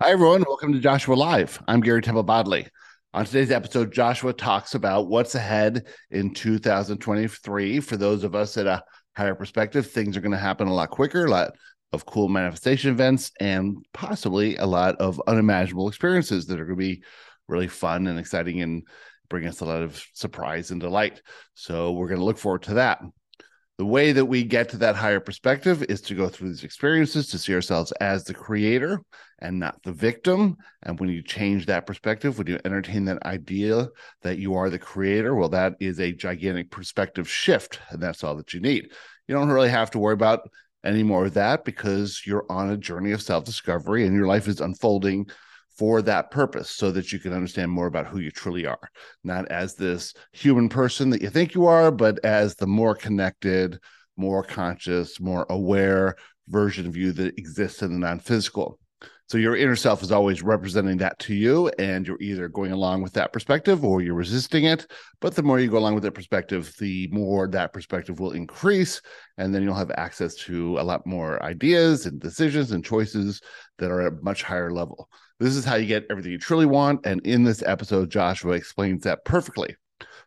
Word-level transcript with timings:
Hi, 0.00 0.12
everyone. 0.12 0.44
Welcome 0.46 0.72
to 0.74 0.78
Joshua 0.78 1.16
Live. 1.16 1.60
I'm 1.66 1.80
Gary 1.80 2.00
Temple 2.02 2.22
Bodley. 2.22 2.68
On 3.14 3.24
today's 3.24 3.50
episode, 3.50 3.92
Joshua 3.92 4.32
talks 4.32 4.76
about 4.76 5.08
what's 5.08 5.34
ahead 5.34 5.88
in 6.12 6.32
2023. 6.32 7.80
For 7.80 7.96
those 7.96 8.22
of 8.22 8.36
us 8.36 8.56
at 8.56 8.68
a 8.68 8.84
higher 9.16 9.34
perspective, 9.34 9.90
things 9.90 10.16
are 10.16 10.20
going 10.20 10.30
to 10.30 10.38
happen 10.38 10.68
a 10.68 10.72
lot 10.72 10.90
quicker, 10.90 11.24
a 11.24 11.30
lot 11.30 11.50
of 11.92 12.06
cool 12.06 12.28
manifestation 12.28 12.92
events, 12.92 13.32
and 13.40 13.84
possibly 13.92 14.54
a 14.54 14.66
lot 14.66 14.94
of 15.00 15.20
unimaginable 15.26 15.88
experiences 15.88 16.46
that 16.46 16.60
are 16.60 16.64
going 16.64 16.78
to 16.78 16.94
be 16.94 17.02
really 17.48 17.66
fun 17.66 18.06
and 18.06 18.20
exciting 18.20 18.62
and 18.62 18.84
bring 19.28 19.48
us 19.48 19.62
a 19.62 19.64
lot 19.64 19.82
of 19.82 20.00
surprise 20.14 20.70
and 20.70 20.80
delight. 20.80 21.22
So, 21.54 21.90
we're 21.90 22.06
going 22.06 22.20
to 22.20 22.24
look 22.24 22.38
forward 22.38 22.62
to 22.62 22.74
that 22.74 23.00
the 23.78 23.86
way 23.86 24.10
that 24.10 24.24
we 24.24 24.42
get 24.42 24.68
to 24.68 24.76
that 24.78 24.96
higher 24.96 25.20
perspective 25.20 25.84
is 25.84 26.00
to 26.00 26.14
go 26.16 26.28
through 26.28 26.48
these 26.48 26.64
experiences 26.64 27.28
to 27.28 27.38
see 27.38 27.54
ourselves 27.54 27.92
as 28.00 28.24
the 28.24 28.34
creator 28.34 29.00
and 29.38 29.60
not 29.60 29.80
the 29.84 29.92
victim. 29.92 30.56
And 30.82 30.98
when 30.98 31.08
you 31.10 31.22
change 31.22 31.66
that 31.66 31.86
perspective, 31.86 32.36
when 32.36 32.48
you 32.48 32.58
entertain 32.64 33.04
that 33.04 33.22
idea 33.24 33.88
that 34.22 34.38
you 34.38 34.54
are 34.54 34.68
the 34.68 34.80
creator, 34.80 35.36
well, 35.36 35.48
that 35.50 35.74
is 35.78 36.00
a 36.00 36.12
gigantic 36.12 36.72
perspective 36.72 37.30
shift. 37.30 37.78
And 37.90 38.02
that's 38.02 38.24
all 38.24 38.34
that 38.36 38.52
you 38.52 38.60
need. 38.60 38.90
You 39.28 39.36
don't 39.36 39.48
really 39.48 39.70
have 39.70 39.92
to 39.92 40.00
worry 40.00 40.14
about 40.14 40.40
any 40.84 41.04
more 41.04 41.26
of 41.26 41.34
that 41.34 41.64
because 41.64 42.22
you're 42.26 42.46
on 42.50 42.70
a 42.70 42.76
journey 42.76 43.12
of 43.12 43.22
self 43.22 43.44
discovery 43.44 44.04
and 44.06 44.16
your 44.16 44.26
life 44.26 44.48
is 44.48 44.60
unfolding 44.60 45.30
for 45.78 46.02
that 46.02 46.30
purpose 46.32 46.70
so 46.70 46.90
that 46.90 47.12
you 47.12 47.20
can 47.20 47.32
understand 47.32 47.70
more 47.70 47.86
about 47.86 48.06
who 48.06 48.18
you 48.18 48.32
truly 48.32 48.66
are, 48.66 48.90
not 49.22 49.46
as 49.48 49.76
this 49.76 50.12
human 50.32 50.68
person 50.68 51.08
that 51.10 51.22
you 51.22 51.30
think 51.30 51.54
you 51.54 51.66
are, 51.66 51.92
but 51.92 52.18
as 52.24 52.56
the 52.56 52.66
more 52.66 52.96
connected, 52.96 53.78
more 54.16 54.42
conscious, 54.42 55.20
more 55.20 55.46
aware 55.48 56.16
version 56.48 56.86
of 56.86 56.96
you 56.96 57.12
that 57.12 57.38
exists 57.38 57.82
in 57.82 57.92
the 57.92 57.98
non 57.98 58.18
physical. 58.18 58.78
So 59.28 59.36
your 59.36 59.56
inner 59.56 59.76
self 59.76 60.02
is 60.02 60.10
always 60.10 60.42
representing 60.42 60.96
that 60.98 61.18
to 61.18 61.34
you, 61.34 61.68
and 61.78 62.06
you're 62.06 62.20
either 62.20 62.48
going 62.48 62.72
along 62.72 63.02
with 63.02 63.12
that 63.12 63.30
perspective 63.30 63.84
or 63.84 64.00
you're 64.00 64.14
resisting 64.14 64.64
it. 64.64 64.90
But 65.20 65.34
the 65.34 65.42
more 65.42 65.60
you 65.60 65.70
go 65.70 65.76
along 65.76 65.94
with 65.94 66.04
that 66.04 66.14
perspective, 66.14 66.74
the 66.78 67.08
more 67.12 67.46
that 67.48 67.74
perspective 67.74 68.20
will 68.20 68.30
increase, 68.30 69.02
and 69.36 69.54
then 69.54 69.62
you'll 69.62 69.74
have 69.74 69.90
access 69.90 70.34
to 70.46 70.78
a 70.78 70.82
lot 70.82 71.06
more 71.06 71.42
ideas 71.42 72.06
and 72.06 72.18
decisions 72.18 72.72
and 72.72 72.82
choices 72.82 73.42
that 73.76 73.90
are 73.90 74.00
at 74.00 74.14
a 74.14 74.16
much 74.22 74.42
higher 74.42 74.72
level. 74.72 75.10
This 75.38 75.56
is 75.56 75.64
how 75.64 75.76
you 75.76 75.86
get 75.86 76.06
everything 76.10 76.32
you 76.32 76.38
truly 76.38 76.64
want. 76.66 77.04
And 77.04 77.20
in 77.26 77.44
this 77.44 77.62
episode, 77.62 78.10
Joshua 78.10 78.52
explains 78.52 79.02
that 79.02 79.26
perfectly. 79.26 79.76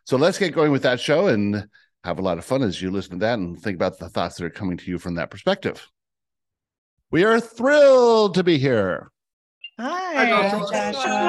So 0.04 0.16
let's 0.16 0.38
get 0.38 0.54
going 0.54 0.70
with 0.70 0.82
that 0.84 1.00
show 1.00 1.26
and 1.26 1.66
have 2.04 2.20
a 2.20 2.22
lot 2.22 2.38
of 2.38 2.44
fun 2.44 2.62
as 2.62 2.80
you 2.80 2.92
listen 2.92 3.18
to 3.18 3.26
that 3.26 3.40
and 3.40 3.60
think 3.60 3.74
about 3.74 3.98
the 3.98 4.08
thoughts 4.08 4.36
that 4.36 4.44
are 4.44 4.50
coming 4.50 4.76
to 4.76 4.88
you 4.88 5.00
from 5.00 5.16
that 5.16 5.30
perspective. 5.30 5.88
We 7.12 7.24
are 7.24 7.38
thrilled 7.38 8.34
to 8.34 8.42
be 8.42 8.58
here. 8.58 9.12
Hi, 9.78 10.26
Joshua. 10.50 11.28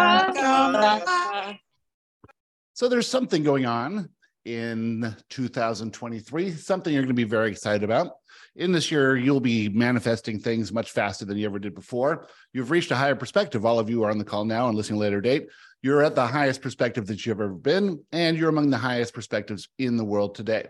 So 2.74 2.90
there's 2.90 3.08
something 3.08 3.44
going 3.44 3.66
on 3.66 4.10
in 4.46 5.16
2023, 5.30 6.52
something 6.52 6.92
you're 6.92 7.04
going 7.04 7.10
to 7.10 7.14
be 7.14 7.24
very 7.24 7.52
excited 7.52 7.84
about 7.84 8.14
in 8.56 8.72
this 8.72 8.92
year, 8.92 9.16
you'll 9.16 9.40
be 9.40 9.70
manifesting 9.70 10.40
things 10.40 10.72
much 10.72 10.92
faster 10.92 11.26
than 11.26 11.38
you 11.38 11.46
ever 11.46 11.60
did 11.60 11.74
before. 11.74 12.28
You've 12.54 12.72
reached 12.72 12.92
a 12.92 12.96
higher 12.96 13.16
perspective. 13.16 13.66
All 13.66 13.80
of 13.80 13.90
you 13.90 14.04
are 14.04 14.12
on 14.12 14.20
the 14.20 14.24
call 14.24 14.46
now 14.46 14.68
and 14.68 14.78
listening 14.78 15.00
later 15.00 15.22
date. 15.22 15.48
You're 15.82 16.04
at 16.04 16.16
the 16.16 16.28
highest 16.28 16.62
perspective 16.62 17.08
that 17.08 17.26
you've 17.26 17.42
ever 17.42 17.50
been, 17.50 18.04
and 18.12 18.38
you're 18.38 18.50
among 18.50 18.70
the 18.70 18.78
highest 18.78 19.14
perspectives 19.14 19.70
in 19.80 19.98
the 19.98 20.06
world 20.06 20.36
today. 20.36 20.68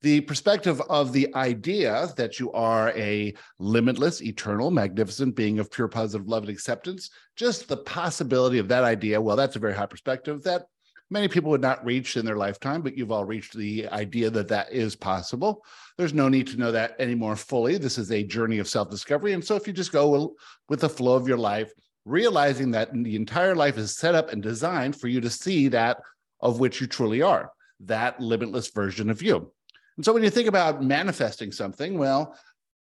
The 0.00 0.20
perspective 0.22 0.80
of 0.82 1.12
the 1.12 1.34
idea 1.34 2.08
that 2.16 2.38
you 2.38 2.52
are 2.52 2.90
a 2.90 3.34
limitless, 3.58 4.22
eternal, 4.22 4.70
magnificent 4.70 5.34
being 5.34 5.58
of 5.58 5.72
pure 5.72 5.88
positive 5.88 6.28
love 6.28 6.44
and 6.44 6.50
acceptance, 6.50 7.10
just 7.34 7.68
the 7.68 7.78
possibility 7.78 8.58
of 8.58 8.68
that 8.68 8.84
idea, 8.84 9.20
well, 9.20 9.34
that's 9.34 9.56
a 9.56 9.60
very 9.60 9.74
high 9.74 9.86
perspective 9.86 10.42
that 10.44 10.66
many 11.10 11.26
people 11.26 11.50
would 11.50 11.60
not 11.60 11.84
reach 11.84 12.16
in 12.16 12.24
their 12.24 12.36
lifetime, 12.36 12.82
but 12.82 12.96
you've 12.96 13.10
all 13.10 13.24
reached 13.24 13.56
the 13.56 13.88
idea 13.88 14.30
that 14.30 14.48
that 14.48 14.72
is 14.72 14.94
possible. 14.94 15.64
There's 15.96 16.14
no 16.14 16.28
need 16.28 16.46
to 16.48 16.58
know 16.58 16.70
that 16.72 16.94
any 16.98 17.14
more 17.14 17.34
fully. 17.34 17.76
This 17.76 17.98
is 17.98 18.12
a 18.12 18.22
journey 18.22 18.58
of 18.58 18.68
self 18.68 18.90
discovery. 18.90 19.32
And 19.32 19.44
so 19.44 19.56
if 19.56 19.66
you 19.66 19.72
just 19.72 19.92
go 19.92 20.36
with 20.68 20.80
the 20.80 20.88
flow 20.88 21.16
of 21.16 21.26
your 21.26 21.38
life, 21.38 21.72
realizing 22.04 22.70
that 22.70 22.92
the 22.92 23.16
entire 23.16 23.54
life 23.54 23.76
is 23.76 23.96
set 23.96 24.14
up 24.14 24.32
and 24.32 24.42
designed 24.42 24.96
for 24.96 25.08
you 25.08 25.20
to 25.20 25.30
see 25.30 25.68
that 25.68 25.98
of 26.40 26.60
which 26.60 26.80
you 26.80 26.86
truly 26.86 27.20
are, 27.20 27.50
that 27.80 28.20
limitless 28.20 28.70
version 28.70 29.10
of 29.10 29.22
you. 29.22 29.52
And 29.98 30.04
so 30.04 30.12
when 30.12 30.22
you 30.22 30.30
think 30.30 30.46
about 30.46 30.80
manifesting 30.80 31.50
something, 31.50 31.98
well, 31.98 32.38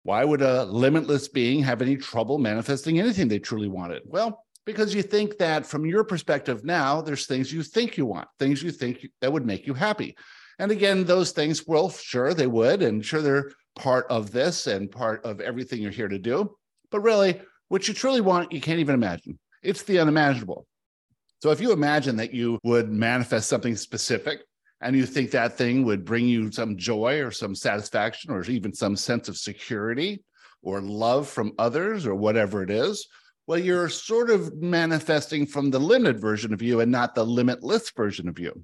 why 0.03 0.23
would 0.23 0.43
a 0.43 0.65
limitless 0.65 1.27
being 1.27 1.63
have 1.63 1.81
any 1.81 1.97
trouble 1.97 2.37
manifesting 2.37 2.99
anything 2.99 3.27
they 3.27 3.39
truly 3.39 3.67
wanted? 3.67 4.03
Well, 4.05 4.45
because 4.63 4.93
you 4.93 5.01
think 5.01 5.39
that 5.39 5.65
from 5.65 5.87
your 5.87 6.03
perspective 6.03 6.63
now, 6.63 7.01
there's 7.01 7.25
things 7.25 7.51
you 7.51 7.63
think 7.63 7.97
you 7.97 8.05
want, 8.05 8.27
things 8.37 8.61
you 8.61 8.69
think 8.69 9.07
that 9.21 9.33
would 9.33 9.43
make 9.43 9.65
you 9.65 9.73
happy. 9.73 10.15
And 10.59 10.71
again, 10.71 11.03
those 11.03 11.31
things, 11.31 11.65
well, 11.65 11.89
sure, 11.89 12.35
they 12.35 12.45
would, 12.45 12.83
and 12.83 13.03
sure, 13.03 13.23
they're 13.23 13.53
part 13.75 14.05
of 14.11 14.31
this 14.31 14.67
and 14.67 14.91
part 14.91 15.25
of 15.25 15.41
everything 15.41 15.81
you're 15.81 15.89
here 15.89 16.09
to 16.09 16.19
do. 16.19 16.55
But 16.91 16.99
really, 16.99 17.41
what 17.69 17.87
you 17.87 17.95
truly 17.95 18.21
want, 18.21 18.51
you 18.51 18.61
can't 18.61 18.79
even 18.79 18.93
imagine. 18.93 19.39
It's 19.63 19.81
the 19.81 19.97
unimaginable. 19.97 20.67
So 21.41 21.49
if 21.49 21.59
you 21.59 21.71
imagine 21.71 22.17
that 22.17 22.35
you 22.35 22.59
would 22.63 22.91
manifest 22.91 23.49
something 23.49 23.75
specific 23.75 24.41
and 24.81 24.95
you 24.95 25.05
think 25.05 25.31
that 25.31 25.57
thing 25.57 25.83
would 25.83 26.05
bring 26.05 26.27
you 26.27 26.51
some 26.51 26.77
joy 26.77 27.19
or 27.21 27.31
some 27.31 27.53
satisfaction 27.53 28.31
or 28.31 28.43
even 28.43 28.73
some 28.73 28.95
sense 28.95 29.27
of 29.27 29.37
security 29.37 30.23
or 30.61 30.81
love 30.81 31.27
from 31.27 31.53
others 31.57 32.05
or 32.05 32.15
whatever 32.15 32.63
it 32.63 32.69
is, 32.69 33.07
well, 33.47 33.59
you're 33.59 33.89
sort 33.89 34.29
of 34.29 34.55
manifesting 34.61 35.45
from 35.45 35.69
the 35.69 35.79
limited 35.79 36.21
version 36.21 36.53
of 36.53 36.61
you 36.61 36.81
and 36.81 36.91
not 36.91 37.15
the 37.15 37.25
limitless 37.25 37.89
version 37.91 38.29
of 38.29 38.39
you. 38.39 38.63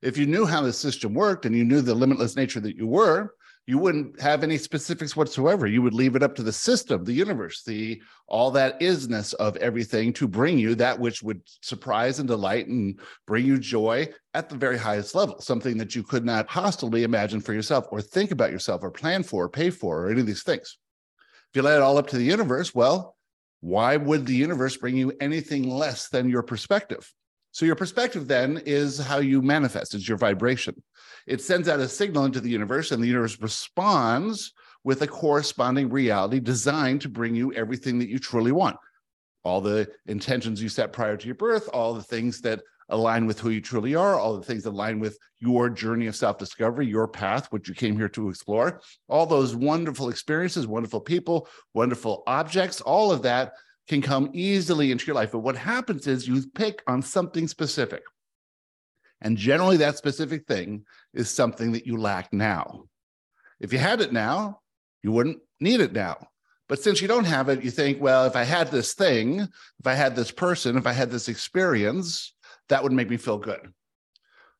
If 0.00 0.16
you 0.16 0.26
knew 0.26 0.46
how 0.46 0.62
the 0.62 0.72
system 0.72 1.14
worked 1.14 1.44
and 1.44 1.54
you 1.54 1.64
knew 1.64 1.80
the 1.80 1.94
limitless 1.94 2.36
nature 2.36 2.60
that 2.60 2.76
you 2.76 2.86
were, 2.86 3.34
you 3.66 3.78
wouldn't 3.78 4.20
have 4.20 4.42
any 4.42 4.58
specifics 4.58 5.14
whatsoever. 5.14 5.68
You 5.68 5.82
would 5.82 5.94
leave 5.94 6.16
it 6.16 6.22
up 6.22 6.34
to 6.34 6.42
the 6.42 6.52
system, 6.52 7.04
the 7.04 7.12
universe, 7.12 7.62
the 7.62 8.02
all 8.26 8.50
that 8.52 8.80
isness 8.80 9.34
of 9.34 9.56
everything 9.58 10.12
to 10.14 10.26
bring 10.26 10.58
you 10.58 10.74
that 10.74 10.98
which 10.98 11.22
would 11.22 11.42
surprise 11.60 12.18
and 12.18 12.26
delight 12.26 12.66
and 12.66 12.98
bring 13.26 13.46
you 13.46 13.58
joy 13.58 14.08
at 14.34 14.48
the 14.48 14.56
very 14.56 14.76
highest 14.76 15.14
level, 15.14 15.40
something 15.40 15.78
that 15.78 15.94
you 15.94 16.02
could 16.02 16.24
not 16.24 16.48
possibly 16.48 17.04
imagine 17.04 17.40
for 17.40 17.52
yourself 17.52 17.86
or 17.92 18.00
think 18.00 18.32
about 18.32 18.50
yourself 18.50 18.82
or 18.82 18.90
plan 18.90 19.22
for 19.22 19.44
or 19.44 19.48
pay 19.48 19.70
for 19.70 20.06
or 20.06 20.10
any 20.10 20.20
of 20.20 20.26
these 20.26 20.42
things. 20.42 20.78
If 21.50 21.56
you 21.56 21.62
let 21.62 21.76
it 21.76 21.82
all 21.82 21.98
up 21.98 22.08
to 22.08 22.16
the 22.16 22.24
universe, 22.24 22.74
well, 22.74 23.16
why 23.60 23.96
would 23.96 24.26
the 24.26 24.34
universe 24.34 24.76
bring 24.76 24.96
you 24.96 25.12
anything 25.20 25.70
less 25.70 26.08
than 26.08 26.28
your 26.28 26.42
perspective? 26.42 27.12
So, 27.52 27.66
your 27.66 27.76
perspective 27.76 28.28
then 28.28 28.62
is 28.64 28.98
how 28.98 29.18
you 29.18 29.42
manifest, 29.42 29.94
it's 29.94 30.08
your 30.08 30.18
vibration. 30.18 30.82
It 31.26 31.42
sends 31.42 31.68
out 31.68 31.80
a 31.80 31.88
signal 31.88 32.24
into 32.24 32.40
the 32.40 32.50
universe, 32.50 32.90
and 32.90 33.02
the 33.02 33.06
universe 33.06 33.40
responds 33.40 34.52
with 34.84 35.02
a 35.02 35.06
corresponding 35.06 35.90
reality 35.90 36.40
designed 36.40 37.02
to 37.02 37.08
bring 37.08 37.34
you 37.34 37.52
everything 37.52 37.98
that 37.98 38.08
you 38.08 38.18
truly 38.18 38.52
want. 38.52 38.76
All 39.44 39.60
the 39.60 39.88
intentions 40.06 40.62
you 40.62 40.68
set 40.68 40.92
prior 40.92 41.16
to 41.16 41.26
your 41.26 41.34
birth, 41.34 41.68
all 41.72 41.94
the 41.94 42.02
things 42.02 42.40
that 42.40 42.62
align 42.88 43.26
with 43.26 43.38
who 43.38 43.50
you 43.50 43.60
truly 43.60 43.94
are, 43.94 44.18
all 44.18 44.36
the 44.36 44.44
things 44.44 44.62
that 44.62 44.70
align 44.70 44.98
with 44.98 45.18
your 45.40 45.68
journey 45.68 46.06
of 46.06 46.16
self 46.16 46.38
discovery, 46.38 46.86
your 46.86 47.06
path, 47.06 47.50
what 47.50 47.68
you 47.68 47.74
came 47.74 47.96
here 47.96 48.08
to 48.08 48.28
explore, 48.28 48.80
all 49.08 49.26
those 49.26 49.54
wonderful 49.54 50.08
experiences, 50.08 50.66
wonderful 50.66 51.00
people, 51.00 51.48
wonderful 51.74 52.22
objects, 52.26 52.80
all 52.80 53.12
of 53.12 53.22
that 53.22 53.52
can 53.88 54.02
come 54.02 54.30
easily 54.32 54.90
into 54.90 55.06
your 55.06 55.16
life. 55.16 55.32
But 55.32 55.40
what 55.40 55.56
happens 55.56 56.06
is 56.06 56.28
you 56.28 56.42
pick 56.54 56.82
on 56.86 57.02
something 57.02 57.48
specific. 57.48 58.02
And 59.20 59.36
generally, 59.36 59.76
that 59.78 59.96
specific 59.96 60.46
thing 60.46 60.84
is 61.14 61.30
something 61.30 61.72
that 61.72 61.86
you 61.86 61.96
lack 61.96 62.32
now. 62.32 62.84
If 63.60 63.72
you 63.72 63.78
had 63.78 64.00
it 64.00 64.12
now, 64.12 64.60
you 65.02 65.12
wouldn't 65.12 65.38
need 65.60 65.80
it 65.80 65.92
now. 65.92 66.28
But 66.68 66.82
since 66.82 67.00
you 67.00 67.08
don't 67.08 67.24
have 67.24 67.48
it, 67.48 67.62
you 67.62 67.70
think, 67.70 68.00
well, 68.00 68.24
if 68.24 68.34
I 68.34 68.44
had 68.44 68.70
this 68.70 68.94
thing, 68.94 69.40
if 69.40 69.86
I 69.86 69.94
had 69.94 70.16
this 70.16 70.30
person, 70.30 70.76
if 70.76 70.86
I 70.86 70.92
had 70.92 71.10
this 71.10 71.28
experience, 71.28 72.34
that 72.68 72.82
would 72.82 72.92
make 72.92 73.10
me 73.10 73.16
feel 73.16 73.38
good. 73.38 73.72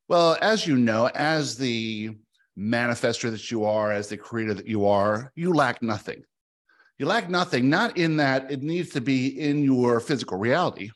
Well, 0.08 0.36
as 0.42 0.66
you 0.66 0.76
know, 0.76 1.06
as 1.14 1.56
the 1.56 2.10
manifester 2.58 3.30
that 3.30 3.50
you 3.50 3.64
are, 3.64 3.90
as 3.90 4.08
the 4.08 4.16
creator 4.16 4.54
that 4.54 4.66
you 4.66 4.86
are, 4.86 5.32
you 5.34 5.54
lack 5.54 5.82
nothing. 5.82 6.22
You 7.02 7.08
lack 7.08 7.28
nothing, 7.28 7.68
not 7.68 7.96
in 7.96 8.18
that 8.18 8.48
it 8.48 8.62
needs 8.62 8.90
to 8.90 9.00
be 9.00 9.26
in 9.26 9.64
your 9.64 9.98
physical 9.98 10.38
reality, 10.38 10.92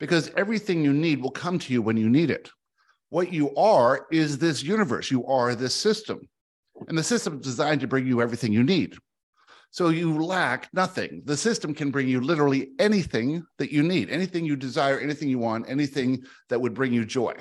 because 0.00 0.28
everything 0.36 0.82
you 0.82 0.92
need 0.92 1.22
will 1.22 1.30
come 1.30 1.56
to 1.60 1.72
you 1.72 1.82
when 1.82 1.96
you 1.96 2.10
need 2.10 2.32
it. 2.32 2.50
What 3.10 3.32
you 3.32 3.54
are 3.54 4.08
is 4.10 4.38
this 4.38 4.64
universe, 4.64 5.08
you 5.08 5.24
are 5.26 5.54
this 5.54 5.72
system. 5.72 6.28
And 6.88 6.98
the 6.98 7.04
system 7.04 7.36
is 7.36 7.42
designed 7.42 7.80
to 7.82 7.86
bring 7.86 8.08
you 8.08 8.20
everything 8.20 8.52
you 8.52 8.64
need. 8.64 8.96
So 9.70 9.90
you 9.90 10.20
lack 10.20 10.68
nothing. 10.74 11.22
The 11.26 11.36
system 11.36 11.74
can 11.74 11.92
bring 11.92 12.08
you 12.08 12.20
literally 12.20 12.70
anything 12.80 13.46
that 13.58 13.70
you 13.70 13.84
need, 13.84 14.10
anything 14.10 14.44
you 14.44 14.56
desire, 14.56 14.98
anything 14.98 15.28
you 15.28 15.38
want, 15.38 15.70
anything 15.70 16.24
that 16.48 16.60
would 16.60 16.74
bring 16.74 16.92
you 16.92 17.04
joy. 17.04 17.36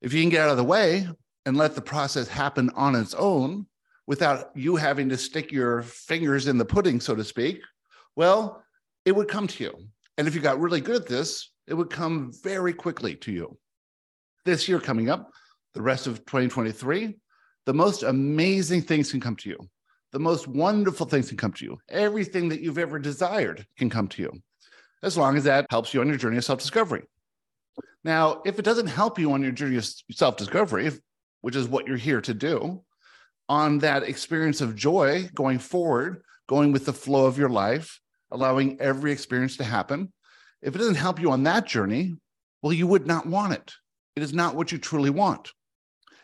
If 0.00 0.14
you 0.14 0.22
can 0.22 0.30
get 0.30 0.44
out 0.44 0.52
of 0.52 0.56
the 0.56 0.64
way 0.64 1.06
and 1.44 1.58
let 1.58 1.74
the 1.74 1.82
process 1.82 2.26
happen 2.26 2.70
on 2.74 2.94
its 2.94 3.12
own 3.12 3.66
without 4.06 4.50
you 4.54 4.76
having 4.76 5.08
to 5.08 5.16
stick 5.16 5.52
your 5.52 5.82
fingers 5.82 6.46
in 6.48 6.58
the 6.58 6.64
pudding, 6.64 7.00
so 7.00 7.14
to 7.14 7.24
speak, 7.24 7.60
well, 8.16 8.62
it 9.04 9.12
would 9.12 9.28
come 9.28 9.46
to 9.46 9.64
you. 9.64 9.72
And 10.18 10.28
if 10.28 10.34
you 10.34 10.40
got 10.40 10.60
really 10.60 10.80
good 10.80 10.96
at 10.96 11.06
this, 11.08 11.50
it 11.66 11.74
would 11.74 11.90
come 11.90 12.32
very 12.42 12.72
quickly 12.72 13.16
to 13.16 13.32
you. 13.32 13.56
This 14.44 14.68
year 14.68 14.80
coming 14.80 15.08
up, 15.08 15.30
the 15.74 15.82
rest 15.82 16.06
of 16.06 16.24
2023, 16.26 17.16
the 17.64 17.74
most 17.74 18.02
amazing 18.02 18.82
things 18.82 19.10
can 19.10 19.20
come 19.20 19.36
to 19.36 19.48
you. 19.48 19.58
The 20.12 20.18
most 20.18 20.46
wonderful 20.46 21.06
things 21.06 21.28
can 21.28 21.38
come 21.38 21.52
to 21.54 21.64
you. 21.64 21.78
Everything 21.88 22.48
that 22.50 22.60
you've 22.60 22.78
ever 22.78 22.98
desired 22.98 23.66
can 23.78 23.88
come 23.88 24.08
to 24.08 24.22
you, 24.22 24.32
as 25.02 25.16
long 25.16 25.36
as 25.36 25.44
that 25.44 25.66
helps 25.70 25.94
you 25.94 26.00
on 26.00 26.08
your 26.08 26.18
journey 26.18 26.36
of 26.36 26.44
self 26.44 26.58
discovery. 26.58 27.04
Now, 28.04 28.42
if 28.44 28.58
it 28.58 28.64
doesn't 28.64 28.88
help 28.88 29.18
you 29.18 29.32
on 29.32 29.42
your 29.42 29.52
journey 29.52 29.76
of 29.76 29.86
self 30.10 30.36
discovery, 30.36 30.90
which 31.40 31.56
is 31.56 31.68
what 31.68 31.86
you're 31.86 31.96
here 31.96 32.20
to 32.20 32.34
do, 32.34 32.82
on 33.52 33.76
that 33.80 34.02
experience 34.02 34.62
of 34.62 34.74
joy 34.74 35.28
going 35.34 35.58
forward, 35.58 36.22
going 36.48 36.72
with 36.72 36.86
the 36.86 36.92
flow 36.92 37.26
of 37.26 37.36
your 37.36 37.50
life, 37.50 38.00
allowing 38.30 38.80
every 38.80 39.12
experience 39.12 39.58
to 39.58 39.64
happen, 39.64 40.10
if 40.62 40.74
it 40.74 40.78
doesn't 40.78 40.94
help 40.94 41.20
you 41.20 41.30
on 41.30 41.42
that 41.42 41.66
journey, 41.66 42.14
well, 42.62 42.72
you 42.72 42.86
would 42.86 43.06
not 43.06 43.26
want 43.26 43.52
it. 43.52 43.74
It 44.16 44.22
is 44.22 44.32
not 44.32 44.54
what 44.54 44.72
you 44.72 44.78
truly 44.78 45.10
want. 45.10 45.52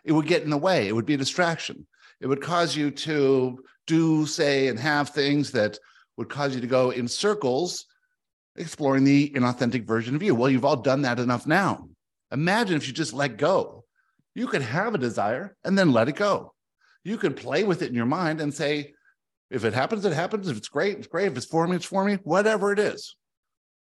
It 0.04 0.12
would 0.12 0.26
get 0.26 0.42
in 0.42 0.48
the 0.48 0.56
way, 0.56 0.88
it 0.88 0.94
would 0.94 1.04
be 1.04 1.12
a 1.12 1.18
distraction. 1.18 1.86
It 2.22 2.28
would 2.28 2.40
cause 2.40 2.74
you 2.74 2.90
to 2.90 3.62
do, 3.86 4.24
say, 4.24 4.68
and 4.68 4.78
have 4.78 5.10
things 5.10 5.52
that 5.52 5.78
would 6.16 6.30
cause 6.30 6.54
you 6.54 6.62
to 6.62 6.66
go 6.66 6.90
in 6.92 7.06
circles 7.06 7.84
exploring 8.56 9.04
the 9.04 9.28
inauthentic 9.36 9.86
version 9.86 10.16
of 10.16 10.22
you. 10.22 10.34
Well, 10.34 10.48
you've 10.48 10.64
all 10.64 10.76
done 10.76 11.02
that 11.02 11.20
enough 11.20 11.46
now. 11.46 11.90
Imagine 12.32 12.76
if 12.78 12.86
you 12.86 12.94
just 12.94 13.12
let 13.12 13.36
go. 13.36 13.84
You 14.34 14.46
could 14.46 14.62
have 14.62 14.94
a 14.94 14.98
desire 14.98 15.54
and 15.62 15.76
then 15.76 15.92
let 15.92 16.08
it 16.08 16.16
go. 16.16 16.54
You 17.04 17.16
can 17.18 17.34
play 17.34 17.64
with 17.64 17.82
it 17.82 17.88
in 17.88 17.94
your 17.94 18.06
mind 18.06 18.40
and 18.40 18.52
say, 18.52 18.94
if 19.50 19.64
it 19.64 19.72
happens, 19.72 20.04
it 20.04 20.12
happens. 20.12 20.48
If 20.48 20.56
it's 20.56 20.68
great, 20.68 20.98
it's 20.98 21.06
great. 21.06 21.28
If 21.28 21.36
it's 21.36 21.46
for 21.46 21.66
me, 21.66 21.76
it's 21.76 21.84
for 21.84 22.04
me, 22.04 22.18
whatever 22.24 22.72
it 22.72 22.78
is. 22.78 23.16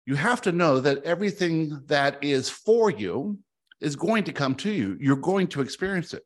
You 0.06 0.16
have 0.16 0.42
to 0.42 0.52
know 0.52 0.80
that 0.80 1.02
everything 1.04 1.80
that 1.86 2.22
is 2.22 2.50
for 2.50 2.90
you 2.90 3.38
is 3.80 3.96
going 3.96 4.24
to 4.24 4.32
come 4.32 4.54
to 4.56 4.70
you. 4.70 4.98
You're 5.00 5.16
going 5.16 5.46
to 5.48 5.62
experience 5.62 6.12
it. 6.12 6.22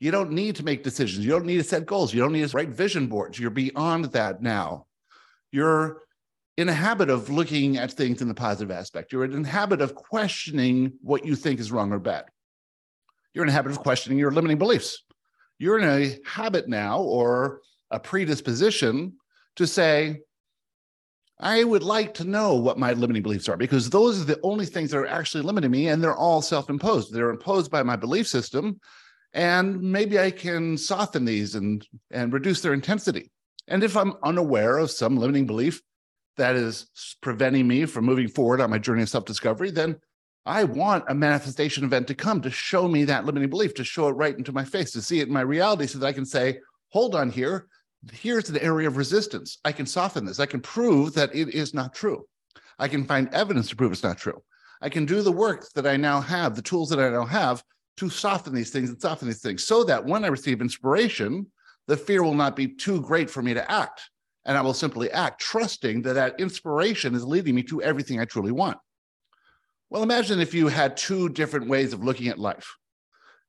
You 0.00 0.10
don't 0.10 0.32
need 0.32 0.56
to 0.56 0.64
make 0.64 0.82
decisions. 0.82 1.24
You 1.24 1.30
don't 1.30 1.44
need 1.44 1.58
to 1.58 1.64
set 1.64 1.86
goals. 1.86 2.12
You 2.12 2.20
don't 2.20 2.32
need 2.32 2.48
to 2.48 2.56
write 2.56 2.70
vision 2.70 3.06
boards. 3.06 3.38
You're 3.38 3.50
beyond 3.50 4.06
that 4.06 4.42
now. 4.42 4.86
You're 5.52 6.02
in 6.56 6.68
a 6.68 6.74
habit 6.74 7.10
of 7.10 7.30
looking 7.30 7.76
at 7.76 7.92
things 7.92 8.22
in 8.22 8.28
the 8.28 8.34
positive 8.34 8.70
aspect. 8.70 9.12
You're 9.12 9.24
in 9.24 9.44
a 9.44 9.48
habit 9.48 9.80
of 9.80 9.94
questioning 9.94 10.94
what 11.02 11.24
you 11.24 11.36
think 11.36 11.60
is 11.60 11.70
wrong 11.70 11.92
or 11.92 11.98
bad. 11.98 12.24
You're 13.34 13.44
in 13.44 13.50
a 13.50 13.52
habit 13.52 13.72
of 13.72 13.78
questioning 13.78 14.18
your 14.18 14.32
limiting 14.32 14.58
beliefs. 14.58 15.04
You're 15.60 15.78
in 15.78 15.86
a 15.86 16.16
habit 16.26 16.70
now 16.70 17.02
or 17.02 17.60
a 17.90 18.00
predisposition 18.00 19.12
to 19.56 19.66
say, 19.66 20.20
I 21.38 21.64
would 21.64 21.82
like 21.82 22.14
to 22.14 22.24
know 22.24 22.54
what 22.54 22.78
my 22.78 22.94
limiting 22.94 23.22
beliefs 23.22 23.46
are 23.46 23.58
because 23.58 23.90
those 23.90 24.22
are 24.22 24.24
the 24.24 24.40
only 24.42 24.64
things 24.64 24.90
that 24.90 24.96
are 24.96 25.06
actually 25.06 25.42
limiting 25.42 25.70
me, 25.70 25.88
and 25.88 26.02
they're 26.02 26.16
all 26.16 26.40
self 26.40 26.70
imposed. 26.70 27.12
They're 27.12 27.28
imposed 27.28 27.70
by 27.70 27.82
my 27.82 27.96
belief 27.96 28.26
system. 28.26 28.80
And 29.34 29.82
maybe 29.82 30.18
I 30.18 30.30
can 30.30 30.78
soften 30.78 31.26
these 31.26 31.54
and, 31.54 31.86
and 32.10 32.32
reduce 32.32 32.62
their 32.62 32.72
intensity. 32.72 33.30
And 33.68 33.84
if 33.84 33.98
I'm 33.98 34.14
unaware 34.24 34.78
of 34.78 34.90
some 34.90 35.18
limiting 35.18 35.46
belief, 35.46 35.82
that 36.38 36.56
is 36.56 36.86
preventing 37.20 37.68
me 37.68 37.84
from 37.84 38.06
moving 38.06 38.28
forward 38.28 38.62
on 38.62 38.70
my 38.70 38.78
journey 38.78 39.02
of 39.02 39.10
self 39.10 39.26
discovery, 39.26 39.70
then 39.70 39.96
I 40.46 40.64
want 40.64 41.04
a 41.08 41.14
manifestation 41.14 41.84
event 41.84 42.08
to 42.08 42.14
come 42.14 42.40
to 42.40 42.50
show 42.50 42.88
me 42.88 43.04
that 43.04 43.26
limiting 43.26 43.50
belief, 43.50 43.74
to 43.74 43.84
show 43.84 44.08
it 44.08 44.12
right 44.12 44.36
into 44.36 44.52
my 44.52 44.64
face, 44.64 44.92
to 44.92 45.02
see 45.02 45.20
it 45.20 45.28
in 45.28 45.34
my 45.34 45.42
reality 45.42 45.86
so 45.86 45.98
that 45.98 46.06
I 46.06 46.12
can 46.12 46.24
say, 46.24 46.60
hold 46.88 47.14
on 47.14 47.30
here. 47.30 47.66
Here's 48.12 48.48
an 48.48 48.56
area 48.58 48.88
of 48.88 48.96
resistance. 48.96 49.58
I 49.64 49.72
can 49.72 49.84
soften 49.84 50.24
this. 50.24 50.40
I 50.40 50.46
can 50.46 50.60
prove 50.60 51.12
that 51.14 51.34
it 51.34 51.50
is 51.50 51.74
not 51.74 51.94
true. 51.94 52.24
I 52.78 52.88
can 52.88 53.04
find 53.04 53.28
evidence 53.34 53.68
to 53.68 53.76
prove 53.76 53.92
it's 53.92 54.02
not 54.02 54.16
true. 54.16 54.42
I 54.80 54.88
can 54.88 55.04
do 55.04 55.20
the 55.20 55.30
work 55.30 55.66
that 55.74 55.86
I 55.86 55.98
now 55.98 56.22
have, 56.22 56.56
the 56.56 56.62
tools 56.62 56.88
that 56.88 56.98
I 56.98 57.10
now 57.10 57.26
have 57.26 57.62
to 57.98 58.08
soften 58.08 58.54
these 58.54 58.70
things 58.70 58.88
and 58.88 59.00
soften 59.00 59.28
these 59.28 59.42
things 59.42 59.64
so 59.64 59.84
that 59.84 60.04
when 60.04 60.24
I 60.24 60.28
receive 60.28 60.62
inspiration, 60.62 61.46
the 61.86 61.98
fear 61.98 62.22
will 62.22 62.34
not 62.34 62.56
be 62.56 62.68
too 62.68 63.02
great 63.02 63.28
for 63.28 63.42
me 63.42 63.52
to 63.52 63.70
act 63.70 64.08
and 64.46 64.56
I 64.56 64.62
will 64.62 64.72
simply 64.72 65.10
act, 65.10 65.40
trusting 65.40 66.00
that 66.02 66.14
that 66.14 66.40
inspiration 66.40 67.14
is 67.14 67.24
leading 67.24 67.54
me 67.54 67.62
to 67.64 67.82
everything 67.82 68.20
I 68.20 68.24
truly 68.24 68.52
want. 68.52 68.78
Well, 69.90 70.04
imagine 70.04 70.38
if 70.38 70.54
you 70.54 70.68
had 70.68 70.96
two 70.96 71.28
different 71.28 71.68
ways 71.68 71.92
of 71.92 72.04
looking 72.04 72.28
at 72.28 72.38
life. 72.38 72.76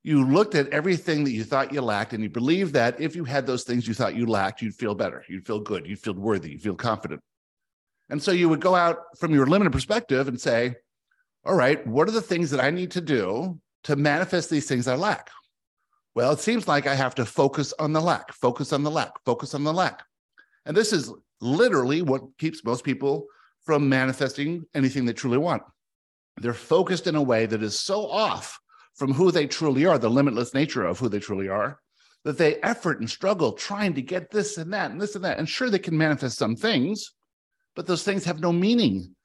You 0.02 0.26
looked 0.28 0.56
at 0.56 0.70
everything 0.70 1.24
that 1.24 1.32
you 1.32 1.44
thought 1.44 1.72
you 1.72 1.82
lacked, 1.82 2.14
and 2.14 2.24
you 2.24 2.30
believed 2.30 2.74
that 2.74 3.00
if 3.00 3.16
you 3.16 3.24
had 3.24 3.46
those 3.46 3.64
things 3.64 3.88
you 3.88 3.94
thought 3.94 4.16
you 4.16 4.26
lacked, 4.26 4.60
you'd 4.60 4.74
feel 4.74 4.96
better, 4.96 5.24
you'd 5.30 5.46
feel 5.46 5.60
good, 5.60 5.86
you'd 5.86 6.00
feel 6.00 6.16
worthy, 6.16 6.52
you'd 6.52 6.64
feel 6.64 6.76
confident. 6.76 7.22
And 8.10 8.22
so 8.22 8.32
you 8.32 8.50
would 8.50 8.60
go 8.60 8.74
out 8.74 8.98
from 9.20 9.36
your 9.36 9.46
limited 9.46 9.72
perspective 9.72 10.28
and 10.28 10.42
say, 10.42 10.74
All 11.46 11.54
right, 11.54 11.86
what 11.86 12.08
are 12.08 12.12
the 12.12 12.22
things 12.22 12.50
that 12.50 12.60
I 12.60 12.72
need 12.72 12.90
to 12.92 13.02
do 13.02 13.60
to 13.84 13.96
manifest 13.96 14.50
these 14.50 14.68
things 14.68 14.88
I 14.88 14.96
lack? 14.96 15.30
Well, 16.16 16.32
it 16.32 16.40
seems 16.40 16.68
like 16.68 16.88
I 16.88 16.96
have 16.96 17.14
to 17.16 17.26
focus 17.26 17.72
on 17.78 17.94
the 17.94 18.02
lack, 18.02 18.34
focus 18.34 18.74
on 18.74 18.82
the 18.82 18.92
lack, 18.92 19.12
focus 19.24 19.54
on 19.54 19.64
the 19.64 19.72
lack. 19.72 20.02
And 20.66 20.76
this 20.76 20.92
is 20.92 21.14
literally 21.40 22.02
what 22.02 22.24
keeps 22.40 22.66
most 22.66 22.84
people 22.84 23.28
from 23.64 23.88
manifesting 23.88 24.66
anything 24.74 25.06
they 25.06 25.14
truly 25.14 25.38
want. 25.38 25.62
They're 26.42 26.54
focused 26.54 27.08
in 27.08 27.16
a 27.16 27.22
way 27.22 27.46
that 27.46 27.64
is 27.64 27.80
so 27.80 28.08
off 28.10 28.60
from 28.96 29.14
who 29.14 29.32
they 29.32 29.48
truly 29.48 29.86
are, 29.86 29.98
the 29.98 30.10
limitless 30.10 30.54
nature 30.54 30.86
of 30.86 31.00
who 31.00 31.10
they 31.10 31.20
truly 31.20 31.48
are, 31.48 31.80
that 32.24 32.38
they 32.38 32.56
effort 32.58 33.00
and 33.00 33.10
struggle 33.10 33.54
trying 33.54 33.94
to 33.96 34.02
get 34.02 34.32
this 34.32 34.58
and 34.58 34.74
that 34.74 34.92
and 34.92 35.02
this 35.02 35.16
and 35.16 35.24
that. 35.24 35.38
And 35.38 35.48
sure, 35.48 35.70
they 35.70 35.80
can 35.80 35.98
manifest 35.98 36.38
some 36.38 36.56
things, 36.56 37.14
but 37.76 37.88
those 37.88 38.04
things 38.04 38.26
have 38.26 38.40
no 38.40 38.52
meaning. 38.52 39.16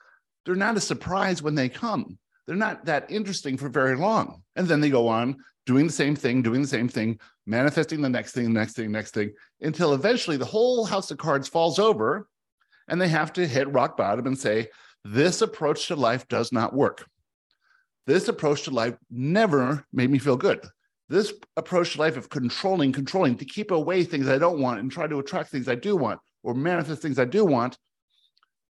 They're 0.44 0.54
not 0.54 0.76
a 0.76 0.80
surprise 0.80 1.42
when 1.42 1.54
they 1.54 1.68
come. 1.68 2.18
They're 2.46 2.56
not 2.56 2.84
that 2.84 3.10
interesting 3.10 3.56
for 3.56 3.68
very 3.68 3.96
long. 3.96 4.42
And 4.54 4.68
then 4.68 4.80
they 4.80 4.90
go 4.90 5.08
on 5.08 5.36
doing 5.66 5.86
the 5.86 5.92
same 5.92 6.14
thing, 6.14 6.42
doing 6.42 6.62
the 6.62 6.68
same 6.68 6.88
thing, 6.88 7.18
manifesting 7.44 8.00
the 8.00 8.08
next 8.08 8.32
thing, 8.32 8.44
the 8.44 8.60
next 8.60 8.74
thing, 8.74 8.92
next 8.92 9.14
thing, 9.14 9.32
until 9.60 9.94
eventually 9.94 10.36
the 10.36 10.44
whole 10.44 10.84
house 10.84 11.10
of 11.10 11.18
cards 11.18 11.48
falls 11.48 11.78
over 11.78 12.28
and 12.88 13.00
they 13.00 13.08
have 13.08 13.32
to 13.32 13.46
hit 13.46 13.72
rock 13.72 13.96
bottom 13.96 14.26
and 14.26 14.38
say, 14.38 14.68
This 15.08 15.40
approach 15.40 15.86
to 15.86 15.94
life 15.94 16.26
does 16.26 16.50
not 16.50 16.74
work. 16.74 17.06
This 18.08 18.26
approach 18.26 18.64
to 18.64 18.72
life 18.72 18.96
never 19.08 19.86
made 19.92 20.10
me 20.10 20.18
feel 20.18 20.36
good. 20.36 20.66
This 21.08 21.32
approach 21.56 21.92
to 21.92 22.00
life 22.00 22.16
of 22.16 22.28
controlling, 22.28 22.90
controlling 22.90 23.36
to 23.36 23.44
keep 23.44 23.70
away 23.70 24.02
things 24.02 24.28
I 24.28 24.38
don't 24.38 24.60
want 24.60 24.80
and 24.80 24.90
try 24.90 25.06
to 25.06 25.20
attract 25.20 25.50
things 25.50 25.68
I 25.68 25.76
do 25.76 25.96
want 25.96 26.18
or 26.42 26.54
manifest 26.54 27.02
things 27.02 27.20
I 27.20 27.24
do 27.24 27.44
want 27.44 27.78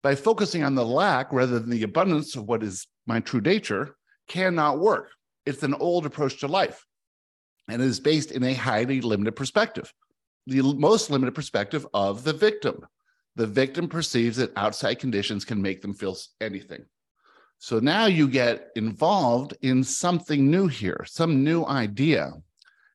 by 0.01 0.15
focusing 0.15 0.63
on 0.63 0.73
the 0.73 0.83
lack 0.83 1.31
rather 1.31 1.59
than 1.59 1.69
the 1.69 1.83
abundance 1.83 2.35
of 2.35 2.45
what 2.45 2.63
is 2.63 2.87
my 3.05 3.19
true 3.19 3.41
nature 3.41 3.95
cannot 4.27 4.79
work. 4.79 5.11
It's 5.45 5.61
an 5.61 5.75
old 5.75 6.07
approach 6.07 6.39
to 6.39 6.47
life 6.47 6.83
and 7.67 7.79
it 7.79 7.85
is 7.85 7.99
based 7.99 8.31
in 8.31 8.43
a 8.43 8.55
highly 8.55 9.01
limited 9.01 9.35
perspective, 9.35 9.93
the 10.47 10.63
most 10.63 11.11
limited 11.11 11.35
perspective 11.35 11.85
of 11.93 12.23
the 12.23 12.33
victim. 12.33 12.83
The 13.35 13.47
victim 13.47 13.87
perceives 13.87 14.37
that 14.37 14.51
outside 14.55 14.99
conditions 14.99 15.45
can 15.45 15.61
make 15.61 15.81
them 15.81 15.93
feel 15.93 16.15
anything. 16.39 16.85
So 17.57 17.79
now 17.79 18.05
you 18.05 18.27
get 18.27 18.69
involved 18.75 19.55
in 19.61 19.83
something 19.83 20.51
new 20.51 20.67
here, 20.67 21.05
some 21.07 21.43
new 21.43 21.63
idea. 21.65 22.33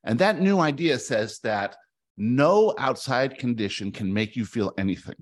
And 0.04 0.18
that 0.18 0.40
new 0.40 0.60
idea 0.60 0.98
says 0.98 1.40
that 1.40 1.76
no 2.16 2.74
outside 2.78 3.38
condition 3.38 3.92
can 3.92 4.12
make 4.12 4.36
you 4.36 4.44
feel 4.44 4.74
anything. 4.76 5.16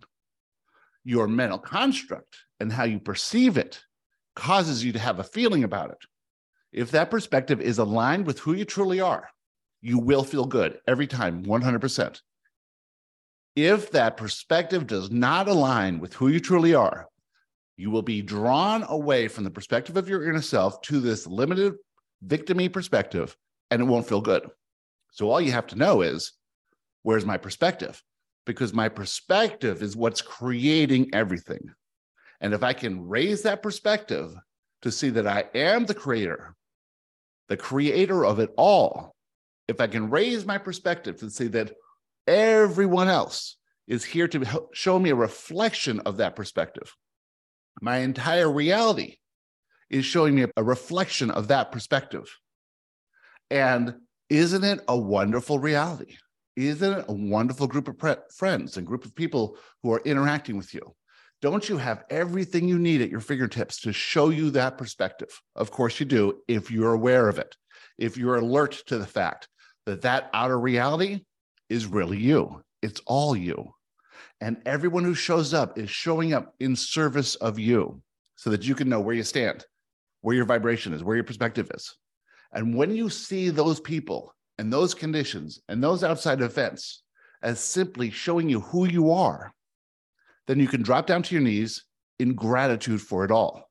Your 1.04 1.28
mental 1.28 1.58
construct 1.58 2.36
and 2.58 2.72
how 2.72 2.84
you 2.84 2.98
perceive 2.98 3.56
it 3.56 3.80
causes 4.34 4.84
you 4.84 4.92
to 4.92 4.98
have 4.98 5.18
a 5.18 5.24
feeling 5.24 5.64
about 5.64 5.90
it. 5.90 5.98
If 6.72 6.90
that 6.90 7.10
perspective 7.10 7.60
is 7.60 7.78
aligned 7.78 8.26
with 8.26 8.40
who 8.40 8.52
you 8.52 8.64
truly 8.64 9.00
are, 9.00 9.28
you 9.80 9.98
will 9.98 10.24
feel 10.24 10.46
good 10.46 10.78
every 10.86 11.06
time, 11.06 11.44
100%. 11.44 12.20
If 13.56 13.90
that 13.92 14.18
perspective 14.18 14.86
does 14.86 15.10
not 15.10 15.48
align 15.48 15.98
with 15.98 16.12
who 16.12 16.28
you 16.28 16.40
truly 16.40 16.74
are, 16.74 17.08
you 17.78 17.90
will 17.90 18.02
be 18.02 18.20
drawn 18.20 18.84
away 18.88 19.28
from 19.28 19.44
the 19.44 19.50
perspective 19.50 19.96
of 19.96 20.08
your 20.08 20.28
inner 20.28 20.42
self 20.42 20.82
to 20.82 21.00
this 21.00 21.26
limited 21.26 21.74
victimy 22.24 22.70
perspective, 22.70 23.34
and 23.70 23.80
it 23.80 23.86
won't 23.86 24.06
feel 24.06 24.20
good. 24.20 24.48
So 25.10 25.30
all 25.30 25.40
you 25.40 25.52
have 25.52 25.66
to 25.68 25.76
know 25.76 26.02
is 26.02 26.32
where's 27.02 27.24
my 27.24 27.38
perspective? 27.38 28.02
Because 28.44 28.74
my 28.74 28.90
perspective 28.90 29.82
is 29.82 29.96
what's 29.96 30.20
creating 30.20 31.10
everything. 31.14 31.70
And 32.42 32.52
if 32.52 32.62
I 32.62 32.74
can 32.74 33.08
raise 33.08 33.42
that 33.42 33.62
perspective 33.62 34.34
to 34.82 34.92
see 34.92 35.08
that 35.10 35.26
I 35.26 35.44
am 35.54 35.86
the 35.86 35.94
creator, 35.94 36.54
the 37.48 37.56
creator 37.56 38.26
of 38.26 38.38
it 38.38 38.50
all, 38.58 39.14
if 39.66 39.80
I 39.80 39.86
can 39.86 40.10
raise 40.10 40.44
my 40.44 40.58
perspective 40.58 41.16
to 41.20 41.30
see 41.30 41.46
that 41.48 41.72
everyone 42.26 43.08
else 43.08 43.56
is 43.86 44.04
here 44.04 44.28
to 44.28 44.68
show 44.72 44.98
me 44.98 45.10
a 45.10 45.14
reflection 45.14 46.00
of 46.00 46.16
that 46.16 46.36
perspective, 46.36 46.94
my 47.80 47.98
entire 47.98 48.50
reality 48.50 49.16
is 49.90 50.04
showing 50.04 50.34
me 50.34 50.46
a 50.56 50.64
reflection 50.64 51.30
of 51.30 51.48
that 51.48 51.70
perspective. 51.70 52.28
And 53.50 53.94
isn't 54.28 54.64
it 54.64 54.80
a 54.88 54.96
wonderful 54.96 55.58
reality? 55.58 56.16
Isn't 56.56 57.00
it 57.00 57.04
a 57.08 57.12
wonderful 57.12 57.66
group 57.66 57.86
of 57.86 57.98
pre- 57.98 58.16
friends 58.34 58.76
and 58.76 58.86
group 58.86 59.04
of 59.04 59.14
people 59.14 59.58
who 59.82 59.92
are 59.92 60.02
interacting 60.04 60.56
with 60.56 60.74
you? 60.74 60.94
Don't 61.42 61.68
you 61.68 61.76
have 61.76 62.04
everything 62.08 62.66
you 62.66 62.78
need 62.78 63.02
at 63.02 63.10
your 63.10 63.20
fingertips 63.20 63.82
to 63.82 63.92
show 63.92 64.30
you 64.30 64.50
that 64.50 64.78
perspective? 64.78 65.28
Of 65.54 65.70
course 65.70 66.00
you 66.00 66.06
do, 66.06 66.40
if 66.48 66.70
you're 66.70 66.94
aware 66.94 67.28
of 67.28 67.38
it, 67.38 67.54
if 67.98 68.16
you're 68.16 68.36
alert 68.36 68.82
to 68.86 68.98
the 68.98 69.06
fact 69.06 69.48
that 69.84 70.02
that 70.02 70.30
outer 70.32 70.58
reality 70.58 71.20
is 71.68 71.86
really 71.86 72.18
you. 72.18 72.62
It's 72.82 73.00
all 73.06 73.36
you. 73.36 73.72
And 74.40 74.58
everyone 74.66 75.04
who 75.04 75.14
shows 75.14 75.54
up 75.54 75.78
is 75.78 75.90
showing 75.90 76.34
up 76.34 76.54
in 76.60 76.76
service 76.76 77.34
of 77.36 77.58
you 77.58 78.02
so 78.36 78.50
that 78.50 78.66
you 78.66 78.74
can 78.74 78.88
know 78.88 79.00
where 79.00 79.14
you 79.14 79.22
stand, 79.22 79.64
where 80.20 80.36
your 80.36 80.44
vibration 80.44 80.92
is, 80.92 81.02
where 81.02 81.16
your 81.16 81.24
perspective 81.24 81.70
is. 81.74 81.96
And 82.52 82.74
when 82.74 82.94
you 82.94 83.08
see 83.08 83.48
those 83.48 83.80
people 83.80 84.34
and 84.58 84.72
those 84.72 84.94
conditions 84.94 85.60
and 85.68 85.82
those 85.82 86.04
outside 86.04 86.40
events 86.40 87.02
as 87.42 87.60
simply 87.60 88.10
showing 88.10 88.48
you 88.48 88.60
who 88.60 88.86
you 88.86 89.10
are, 89.10 89.52
then 90.46 90.60
you 90.60 90.68
can 90.68 90.82
drop 90.82 91.06
down 91.06 91.22
to 91.22 91.34
your 91.34 91.42
knees 91.42 91.84
in 92.18 92.34
gratitude 92.34 93.00
for 93.00 93.24
it 93.24 93.30
all 93.30 93.68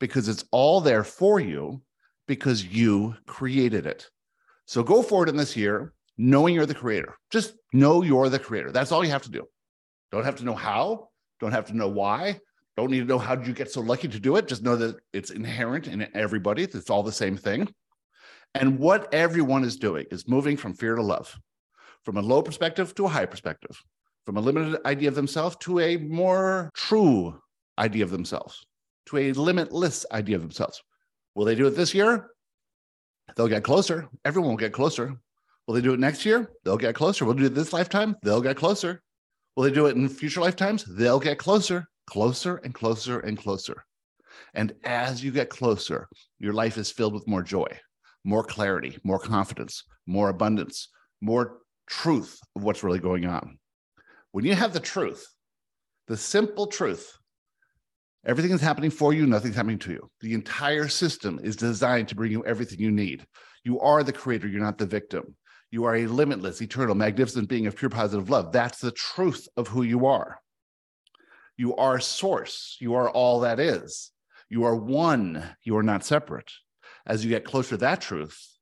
because 0.00 0.28
it's 0.28 0.44
all 0.50 0.80
there 0.80 1.04
for 1.04 1.40
you 1.40 1.80
because 2.26 2.64
you 2.64 3.14
created 3.26 3.86
it. 3.86 4.08
So 4.66 4.82
go 4.82 5.02
forward 5.02 5.28
in 5.28 5.36
this 5.36 5.56
year 5.56 5.92
knowing 6.18 6.54
you're 6.54 6.66
the 6.66 6.74
creator. 6.74 7.16
Just 7.30 7.54
know 7.72 8.02
you're 8.02 8.28
the 8.28 8.38
creator. 8.38 8.72
That's 8.72 8.92
all 8.92 9.04
you 9.04 9.10
have 9.10 9.22
to 9.22 9.30
do. 9.30 9.44
Don't 10.12 10.24
have 10.24 10.36
to 10.36 10.44
know 10.44 10.54
how, 10.54 11.08
don't 11.40 11.52
have 11.52 11.66
to 11.66 11.76
know 11.76 11.88
why, 11.88 12.40
don't 12.76 12.90
need 12.90 13.00
to 13.00 13.06
know 13.06 13.18
how 13.18 13.40
you 13.40 13.52
get 13.52 13.70
so 13.70 13.80
lucky 13.80 14.08
to 14.08 14.20
do 14.20 14.36
it. 14.36 14.48
Just 14.48 14.62
know 14.62 14.76
that 14.76 14.96
it's 15.12 15.30
inherent 15.30 15.88
in 15.88 16.06
everybody. 16.14 16.62
It's 16.62 16.90
all 16.90 17.02
the 17.02 17.12
same 17.12 17.36
thing. 17.36 17.68
And 18.54 18.78
what 18.78 19.12
everyone 19.12 19.64
is 19.64 19.76
doing 19.76 20.06
is 20.10 20.28
moving 20.28 20.56
from 20.56 20.74
fear 20.74 20.94
to 20.94 21.02
love, 21.02 21.34
from 22.04 22.16
a 22.16 22.22
low 22.22 22.42
perspective 22.42 22.94
to 22.94 23.06
a 23.06 23.08
high 23.08 23.26
perspective, 23.26 23.82
from 24.24 24.36
a 24.36 24.40
limited 24.40 24.78
idea 24.86 25.08
of 25.08 25.14
themselves 25.14 25.56
to 25.60 25.80
a 25.80 25.96
more 25.96 26.70
true 26.74 27.38
idea 27.78 28.04
of 28.04 28.10
themselves, 28.10 28.66
to 29.06 29.18
a 29.18 29.32
limitless 29.32 30.06
idea 30.12 30.36
of 30.36 30.42
themselves. 30.42 30.82
Will 31.34 31.44
they 31.44 31.54
do 31.54 31.66
it 31.66 31.76
this 31.76 31.94
year? 31.94 32.28
They'll 33.36 33.48
get 33.48 33.64
closer. 33.64 34.08
Everyone 34.24 34.50
will 34.50 34.56
get 34.56 34.72
closer. 34.72 35.16
Will 35.66 35.74
they 35.74 35.80
do 35.80 35.92
it 35.92 36.00
next 36.00 36.24
year? 36.24 36.50
They'll 36.64 36.76
get 36.76 36.94
closer. 36.94 37.24
Will 37.24 37.34
they 37.34 37.40
do 37.40 37.46
it 37.46 37.54
this 37.54 37.72
lifetime? 37.72 38.16
They'll 38.22 38.40
get 38.40 38.56
closer. 38.56 39.02
Will 39.56 39.64
they 39.64 39.72
do 39.72 39.86
it 39.86 39.96
in 39.96 40.08
future 40.08 40.40
lifetimes? 40.40 40.84
They'll 40.84 41.18
get 41.18 41.38
closer, 41.38 41.88
closer 42.06 42.56
and 42.58 42.72
closer 42.74 43.20
and 43.20 43.36
closer. 43.36 43.84
And 44.54 44.74
as 44.84 45.24
you 45.24 45.30
get 45.30 45.50
closer, 45.50 46.08
your 46.38 46.52
life 46.52 46.78
is 46.78 46.90
filled 46.90 47.14
with 47.14 47.26
more 47.26 47.42
joy, 47.42 47.66
more 48.24 48.44
clarity, 48.44 48.98
more 49.02 49.18
confidence, 49.18 49.82
more 50.06 50.28
abundance, 50.28 50.88
more 51.20 51.58
truth 51.88 52.38
of 52.54 52.62
what's 52.62 52.82
really 52.82 52.98
going 52.98 53.26
on. 53.26 53.58
When 54.32 54.44
you 54.44 54.54
have 54.54 54.72
the 54.72 54.80
truth, 54.80 55.26
the 56.06 56.16
simple 56.16 56.66
truth, 56.66 57.16
everything 58.24 58.52
is 58.52 58.60
happening 58.60 58.90
for 58.90 59.12
you, 59.12 59.26
nothing's 59.26 59.56
happening 59.56 59.78
to 59.80 59.92
you. 59.92 60.10
The 60.20 60.34
entire 60.34 60.88
system 60.88 61.40
is 61.42 61.56
designed 61.56 62.08
to 62.08 62.14
bring 62.14 62.30
you 62.30 62.44
everything 62.44 62.78
you 62.78 62.92
need. 62.92 63.26
You 63.64 63.80
are 63.80 64.04
the 64.04 64.12
creator, 64.12 64.46
you're 64.46 64.62
not 64.62 64.78
the 64.78 64.86
victim. 64.86 65.34
You 65.70 65.84
are 65.84 65.96
a 65.96 66.06
limitless, 66.06 66.60
eternal, 66.62 66.94
magnificent 66.94 67.48
being 67.48 67.66
of 67.66 67.76
pure 67.76 67.90
positive 67.90 68.30
love. 68.30 68.52
That's 68.52 68.78
the 68.80 68.92
truth 68.92 69.48
of 69.56 69.68
who 69.68 69.82
you 69.82 70.06
are. 70.06 70.38
You 71.56 71.74
are 71.76 72.00
source. 72.00 72.76
You 72.80 72.94
are 72.94 73.10
all 73.10 73.40
that 73.40 73.58
is. 73.58 74.12
You 74.48 74.64
are 74.64 74.76
one. 74.76 75.42
You 75.64 75.76
are 75.76 75.82
not 75.82 76.04
separate 76.04 76.52
as 77.06 77.24
you 77.24 77.30
get 77.30 77.44
closer 77.44 77.70
to 77.70 77.76
that 77.78 78.00
truth, 78.00 78.58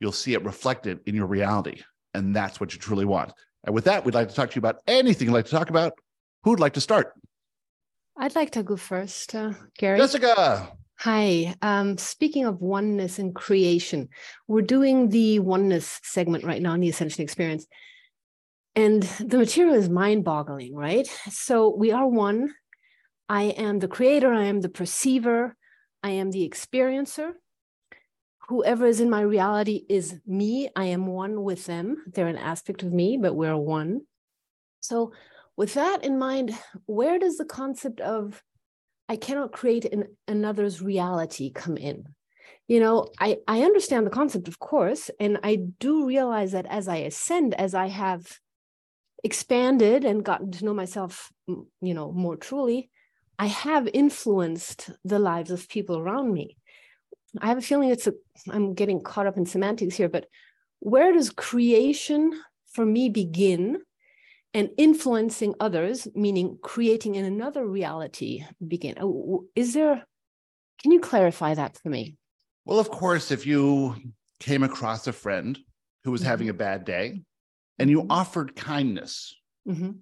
you'll 0.00 0.12
see 0.12 0.34
it 0.34 0.44
reflected 0.44 1.00
in 1.06 1.14
your 1.14 1.26
reality. 1.26 1.82
And 2.14 2.34
that's 2.34 2.60
what 2.60 2.72
you 2.72 2.78
truly 2.78 3.04
want. 3.04 3.32
And 3.64 3.74
with 3.74 3.84
that, 3.84 4.04
we'd 4.04 4.14
like 4.14 4.28
to 4.28 4.34
talk 4.34 4.50
to 4.50 4.56
you 4.56 4.60
about 4.60 4.80
anything 4.86 5.28
you'd 5.28 5.34
like 5.34 5.46
to 5.46 5.50
talk 5.50 5.70
about. 5.70 5.92
Who'd 6.44 6.60
like 6.60 6.74
to 6.74 6.80
start? 6.80 7.12
I'd 8.16 8.34
like 8.34 8.50
to 8.52 8.62
go 8.62 8.76
first, 8.76 9.34
uh, 9.34 9.52
Gary. 9.78 9.98
Jessica. 9.98 10.72
Hi. 11.02 11.54
Um, 11.62 11.98
speaking 11.98 12.44
of 12.44 12.60
oneness 12.60 13.18
and 13.18 13.34
creation, 13.34 14.08
we're 14.46 14.62
doing 14.62 15.08
the 15.08 15.40
oneness 15.40 16.00
segment 16.02 16.44
right 16.44 16.62
now 16.62 16.74
in 16.74 16.80
the 16.80 16.88
Ascension 16.88 17.22
Experience. 17.22 17.66
And 18.74 19.02
the 19.02 19.38
material 19.38 19.74
is 19.74 19.88
mind 19.88 20.24
boggling, 20.24 20.74
right? 20.74 21.08
So 21.30 21.74
we 21.74 21.92
are 21.92 22.06
one. 22.06 22.54
I 23.28 23.44
am 23.44 23.80
the 23.80 23.88
creator, 23.88 24.32
I 24.32 24.44
am 24.44 24.60
the 24.60 24.68
perceiver, 24.68 25.56
I 26.02 26.10
am 26.10 26.30
the 26.30 26.48
experiencer 26.48 27.32
whoever 28.48 28.86
is 28.86 29.00
in 29.00 29.08
my 29.08 29.22
reality 29.22 29.86
is 29.88 30.20
me. 30.26 30.68
I 30.76 30.84
am 30.86 31.06
one 31.06 31.42
with 31.42 31.64
them. 31.64 32.04
They're 32.06 32.26
an 32.26 32.36
aspect 32.36 32.82
of 32.82 32.92
me, 32.92 33.16
but 33.16 33.34
we're 33.34 33.56
one. 33.56 34.02
So, 34.80 35.12
with 35.56 35.72
that 35.74 36.04
in 36.04 36.18
mind, 36.18 36.56
where 36.84 37.18
does 37.18 37.36
the 37.38 37.46
concept 37.46 38.00
of 38.00 38.42
I 39.12 39.16
cannot 39.16 39.52
create 39.52 39.84
an, 39.84 40.06
another's 40.26 40.80
reality 40.80 41.52
come 41.52 41.76
in? 41.76 42.06
You 42.66 42.80
know, 42.80 43.08
I, 43.20 43.36
I 43.46 43.60
understand 43.60 44.06
the 44.06 44.10
concept, 44.10 44.48
of 44.48 44.58
course, 44.58 45.10
and 45.20 45.38
I 45.42 45.56
do 45.56 46.06
realize 46.06 46.52
that 46.52 46.64
as 46.64 46.88
I 46.88 46.96
ascend, 46.96 47.52
as 47.52 47.74
I 47.74 47.88
have 47.88 48.38
expanded 49.22 50.06
and 50.06 50.24
gotten 50.24 50.50
to 50.52 50.64
know 50.64 50.72
myself, 50.72 51.30
you 51.46 51.92
know, 51.92 52.10
more 52.10 52.36
truly, 52.36 52.88
I 53.38 53.48
have 53.48 53.86
influenced 53.92 54.88
the 55.04 55.18
lives 55.18 55.50
of 55.50 55.68
people 55.68 55.98
around 55.98 56.32
me. 56.32 56.56
I 57.38 57.48
have 57.48 57.58
a 57.58 57.60
feeling 57.60 57.90
it's 57.90 58.06
a, 58.06 58.14
I'm 58.48 58.72
getting 58.72 59.02
caught 59.02 59.26
up 59.26 59.36
in 59.36 59.44
semantics 59.44 59.96
here, 59.96 60.08
but 60.08 60.26
where 60.78 61.12
does 61.12 61.28
creation 61.28 62.32
for 62.72 62.86
me 62.86 63.10
begin 63.10 63.82
and 64.54 64.70
influencing 64.76 65.54
others, 65.60 66.08
meaning 66.14 66.58
creating 66.62 67.14
in 67.14 67.24
another 67.24 67.66
reality, 67.66 68.44
begin? 68.66 68.96
Oh, 69.00 69.46
is 69.54 69.74
there, 69.74 70.04
can 70.80 70.92
you 70.92 71.00
clarify 71.00 71.54
that 71.54 71.78
for 71.78 71.88
me? 71.88 72.16
Well, 72.64 72.78
of 72.78 72.90
course, 72.90 73.30
if 73.30 73.46
you 73.46 73.96
came 74.40 74.62
across 74.62 75.06
a 75.06 75.12
friend 75.12 75.58
who 76.04 76.10
was 76.10 76.20
mm-hmm. 76.20 76.30
having 76.30 76.48
a 76.48 76.54
bad 76.54 76.84
day 76.84 77.22
and 77.78 77.88
you 77.90 78.00
mm-hmm. 78.02 78.12
offered 78.12 78.56
kindness, 78.56 79.34
mm-hmm. 79.68 79.92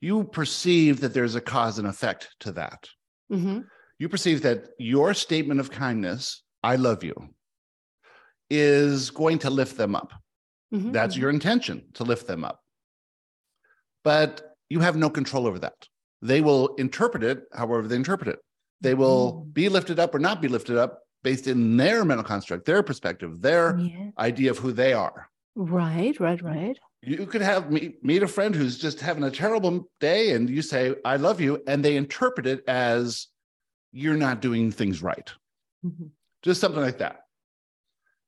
you 0.00 0.24
perceive 0.24 1.00
that 1.00 1.14
there's 1.14 1.34
a 1.34 1.40
cause 1.40 1.78
and 1.78 1.86
effect 1.86 2.34
to 2.40 2.52
that. 2.52 2.88
Mm-hmm. 3.32 3.60
You 3.98 4.08
perceive 4.08 4.42
that 4.42 4.68
your 4.78 5.12
statement 5.14 5.60
of 5.60 5.70
kindness 5.70 6.42
I 6.62 6.76
love 6.76 7.02
you, 7.02 7.14
is 8.50 9.10
going 9.10 9.38
to 9.40 9.50
lift 9.50 9.76
them 9.76 9.94
up. 9.94 10.12
Mm-hmm, 10.74 10.92
That's 10.92 11.16
your 11.16 11.30
intention 11.30 11.84
to 11.94 12.04
lift 12.04 12.26
them 12.26 12.44
up. 12.44 12.60
But 14.04 14.54
you 14.68 14.80
have 14.80 14.96
no 14.96 15.10
control 15.10 15.46
over 15.46 15.58
that. 15.58 15.74
They 16.22 16.40
will 16.40 16.74
interpret 16.76 17.22
it 17.22 17.44
however 17.52 17.86
they 17.86 17.96
interpret 17.96 18.28
it. 18.28 18.38
They 18.80 18.94
will 18.94 19.32
mm-hmm. 19.32 19.50
be 19.50 19.68
lifted 19.68 19.98
up 19.98 20.14
or 20.14 20.18
not 20.18 20.40
be 20.40 20.48
lifted 20.48 20.76
up 20.76 21.00
based 21.22 21.46
in 21.46 21.76
their 21.76 22.04
mental 22.04 22.24
construct, 22.24 22.64
their 22.64 22.82
perspective, 22.82 23.42
their 23.42 23.78
yeah. 23.78 24.10
idea 24.18 24.50
of 24.50 24.58
who 24.58 24.72
they 24.72 24.92
are. 24.92 25.28
Right, 25.54 26.18
right, 26.18 26.40
right. 26.42 26.78
You 27.02 27.26
could 27.26 27.42
have 27.42 27.70
meet, 27.70 28.02
meet 28.04 28.22
a 28.22 28.28
friend 28.28 28.54
who's 28.54 28.78
just 28.78 29.00
having 29.00 29.24
a 29.24 29.30
terrible 29.30 29.90
day 30.00 30.32
and 30.32 30.48
you 30.48 30.62
say, 30.62 30.94
I 31.04 31.16
love 31.16 31.40
you. 31.40 31.62
And 31.66 31.84
they 31.84 31.96
interpret 31.96 32.46
it 32.46 32.62
as 32.68 33.26
you're 33.92 34.16
not 34.16 34.40
doing 34.40 34.70
things 34.70 35.02
right. 35.02 35.30
Mm-hmm 35.84 36.06
just 36.42 36.60
something 36.60 36.82
like 36.82 36.98
that. 36.98 37.24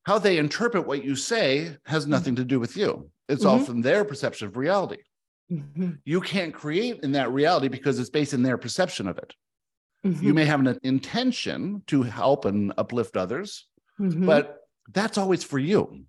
How 0.05 0.19
they 0.19 0.39
interpret 0.39 0.87
what 0.87 1.05
you 1.05 1.17
say 1.17 1.77
has 1.87 2.05
mm-hmm. 2.05 2.13
nothing 2.13 2.37
to 2.37 2.45
do 2.45 2.59
with 2.59 2.77
you. 2.77 3.11
It's 3.29 3.45
mm-hmm. 3.45 3.61
all 3.61 3.65
from 3.65 3.83
their 3.83 4.05
perception 4.05 4.49
of 4.49 4.57
reality. 4.57 4.99
Mm-hmm. 5.53 5.91
You 6.05 6.21
can't 6.21 6.55
create 6.55 7.01
in 7.03 7.13
that 7.13 7.31
reality 7.31 7.69
because 7.69 7.99
it's 7.99 8.11
based 8.11 8.33
in 8.33 8.43
their 8.43 8.57
perception 8.57 9.07
of 9.07 9.19
it. 9.19 9.35
Mm-hmm. 10.07 10.25
You 10.25 10.35
may 10.35 10.45
have 10.47 10.61
an 10.61 10.79
intention 10.83 11.83
to 11.89 12.03
help 12.03 12.45
and 12.45 12.73
uplift 12.79 13.17
others, 13.17 13.67
mm-hmm. 14.01 14.27
but 14.27 14.59
that's 14.93 15.19
always 15.19 15.45
for 15.45 15.59
you. 15.59 16.05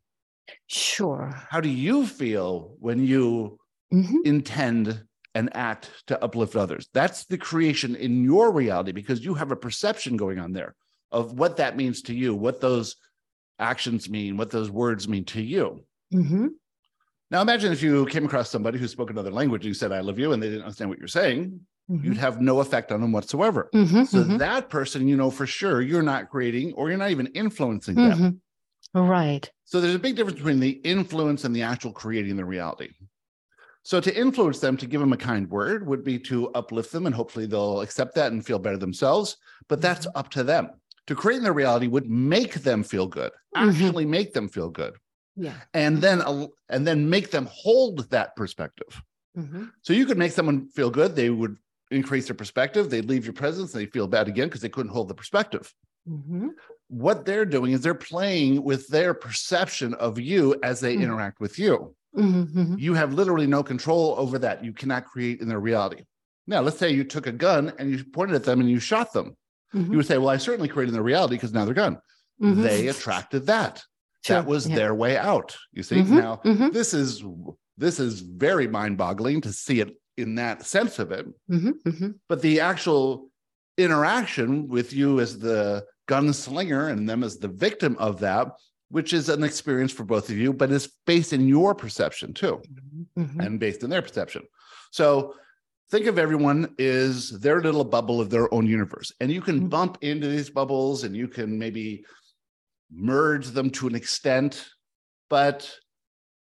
Sure. 0.67 1.33
How 1.49 1.59
do 1.59 1.69
you 1.69 2.07
feel 2.07 2.75
when 2.79 3.05
you 3.05 3.59
mm-hmm. 3.93 4.17
intend 4.25 5.03
and 5.35 5.55
act 5.55 5.89
to 6.07 6.23
uplift 6.23 6.55
others? 6.55 6.87
That's 6.93 7.25
the 7.25 7.37
creation 7.37 7.95
in 7.95 8.23
your 8.23 8.51
reality 8.51 8.93
because 8.93 9.23
you 9.23 9.33
have 9.35 9.51
a 9.51 9.55
perception 9.55 10.17
going 10.17 10.39
on 10.39 10.53
there 10.53 10.75
of 11.11 11.33
what 11.33 11.57
that 11.57 11.77
means 11.77 12.01
to 12.03 12.15
you, 12.15 12.33
what 12.33 12.61
those 12.61 12.95
actions 13.59 14.09
mean, 14.09 14.37
what 14.37 14.49
those 14.49 14.71
words 14.71 15.07
mean 15.07 15.25
to 15.25 15.41
you. 15.41 15.85
Mm-hmm. 16.13 16.47
Now, 17.31 17.41
imagine 17.41 17.71
if 17.71 17.81
you 17.81 18.05
came 18.07 18.25
across 18.25 18.49
somebody 18.49 18.77
who 18.77 18.87
spoke 18.87 19.09
another 19.09 19.31
language 19.31 19.61
and 19.61 19.69
you 19.69 19.73
said, 19.73 19.91
I 19.91 20.01
love 20.01 20.19
you, 20.19 20.33
and 20.33 20.43
they 20.43 20.49
didn't 20.49 20.63
understand 20.63 20.89
what 20.89 20.99
you're 20.99 21.07
saying, 21.07 21.59
mm-hmm. 21.89 22.05
you'd 22.05 22.17
have 22.17 22.41
no 22.41 22.59
effect 22.59 22.91
on 22.91 23.01
them 23.01 23.11
whatsoever. 23.11 23.69
Mm-hmm, 23.73 24.03
so, 24.03 24.19
mm-hmm. 24.19 24.37
that 24.37 24.69
person, 24.69 25.07
you 25.07 25.15
know 25.15 25.31
for 25.31 25.47
sure 25.47 25.81
you're 25.81 26.03
not 26.03 26.29
creating 26.29 26.73
or 26.73 26.89
you're 26.89 26.97
not 26.97 27.11
even 27.11 27.27
influencing 27.27 27.95
them. 27.95 28.41
Mm-hmm. 28.93 29.01
Right. 29.01 29.49
So, 29.65 29.81
there's 29.81 29.95
a 29.95 29.99
big 29.99 30.15
difference 30.15 30.37
between 30.37 30.59
the 30.59 30.71
influence 30.83 31.43
and 31.43 31.55
the 31.55 31.63
actual 31.63 31.91
creating 31.91 32.35
the 32.35 32.45
reality. 32.45 32.89
So, 33.81 33.99
to 33.99 34.15
influence 34.15 34.59
them, 34.59 34.77
to 34.77 34.85
give 34.85 35.01
them 35.01 35.13
a 35.13 35.17
kind 35.17 35.49
word 35.49 35.87
would 35.87 36.03
be 36.03 36.19
to 36.19 36.49
uplift 36.51 36.91
them, 36.91 37.05
and 37.07 37.15
hopefully 37.15 37.47
they'll 37.47 37.81
accept 37.81 38.15
that 38.15 38.31
and 38.31 38.45
feel 38.45 38.59
better 38.59 38.77
themselves. 38.77 39.37
But 39.69 39.81
that's 39.81 40.05
mm-hmm. 40.05 40.17
up 40.19 40.29
to 40.31 40.43
them 40.43 40.69
to 41.07 41.15
create 41.15 41.41
their 41.41 41.53
reality 41.53 41.87
would 41.87 42.09
make 42.09 42.55
them 42.55 42.83
feel 42.83 43.07
good, 43.07 43.31
mm-hmm. 43.55 43.69
actually 43.69 44.05
make 44.05 44.33
them 44.33 44.47
feel 44.47 44.69
good. 44.69 44.93
Yeah. 45.35 45.55
And 45.73 45.97
then 45.97 46.21
and 46.69 46.85
then 46.87 47.09
make 47.09 47.31
them 47.31 47.47
hold 47.51 48.09
that 48.11 48.35
perspective. 48.35 49.01
Mm-hmm. 49.37 49.65
So 49.81 49.93
you 49.93 50.05
could 50.05 50.17
make 50.17 50.31
someone 50.31 50.67
feel 50.69 50.89
good, 50.91 51.15
they 51.15 51.29
would 51.29 51.57
increase 51.91 52.27
their 52.27 52.35
perspective. 52.35 52.89
They 52.89 53.01
leave 53.01 53.25
your 53.25 53.33
presence 53.33 53.73
and 53.73 53.81
they 53.81 53.89
feel 53.89 54.07
bad 54.07 54.27
again 54.27 54.47
because 54.47 54.61
they 54.61 54.69
couldn't 54.69 54.91
hold 54.91 55.07
the 55.07 55.15
perspective. 55.15 55.73
Mhm. 56.07 56.49
What 56.87 57.25
they're 57.25 57.45
doing 57.45 57.71
is 57.71 57.81
they're 57.81 57.95
playing 57.95 58.63
with 58.63 58.87
their 58.89 59.13
perception 59.13 59.93
of 59.95 60.19
you 60.19 60.59
as 60.63 60.79
they 60.79 60.95
Mhm. 60.95 61.03
interact 61.03 61.39
with 61.39 61.57
you. 61.57 61.95
Mhm, 62.15 62.47
mhm. 62.53 62.79
You 62.79 62.93
have 62.93 63.13
literally 63.13 63.47
no 63.47 63.63
control 63.63 64.15
over 64.17 64.37
that. 64.39 64.63
You 64.63 64.73
cannot 64.73 65.05
create 65.05 65.39
in 65.41 65.47
their 65.47 65.59
reality. 65.59 66.03
Now, 66.45 66.61
let's 66.61 66.77
say 66.77 66.91
you 66.91 67.03
took 67.03 67.25
a 67.25 67.31
gun 67.31 67.73
and 67.79 67.89
you 67.89 68.03
pointed 68.03 68.35
at 68.35 68.43
them 68.43 68.59
and 68.59 68.69
you 68.69 68.79
shot 68.79 69.13
them. 69.13 69.35
You 69.73 69.97
would 69.97 70.05
say, 70.05 70.19
Well, 70.19 70.29
I 70.29 70.37
certainly 70.37 70.67
created 70.67 70.93
their 70.93 71.01
reality 71.01 71.35
because 71.35 71.53
now 71.53 71.65
they're 71.65 71.73
gone. 71.73 71.99
They 72.39 72.87
attracted 72.89 73.47
that. 73.47 73.83
Sure, 74.23 74.37
That 74.37 74.47
was 74.47 74.67
yeah. 74.69 74.75
their 74.75 74.95
way 74.95 75.17
out. 75.17 75.55
You 75.73 75.83
see, 75.83 75.97
Mhm, 75.97 76.09
now 76.11 76.41
mhm, 76.45 76.71
this 76.71 76.93
is 76.93 77.23
this 77.77 77.99
is 77.99 78.19
very 78.21 78.67
mind-boggling 78.67 79.41
to 79.41 79.51
see 79.51 79.79
it 79.81 79.97
in 80.15 80.35
that 80.35 80.63
sense 80.65 80.99
of 80.99 81.11
it. 81.11 81.25
mhm, 81.49 81.73
mhm. 81.85 82.13
But 82.29 82.41
the 82.41 82.59
actual 82.59 83.31
interaction 83.79 84.67
with 84.67 84.93
you 84.93 85.19
as 85.19 85.39
the 85.39 85.83
gunslinger 86.07 86.91
and 86.91 87.09
them 87.09 87.23
as 87.23 87.37
the 87.37 87.47
victim 87.47 87.97
of 87.97 88.19
that, 88.19 88.47
which 88.89 89.11
is 89.11 89.27
an 89.27 89.43
experience 89.43 89.91
for 89.91 90.03
both 90.05 90.29
of 90.29 90.37
you, 90.37 90.53
but 90.53 90.71
is 90.71 90.87
based 91.07 91.33
in 91.33 91.47
your 91.47 91.73
perception 91.73 92.33
too 92.33 92.61
Mhm. 93.17 93.39
and 93.45 93.59
based 93.59 93.83
in 93.83 93.89
their 93.89 94.03
perception. 94.03 94.43
So 94.91 95.33
think 95.89 96.05
of 96.05 96.19
everyone 96.19 96.75
is 96.77 97.31
their 97.39 97.59
little 97.61 97.83
bubble 97.83 98.21
of 98.21 98.29
their 98.29 98.53
own 98.53 98.67
universe. 98.67 99.11
And 99.19 99.31
you 99.31 99.41
can 99.41 99.61
Mhm. 99.61 99.69
bump 99.69 99.97
into 100.01 100.27
these 100.27 100.49
bubbles 100.51 101.03
and 101.03 101.15
you 101.17 101.27
can 101.27 101.57
maybe 101.57 102.05
merge 102.93 103.47
them 103.47 103.69
to 103.71 103.87
an 103.87 103.95
extent, 103.95 104.69
but 105.29 105.71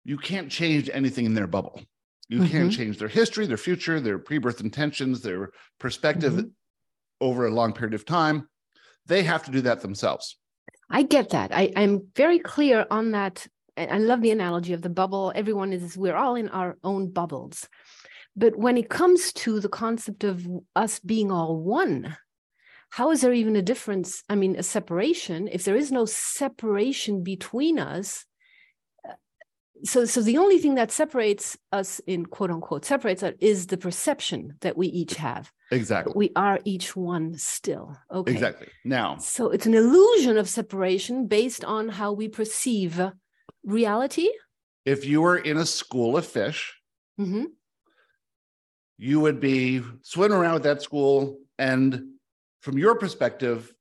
you 0.05 0.17
can't 0.17 0.51
change 0.51 0.91
anything 0.93 1.27
in 1.27 1.35
their 1.35 1.47
bubble. 1.47 1.81
You 2.29 2.47
can't 2.47 2.71
Mhm. 2.71 2.77
change 2.77 2.99
their 2.99 3.09
history, 3.09 3.47
their 3.47 3.57
future, 3.57 4.01
their 4.01 4.19
pre-birth 4.19 4.61
intentions, 4.61 5.21
their 5.21 5.51
perspective 5.79 6.35
Mhm. 6.35 6.51
over 7.21 7.47
a 7.47 7.51
long 7.51 7.73
period 7.73 7.95
of 7.95 8.05
time. 8.05 8.49
They 9.07 9.23
have 9.25 9.45
to 9.45 9.51
do 9.51 9.61
that 9.63 9.81
themselves. 9.81 10.39
I 10.89 11.03
get 11.03 11.31
that. 11.31 11.53
I, 11.53 11.73
I'm 11.77 12.09
very 12.17 12.39
clear 12.39 12.87
on 12.91 13.13
that. 13.13 13.47
I 13.77 13.99
love 13.99 14.21
the 14.21 14.31
analogy 14.31 14.73
of 14.73 14.83
the 14.83 14.91
bubble. 14.91 15.33
Everyone 15.35 15.73
is, 15.73 15.97
we're 15.97 16.17
all 16.17 16.35
in 16.35 16.49
our 16.49 16.77
own 16.85 17.11
bubbles. 17.11 17.69
But 18.37 18.57
when 18.57 18.77
it 18.77 18.89
comes 18.91 19.33
to 19.35 19.61
the 19.61 19.69
concept 19.69 20.25
of 20.25 20.47
us 20.77 21.01
being 21.01 21.33
all 21.33 21.57
one, 21.57 22.17
how 22.91 23.11
is 23.13 23.21
there 23.21 23.33
even 23.33 23.57
a 23.57 23.63
difference? 23.63 24.23
I 24.29 24.35
mean, 24.35 24.57
a 24.57 24.63
separation, 24.63 25.49
if 25.49 25.65
there 25.65 25.77
is 25.77 25.91
no 25.93 26.05
separation 26.07 27.23
between 27.23 27.79
us, 27.79 28.25
uh, 29.09 29.13
so 29.85 30.05
so 30.05 30.21
the 30.23 30.39
only 30.39 30.59
thing 30.59 30.75
that 30.75 30.91
separates 30.91 31.57
us 31.73 32.01
in 32.07 32.27
quote 32.27 32.51
unquote 32.51 32.85
separates 32.85 33.23
us 33.23 33.35
is 33.41 33.67
the 33.69 33.77
perception 33.79 34.57
that 34.61 34.77
we 34.77 34.89
each 34.89 35.15
have. 35.15 35.53
Exactly. 35.71 36.11
But 36.13 36.17
we 36.19 36.31
are 36.35 36.59
each 36.65 36.97
one 36.97 37.39
still. 37.39 37.97
Okay. 38.11 38.33
Exactly. 38.33 38.69
Now, 38.85 39.19
So 39.19 39.51
it's 39.51 39.67
an 39.67 39.75
illusion 39.75 40.37
of 40.37 40.49
separation 40.49 41.27
based 41.29 41.65
on 41.65 41.89
how 41.89 42.13
we 42.13 42.29
perceive 42.29 43.01
reality. 43.65 44.29
if 44.85 45.05
you 45.05 45.21
were 45.23 45.39
in 45.39 45.57
a 45.59 45.67
school 45.67 46.17
of 46.17 46.27
fish, 46.27 46.75
hmm 47.17 47.45
you 49.03 49.19
would 49.21 49.41
be 49.41 49.81
swimming 50.03 50.37
around 50.37 50.55
with 50.55 50.63
that 50.65 50.83
school 50.83 51.39
and 51.59 52.03
from 52.61 52.79
your 52.79 52.95
perspective 52.95 53.73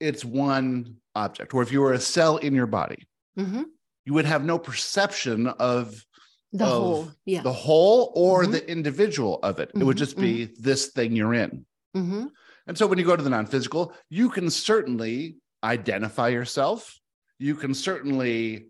it's 0.00 0.24
one 0.24 0.96
object 1.14 1.54
or 1.54 1.62
if 1.62 1.70
you 1.72 1.80
were 1.80 1.92
a 1.92 2.00
cell 2.00 2.36
in 2.38 2.54
your 2.54 2.66
body 2.66 3.06
hmm 3.36 3.62
you 4.04 4.14
would 4.14 4.24
have 4.24 4.44
no 4.44 4.58
perception 4.58 5.46
of 5.46 6.04
The 6.52 6.64
Of 6.64 6.70
whole, 6.70 7.10
yeah. 7.24 7.42
the 7.42 7.52
whole 7.52 8.12
or 8.16 8.44
Mhm. 8.44 8.50
the 8.52 8.68
individual 8.70 9.38
of 9.44 9.60
it. 9.60 9.70
It 9.74 9.84
would 9.84 9.96
just 9.96 10.16
be 10.18 10.46
this 10.58 10.88
thing 10.88 11.14
you're 11.16 11.32
in. 11.34 11.64
Hmm 11.94 12.26
and 12.66 12.76
so 12.76 12.86
when 12.86 12.98
you 12.98 13.04
go 13.06 13.16
to 13.16 13.22
the 13.22 13.30
non-physical 13.30 13.94
you 14.10 14.28
can 14.28 14.50
certainly 14.50 15.36
identify 15.64 16.28
yourself. 16.28 16.98
You 17.38 17.54
can 17.54 17.74
certainly 17.74 18.66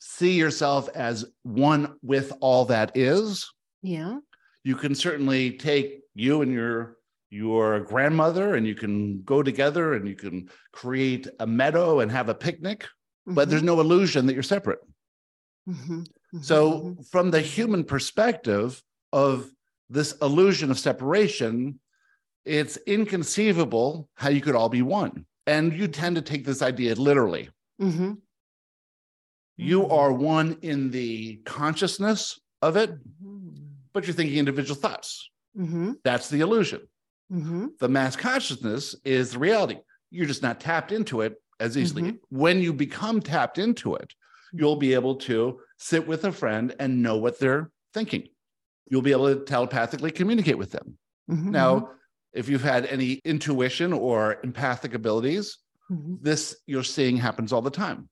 see 0.00 0.34
yourself 0.36 0.88
as 0.94 1.24
one 1.42 1.96
with 2.02 2.32
all 2.40 2.66
that 2.66 2.92
is. 2.96 3.48
Yeah. 3.82 4.18
you 4.64 4.76
can 4.76 4.94
certainly 4.94 5.56
take 5.56 6.02
you 6.14 6.42
and 6.42 6.52
your 6.52 6.97
your 7.30 7.80
grandmother 7.80 8.54
and 8.54 8.66
you 8.66 8.74
can 8.74 9.22
go 9.22 9.42
together 9.42 9.94
and 9.94 10.08
you 10.08 10.14
can 10.14 10.48
create 10.72 11.26
a 11.40 11.46
meadow 11.46 12.00
and 12.00 12.10
have 12.10 12.28
a 12.28 12.34
picnic 12.34 12.86
but 13.26 13.50
there's 13.50 13.60
mm-hmm. 13.60 13.76
no 13.76 13.80
illusion 13.80 14.24
that 14.26 14.32
you're 14.32 14.42
separate. 14.42 14.78
Hmm 15.66 16.02
so 16.42 16.72
mm-hmm. 16.72 17.02
from 17.02 17.30
the 17.30 17.40
human 17.40 17.84
perspective 17.84 18.82
of 19.12 19.50
this 19.88 20.12
illusion 20.20 20.70
of 20.70 20.78
separation 20.78 21.80
it's 22.44 22.78
inconceivable 22.86 24.08
how 24.14 24.30
you 24.30 24.40
could 24.40 24.54
all 24.54 24.70
be 24.70 24.80
one. 24.80 25.26
And 25.46 25.72
you 25.72 25.86
tend 25.86 26.16
to 26.16 26.22
take 26.22 26.46
this 26.46 26.62
idea 26.62 26.94
literally. 26.94 27.50
You 29.56 29.88
are 29.88 30.12
one 30.12 30.56
in 30.62 30.90
the 30.90 31.36
consciousness 31.44 32.40
of 32.62 32.76
it 32.76 32.90
but 33.92 34.06
you're 34.06 34.14
thinking 34.14 34.38
individual 34.38 34.78
thoughts. 34.80 35.30
That's 36.04 36.28
the 36.28 36.40
illusion 36.40 36.80
hmm 37.30 37.66
the 37.78 37.88
mass 37.88 38.16
consciousness 38.16 38.94
is 39.04 39.32
the 39.32 39.38
reality. 39.38 39.78
You're 40.10 40.26
just 40.26 40.42
not 40.42 40.60
tapped 40.60 40.92
into 40.92 41.20
it 41.20 41.34
as 41.60 41.76
easily. 41.76 42.02
Mm-hmm. 42.02 42.16
When 42.30 42.60
you 42.60 42.72
become 42.72 43.20
tapped 43.20 43.58
into 43.58 43.94
it, 43.94 44.12
you'll 44.52 44.76
be 44.76 44.94
able 44.94 45.16
to 45.16 45.60
sit 45.76 46.06
with 46.06 46.24
a 46.24 46.32
friend 46.32 46.74
and 46.78 47.02
know 47.02 47.18
what 47.18 47.38
they're 47.38 47.70
thinking. 47.92 48.28
You'll 48.90 49.02
be 49.02 49.12
able 49.12 49.34
to 49.34 49.44
telepathically 49.44 50.10
communicate 50.10 50.56
with 50.56 50.72
them. 50.72 50.96
Mm-hmm. 51.30 51.50
Now, 51.50 51.90
if 52.32 52.48
you've 52.48 52.62
had 52.62 52.86
any 52.86 53.20
intuition 53.24 53.92
or 53.92 54.38
empathic 54.42 54.94
abilities, 54.94 55.58
hmm 55.88 56.16
this 56.20 56.56
you're 56.66 56.84
seeing 56.84 57.16
happens 57.16 57.52
all 57.52 57.62
the 57.62 57.70
time. 57.70 58.08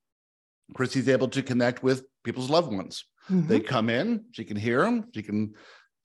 Chrissy's 0.75 1.09
able 1.09 1.29
to 1.29 1.43
connect 1.43 1.83
with 1.83 2.05
people's 2.25 2.51
loved 2.51 2.73
ones. 2.73 3.05
They 3.29 3.61
come 3.61 3.91
in, 3.91 4.25
she 4.33 4.45
can 4.45 4.57
hear 4.57 4.83
them, 4.83 5.07
she 5.13 5.23
can 5.23 5.55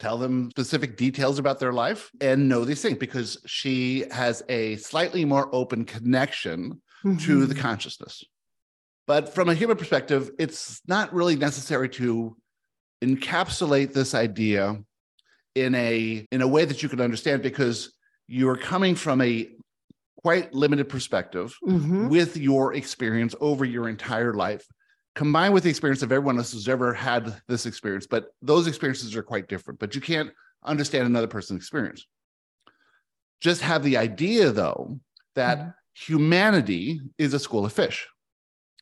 tell 0.01 0.17
them 0.17 0.49
specific 0.49 0.97
details 0.97 1.37
about 1.37 1.59
their 1.59 1.71
life 1.71 2.09
and 2.19 2.49
know 2.49 2.65
these 2.65 2.81
things 2.81 2.97
because 2.97 3.37
she 3.45 4.03
has 4.11 4.43
a 4.49 4.75
slightly 4.77 5.23
more 5.25 5.53
open 5.53 5.85
connection 5.85 6.81
to 7.19 7.45
the 7.45 7.55
consciousness. 7.55 8.23
But 9.07 9.33
from 9.33 9.49
a 9.49 9.53
human 9.53 9.77
perspective, 9.77 10.31
it's 10.39 10.81
not 10.87 11.13
really 11.13 11.35
necessary 11.35 11.89
to 11.89 12.35
encapsulate 13.03 13.93
this 13.93 14.13
idea 14.13 14.77
in 15.55 15.75
a 15.75 16.25
in 16.31 16.41
a 16.41 16.47
way 16.47 16.65
that 16.65 16.81
you 16.81 16.89
can 16.89 17.01
understand 17.01 17.41
because 17.41 17.93
you're 18.27 18.57
coming 18.57 18.95
from 18.95 19.21
a 19.21 19.49
quite 20.23 20.53
limited 20.53 20.87
perspective 20.87 21.55
hmm 21.63 22.07
with 22.07 22.37
your 22.37 22.73
experience 22.73 23.35
over 23.39 23.65
your 23.65 23.87
entire 23.89 24.33
life 24.33 24.65
combined 25.15 25.53
with 25.53 25.63
the 25.63 25.69
experience 25.69 26.01
of 26.03 26.11
everyone 26.11 26.37
else 26.37 26.53
who's 26.53 26.69
ever 26.69 26.93
had 26.93 27.41
this 27.47 27.65
experience 27.65 28.07
but 28.07 28.33
those 28.41 28.67
experiences 28.67 29.15
are 29.15 29.23
quite 29.23 29.47
different 29.47 29.79
but 29.79 29.93
you 29.95 30.01
can't 30.01 30.31
understand 30.63 31.05
another 31.05 31.27
person's 31.27 31.57
experience. 31.57 32.05
Just 33.41 33.61
have 33.61 33.83
the 33.83 33.97
idea 33.97 34.51
though 34.51 34.99
that 35.35 35.57
Mhm. 35.57 35.73
humanity 35.93 37.01
is 37.17 37.33
a 37.33 37.39
school 37.39 37.65
of 37.65 37.73
fish. 37.73 38.07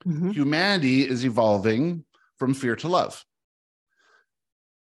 Hmm 0.03 0.31
humanity 0.31 1.07
is 1.07 1.25
evolving 1.25 2.05
from 2.37 2.53
fear 2.53 2.75
to 2.77 2.87
love. 2.87 3.23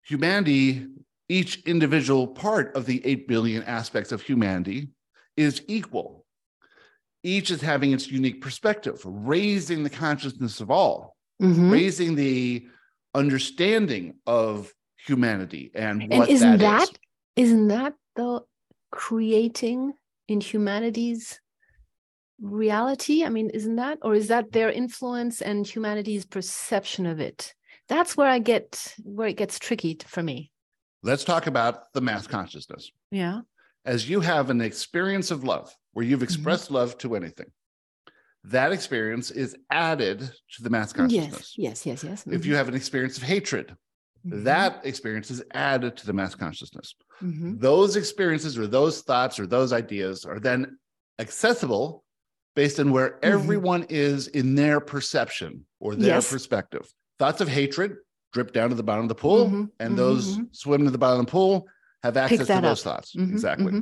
Humanity 0.03 0.87
each 1.29 1.63
individual 1.65 2.27
part 2.27 2.75
of 2.75 2.85
the 2.85 3.05
8 3.05 3.27
billion 3.27 3.63
aspects 3.63 4.11
of 4.13 4.21
humanity 4.21 4.89
is 5.35 5.61
equal. 5.67 6.25
Each 7.23 7.51
is 7.51 7.61
having 7.61 7.91
its 7.91 8.09
unique 8.09 8.41
perspective 8.41 9.01
raising 9.03 9.83
the 9.83 9.89
consciousness 9.89 10.61
of 10.61 10.71
all 10.71 11.16
hmm 11.39 11.71
raising 11.71 12.15
the 12.15 12.67
understanding 13.13 14.15
of 14.25 14.73
humanity 15.05 15.71
and 15.75 16.09
what 16.09 16.27
And 16.27 16.29
isn't 16.31 16.57
that 16.57 16.61
is. 16.61 16.89
that 16.89 16.99
isn't 17.35 17.67
that 17.67 17.93
the 18.15 18.41
creating 18.91 19.93
in 20.27 20.41
humanity's 20.41 21.39
reality? 22.41 23.23
I 23.23 23.29
mean, 23.29 23.49
isn't 23.51 23.75
that, 23.77 23.99
or 24.01 24.13
is 24.15 24.27
that 24.27 24.51
their 24.51 24.71
influence 24.71 25.41
and 25.41 25.65
humanity's 25.67 26.25
perception 26.25 27.05
of 27.05 27.19
it? 27.19 27.53
That's 27.89 28.17
where 28.17 28.29
I 28.29 28.39
get 28.39 28.93
where 29.03 29.27
it 29.27 29.37
gets 29.37 29.59
tricky 29.59 29.97
for 30.05 30.21
me. 30.23 30.51
let's 31.03 31.23
talk 31.23 31.47
about 31.47 31.93
the 31.93 32.01
mass 32.01 32.25
consciousness 32.27 32.91
Yeah. 33.11 33.41
as 33.85 34.09
you 34.09 34.19
have 34.19 34.49
an 34.49 34.61
experience 34.61 35.31
of 35.31 35.43
love 35.43 35.73
where 35.93 36.03
you've 36.05 36.19
Mm-hmm. 36.19 36.23
expressed 36.23 36.71
love 36.71 36.97
to 36.97 37.15
anything 37.15 37.49
that 38.43 38.71
experience 38.71 39.31
is 39.31 39.55
added 39.71 40.19
to 40.55 40.63
the 40.63 40.69
mass 40.69 40.93
consciousness 40.93 41.53
Yes. 41.57 41.85
Yes. 41.85 42.03
Yes. 42.03 42.03
Yes. 42.03 42.27
if 42.27 42.45
you 42.45 42.55
have 42.55 42.67
an 42.67 42.75
experience 42.75 43.17
of 43.17 43.23
hatred 43.23 43.75
Mhm. 44.25 44.43
that 44.45 44.85
experience 44.85 45.29
is 45.31 45.43
added 45.53 45.95
to 45.97 46.05
the 46.05 46.13
mass 46.13 46.33
consciousness 46.35 46.93
Mhm. 47.21 47.59
those 47.59 47.95
experiences 47.95 48.57
or 48.57 48.67
those 48.67 49.01
thoughts 49.01 49.39
or 49.39 49.45
those 49.47 49.73
ideas 49.73 50.25
are 50.25 50.39
then 50.39 50.77
accessible 51.19 52.03
based 52.55 52.79
on 52.79 52.91
where 52.91 53.11
Mhm. 53.11 53.19
everyone 53.23 53.83
is 53.89 54.27
in 54.27 54.55
their 54.55 54.79
perception 54.79 55.65
or 55.79 55.95
their 55.95 56.15
Yes. 56.15 56.31
perspective. 56.31 56.87
Thoughts 57.19 57.39
of 57.41 57.47
hatred 57.47 57.97
drip 58.33 58.51
down 58.51 58.69
to 58.69 58.75
the 58.75 58.83
bottom 58.83 59.03
of 59.05 59.09
the 59.09 59.15
pool, 59.15 59.47
Mhm, 59.47 59.71
and 59.79 59.97
those 59.97 60.37
mhm. 60.37 60.55
swim 60.55 60.83
to 60.85 60.91
the 60.91 60.97
bottom 60.97 61.19
of 61.21 61.25
the 61.27 61.31
pool 61.31 61.67
have 62.03 62.17
access 62.17 62.47
to 62.47 62.61
those 62.61 62.79
up. 62.85 62.95
thoughts. 62.95 63.15
Exactly. 63.15 63.81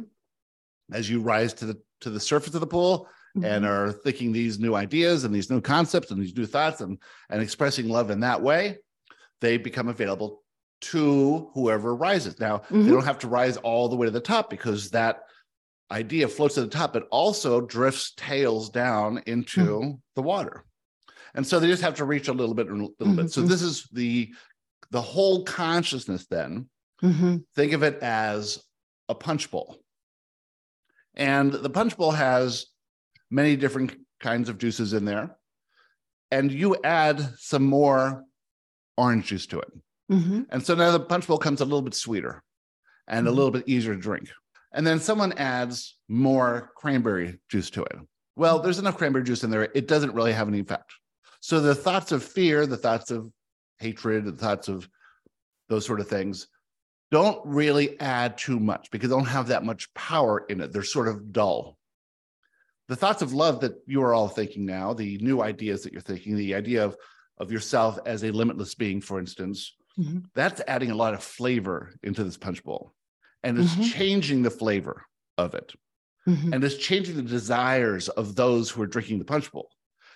As 0.91 1.10
you 1.10 1.22
rise 1.22 1.54
to 1.56 1.65
the 1.65 1.82
to 2.02 2.10
the 2.10 2.20
surface 2.20 2.54
of 2.54 2.60
the 2.62 2.68
pool 2.68 3.08
and 3.43 3.65
Mhm. 3.65 3.69
are 3.69 3.91
thinking 3.91 4.32
these 4.32 4.60
new 4.60 4.76
ideas 4.76 5.24
and 5.24 5.34
these 5.36 5.50
new 5.50 5.62
concepts 5.62 6.12
and 6.12 6.21
these 6.21 6.36
new 6.36 6.45
thoughts 6.45 6.82
and 6.82 6.98
and 7.30 7.41
expressing 7.41 7.89
love 7.89 8.10
in 8.10 8.21
that 8.21 8.41
way, 8.41 8.78
they 9.41 9.58
become 9.58 9.88
available 9.88 10.43
to 10.82 11.50
whoever 11.54 11.95
rises. 11.95 12.39
Now, 12.39 12.60
Mhm. 12.69 12.86
they 12.86 12.91
don't 12.91 13.06
have 13.06 13.19
to 13.19 13.28
rise 13.28 13.58
all 13.58 13.89
the 13.89 13.95
way 13.95 14.06
to 14.08 14.12
the 14.12 14.19
top 14.19 14.50
because 14.50 14.91
that 14.91 15.24
idea 15.91 16.28
floats 16.28 16.56
to 16.56 16.62
the 16.62 16.67
top, 16.67 16.93
but 16.93 17.08
also 17.12 17.62
drifts 17.62 18.13
tails 18.15 18.69
down 18.69 19.21
into 19.26 19.82
Hmm. 19.82 19.91
the 20.15 20.21
water. 20.21 20.65
And 21.34 21.45
so 21.45 21.60
they 21.60 21.67
just 21.67 21.82
have 21.84 21.95
to 21.95 22.06
reach 22.06 22.28
a 22.28 22.34
little 22.34 22.56
bit, 22.56 22.69
a 22.69 22.74
little 22.74 23.15
bit. 23.15 23.32
So 23.32 23.41
Mhm. 23.43 23.48
this 23.48 23.62
is 23.62 23.88
the 23.91 24.34
the 24.91 25.02
whole 25.02 25.43
consciousness 25.43 26.28
then. 26.28 26.69
Mhm. 27.02 27.43
Think 27.56 27.74
of 27.74 27.82
it 27.84 28.02
as 28.04 28.63
a 29.10 29.15
punch 29.15 29.50
bowl. 29.50 29.78
And 31.15 31.52
the 31.52 31.69
punch 31.69 31.98
bowl 31.98 32.12
has 32.12 32.67
many 33.32 33.56
different 33.56 33.96
kinds 34.20 34.50
of 34.50 34.58
juices 34.58 34.94
in 34.94 35.06
there. 35.06 35.36
And 36.32 36.52
you 36.52 36.76
add 36.84 37.22
some 37.38 37.64
more 37.64 38.24
orange 38.98 39.28
juice 39.28 39.46
to 39.48 39.60
it. 39.60 39.72
Mhm. 40.12 40.48
And 40.50 40.66
so 40.66 40.76
now 40.76 40.92
the 40.92 41.00
punch 41.00 41.28
bowl 41.28 41.38
comes 41.38 41.62
a 41.62 41.66
little 41.66 41.82
bit 41.82 41.94
sweeter 41.94 42.44
and 43.08 43.28
a 43.28 43.32
Mhm. 43.32 43.36
little 43.36 43.52
bit 43.52 43.68
easier 43.68 43.96
to 43.96 44.02
drink. 44.02 44.30
And 44.72 44.86
then 44.86 45.00
someone 45.00 45.34
adds 45.34 45.98
more 46.08 46.72
cranberry 46.76 47.40
juice 47.50 47.70
to 47.72 47.84
it. 47.84 47.98
Well, 48.36 48.60
there's 48.60 48.80
enough 48.80 48.98
cranberry 48.98 49.24
juice 49.24 49.44
in 49.44 49.50
there, 49.50 49.72
it 49.74 49.88
doesn't 49.88 50.14
really 50.14 50.34
have 50.34 50.48
any 50.48 50.60
effect. 50.60 50.92
So 51.40 51.60
the 51.60 51.76
thoughts 51.76 52.12
of 52.12 52.24
fear, 52.24 52.66
the 52.66 52.78
thoughts 52.78 53.12
of 53.12 53.32
hatred, 53.80 54.26
the 54.26 54.32
thoughts 54.34 54.68
of 54.68 54.90
those 55.70 55.86
sort 55.86 56.00
of 56.00 56.08
things 56.08 56.48
don't 57.12 57.46
really 57.46 58.00
add 58.00 58.38
too 58.38 58.60
much 58.60 58.90
because 58.92 59.10
they 59.10 59.16
don't 59.16 59.26
have 59.26 59.48
that 59.48 59.64
much 59.64 59.94
power 59.94 60.46
in 60.50 60.60
it. 60.60 60.74
They're 60.74 60.84
sort 60.84 61.08
of 61.08 61.32
dull. 61.32 61.78
The 62.88 62.95
thoughts 62.95 63.21
of 63.21 63.34
love 63.34 63.62
that 63.62 63.74
you 63.88 64.02
are 64.04 64.13
all 64.13 64.28
thinking 64.28 64.65
now, 64.65 64.93
the 64.93 65.17
new 65.19 65.41
ideas 65.41 65.84
that 65.84 65.91
you're 65.93 66.02
thinking, 66.02 66.36
the 66.36 66.54
idea 66.56 66.86
of, 66.86 66.95
of 67.39 67.52
yourself 67.52 67.98
as 68.06 68.24
a 68.24 68.32
limitless 68.32 68.76
being, 68.76 69.02
for 69.02 69.19
instance, 69.19 69.76
Mhm. 69.98 70.26
that's 70.36 70.62
adding 70.67 70.91
a 70.91 70.95
lot 70.95 71.13
of 71.13 71.24
flavor 71.24 71.93
into 72.04 72.24
this 72.24 72.38
punch 72.38 72.63
bowl 72.63 72.93
and 73.43 73.58
it's 73.58 73.76
Mhm. 73.76 73.91
changing 73.93 74.41
the 74.43 74.50
flavor 74.52 75.06
of 75.38 75.54
it 75.56 75.74
Mhm. 76.28 76.54
and 76.54 76.63
it's 76.63 76.76
changing 76.78 77.15
the 77.15 77.21
desires 77.24 78.10
of 78.10 78.36
those 78.36 78.69
who 78.69 78.82
are 78.82 78.88
drinking 78.88 79.19
the 79.19 79.26
punch 79.26 79.52
bowl 79.52 79.69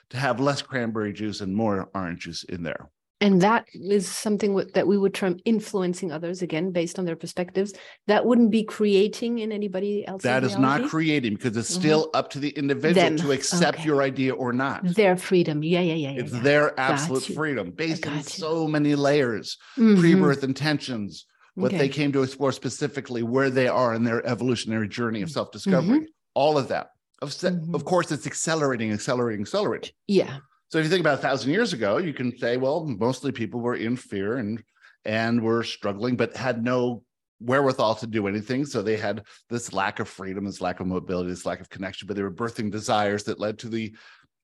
to 0.09 0.17
have 0.17 0.39
less 0.39 0.61
cranberry 0.61 1.13
juice 1.13 1.39
and 1.41 1.55
more 1.55 1.89
orange 1.95 2.23
juice 2.25 2.43
in 2.43 2.63
there 2.63 2.91
And 3.21 3.41
that 3.41 3.67
is 3.73 4.07
something 4.07 4.55
that 4.73 4.87
we 4.87 4.97
would 4.97 5.13
term 5.13 5.39
influencing 5.43 6.11
others 6.11 6.41
again, 6.41 6.71
based 6.71 6.97
on 6.97 7.05
their 7.05 7.17
perspectives. 7.17 7.73
That 8.07 8.25
wouldn't 8.25 8.49
be 8.51 8.63
creating 8.63 9.39
in 9.39 9.51
anybody 9.51 10.07
else 10.07 10.23
that 10.23 10.43
is 10.45 10.57
not 10.57 10.89
creating 10.89 11.33
because 11.35 11.57
it's 11.57 11.69
Mhm. 11.75 11.79
still 11.79 12.09
up 12.13 12.29
to 12.31 12.39
the 12.39 12.49
individual 12.51 13.03
Them. 13.09 13.17
to 13.17 13.31
accept 13.31 13.79
Okay. 13.79 13.85
your 13.87 14.01
idea 14.01 14.33
or 14.33 14.53
not 14.53 14.85
their 14.95 15.17
freedom. 15.17 15.63
Yeah, 15.63 15.81
yeah, 15.81 15.93
yeah. 15.95 16.11
yeah, 16.11 16.19
it's 16.21 16.33
yeah. 16.33 16.39
their 16.41 16.79
absolute 16.79 17.23
freedom 17.25 17.71
based 17.71 18.07
on 18.07 18.17
you. 18.17 18.23
so 18.23 18.67
many 18.67 18.95
layers 18.95 19.57
Mhm. 19.77 19.99
pre-birth 19.99 20.43
intentions 20.43 21.25
what 21.55 21.71
they 21.71 21.89
came 21.89 22.13
to 22.13 22.23
explore 22.23 22.53
specifically 22.53 23.21
where 23.21 23.49
they 23.49 23.67
are 23.67 23.93
in 23.93 24.05
their 24.05 24.25
evolutionary 24.25 24.87
journey 24.87 25.21
of 25.21 25.27
Mm-hmm. 25.27 25.33
self-discovery 25.33 26.07
all 26.35 26.57
of 26.57 26.69
that 26.69 26.91
of, 27.21 27.31
Mhm. 27.31 27.75
of 27.75 27.83
course 27.83 28.13
it's 28.13 28.25
accelerating 28.25 28.93
accelerating 28.93 29.41
accelerating 29.41 29.91
Yeah. 30.07 30.37
So 30.69 30.77
if 30.77 30.83
you 30.83 30.89
think 30.89 31.01
about 31.01 31.19
a 31.19 31.21
thousand 31.21 31.51
years 31.51 31.73
ago 31.73 31.97
you 31.97 32.13
can 32.13 32.37
say 32.37 32.57
well 32.57 32.85
mostly 32.85 33.31
people 33.31 33.59
were 33.59 33.75
in 33.75 33.95
fear 33.95 34.37
and 34.37 34.63
and 35.05 35.41
were 35.41 35.63
struggling 35.63 36.15
but 36.15 36.35
had 36.35 36.63
no 36.63 37.03
wherewithal 37.41 37.95
to 37.95 38.07
do 38.07 38.27
anything 38.27 38.65
so 38.65 38.81
they 38.81 38.97
had 38.97 39.23
this 39.49 39.71
lack 39.71 39.99
of 39.99 40.09
freedom 40.09 40.45
this 40.45 40.61
lack 40.61 40.79
of 40.79 40.87
mobility 40.87 41.29
this 41.29 41.45
lack 41.45 41.61
of 41.61 41.69
connection 41.69 42.05
but 42.05 42.15
they 42.15 42.23
were 42.23 42.31
birthing 42.31 42.69
desires 42.69 43.23
that 43.23 43.39
led 43.39 43.57
to 43.57 43.69
the 43.69 43.95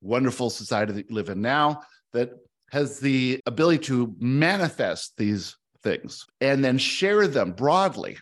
wonderful 0.01 0.49
society 0.49 0.93
that 0.93 1.09
you 1.09 1.15
live 1.15 1.29
in 1.29 1.41
now 1.41 1.81
that 2.13 2.31
has 2.71 2.99
the 2.99 3.39
ability 3.45 3.79
to 3.79 4.15
manifest 4.19 5.13
these 5.17 5.55
things 5.83 6.25
and 6.41 6.63
then 6.63 6.77
share 6.77 7.27
them 7.27 7.51
broadly. 7.51 8.17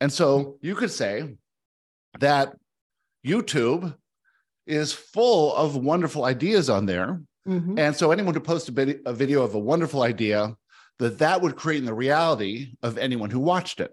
And 0.00 0.12
so 0.12 0.58
you 0.60 0.74
could 0.74 0.90
say 0.90 1.36
that 2.20 2.54
YouTube 3.26 3.96
is 4.66 4.92
full 4.92 5.54
of 5.54 5.76
wonderful 5.76 6.24
ideas 6.24 6.68
on 6.70 6.86
there. 6.86 7.20
Mhm. 7.46 7.78
And 7.78 7.94
so 7.96 8.10
anyone 8.10 8.34
who 8.34 8.40
posts 8.40 8.68
a, 8.68 8.72
vid- 8.72 9.00
a 9.06 9.12
video 9.12 9.42
of 9.42 9.54
a 9.54 9.58
wonderful 9.58 10.02
idea, 10.02 10.56
that 10.98 11.18
that 11.18 11.42
would 11.42 11.56
create 11.56 11.78
in 11.78 11.84
the 11.84 11.94
reality 11.94 12.74
of 12.82 12.96
anyone 12.98 13.30
who 13.30 13.38
watched 13.40 13.80
it, 13.80 13.92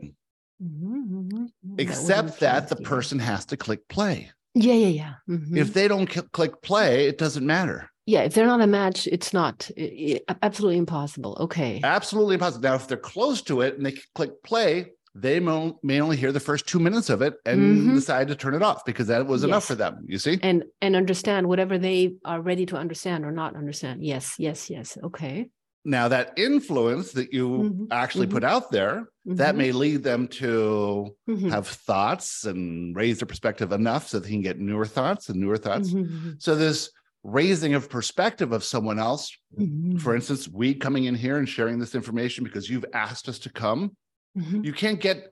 Mhm, 0.61 1.09
mhm, 1.09 1.31
mhm. 1.31 1.79
except 1.79 2.39
that 2.39 2.69
the 2.69 2.77
person 2.77 3.19
has 3.19 3.45
to 3.47 3.57
click 3.57 3.87
play. 3.89 4.31
Yeah, 4.55 4.73
yeah, 4.73 4.87
yeah. 4.87 5.13
Mhm. 5.29 5.57
If 5.57 5.73
they 5.73 5.87
don't 5.87 6.09
cl- 6.11 6.27
click 6.31 6.61
play, 6.61 7.07
it 7.07 7.17
doesn't 7.17 7.45
matter. 7.45 7.89
yeah, 8.05 8.21
if 8.23 8.33
they're 8.33 8.45
not 8.47 8.59
a 8.61 8.67
match, 8.67 9.07
it's 9.07 9.31
not 9.33 9.69
i- 9.77 10.19
i- 10.29 10.35
absolutely 10.41 10.77
impossible. 10.77 11.37
Okay. 11.39 11.79
Absolutely 11.83 12.33
impossible. 12.35 12.63
Now, 12.63 12.75
if 12.75 12.87
they're 12.87 12.97
close 12.97 13.41
to 13.43 13.61
it 13.61 13.77
and 13.77 13.85
they 13.85 13.95
click 14.13 14.43
play, 14.43 14.91
they 15.15 15.39
mo- 15.39 15.79
may 15.83 16.01
only 16.01 16.17
hear 16.17 16.31
the 16.31 16.39
first 16.39 16.67
two 16.67 16.79
minutes 16.79 17.09
of 17.09 17.21
it 17.21 17.35
and 17.45 17.87
Mhm. 17.87 17.95
decide 17.95 18.27
to 18.29 18.35
turn 18.35 18.55
it 18.55 18.63
off 18.63 18.83
because 18.85 19.07
that 19.07 19.25
was 19.27 19.43
enough 19.43 19.65
for 19.65 19.75
them. 19.75 20.03
You 20.07 20.17
see? 20.17 20.39
and 20.41 20.63
and 20.81 20.95
understand 20.95 21.47
whatever 21.47 21.77
they 21.77 22.15
are 22.25 22.41
ready 22.41 22.65
to 22.67 22.75
understand 22.77 23.25
or 23.25 23.31
not 23.31 23.55
understand. 23.55 24.03
Yes, 24.03 24.35
yes, 24.39 24.69
yes. 24.69 24.97
Okay. 25.03 25.49
Now, 25.85 26.07
that 26.07 26.33
influence 26.37 27.11
that 27.13 27.33
you 27.33 27.47
Mhm, 27.63 27.87
actually 27.91 28.27
mhm. 28.27 28.31
put 28.31 28.43
out 28.43 28.71
there, 28.71 29.09
that 29.35 29.55
Mhm, 29.55 29.57
may 29.57 29.71
lead 29.71 30.03
them 30.03 30.27
to 30.29 31.15
mhm, 31.27 31.49
have 31.49 31.67
thoughts 31.67 32.45
and 32.45 32.95
raise 32.95 33.19
their 33.19 33.27
perspective 33.27 33.71
enough 33.71 34.07
so 34.07 34.19
they 34.19 34.29
can 34.29 34.41
get 34.41 34.59
newer 34.59 34.85
thoughts 34.85 35.29
and 35.29 35.39
newer 35.39 35.57
thoughts. 35.57 35.89
mhm, 35.89 36.03
mhm, 36.03 36.39
So, 36.39 36.55
this 36.55 36.89
raising 37.23 37.73
of 37.73 37.89
perspective 37.89 38.51
of 38.53 38.63
someone 38.63 38.97
else, 38.99 39.29
for 39.97 40.15
instance, 40.15 40.47
we 40.47 40.73
coming 40.73 41.05
in 41.05 41.15
here 41.15 41.37
and 41.37 41.47
sharing 41.47 41.79
this 41.79 41.95
information 41.95 42.43
because 42.43 42.69
you've 42.69 42.85
asked 42.93 43.27
us 43.27 43.39
to 43.39 43.51
come, 43.51 43.95
mhm. 44.37 44.63
you 44.65 44.73
can't 44.73 44.99
get 44.99 45.31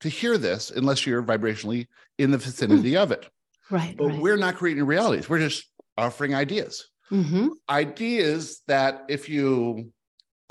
to 0.00 0.08
hear 0.08 0.36
this 0.38 0.70
unless 0.70 1.06
you're 1.06 1.22
vibrationally 1.22 1.86
in 2.18 2.30
the 2.30 2.38
vicinity 2.38 2.96
of 2.96 3.12
it. 3.12 3.28
Right. 3.70 3.96
But 3.96 4.06
right. 4.08 4.20
we're 4.20 4.36
not 4.36 4.56
creating 4.56 4.84
realities. 4.84 5.28
We're 5.28 5.38
just 5.38 5.64
offering 5.96 6.34
ideas. 6.34 6.88
Mhm, 7.10 7.50
Ideas 7.68 8.62
that 8.68 9.04
if 9.08 9.28
you 9.28 9.92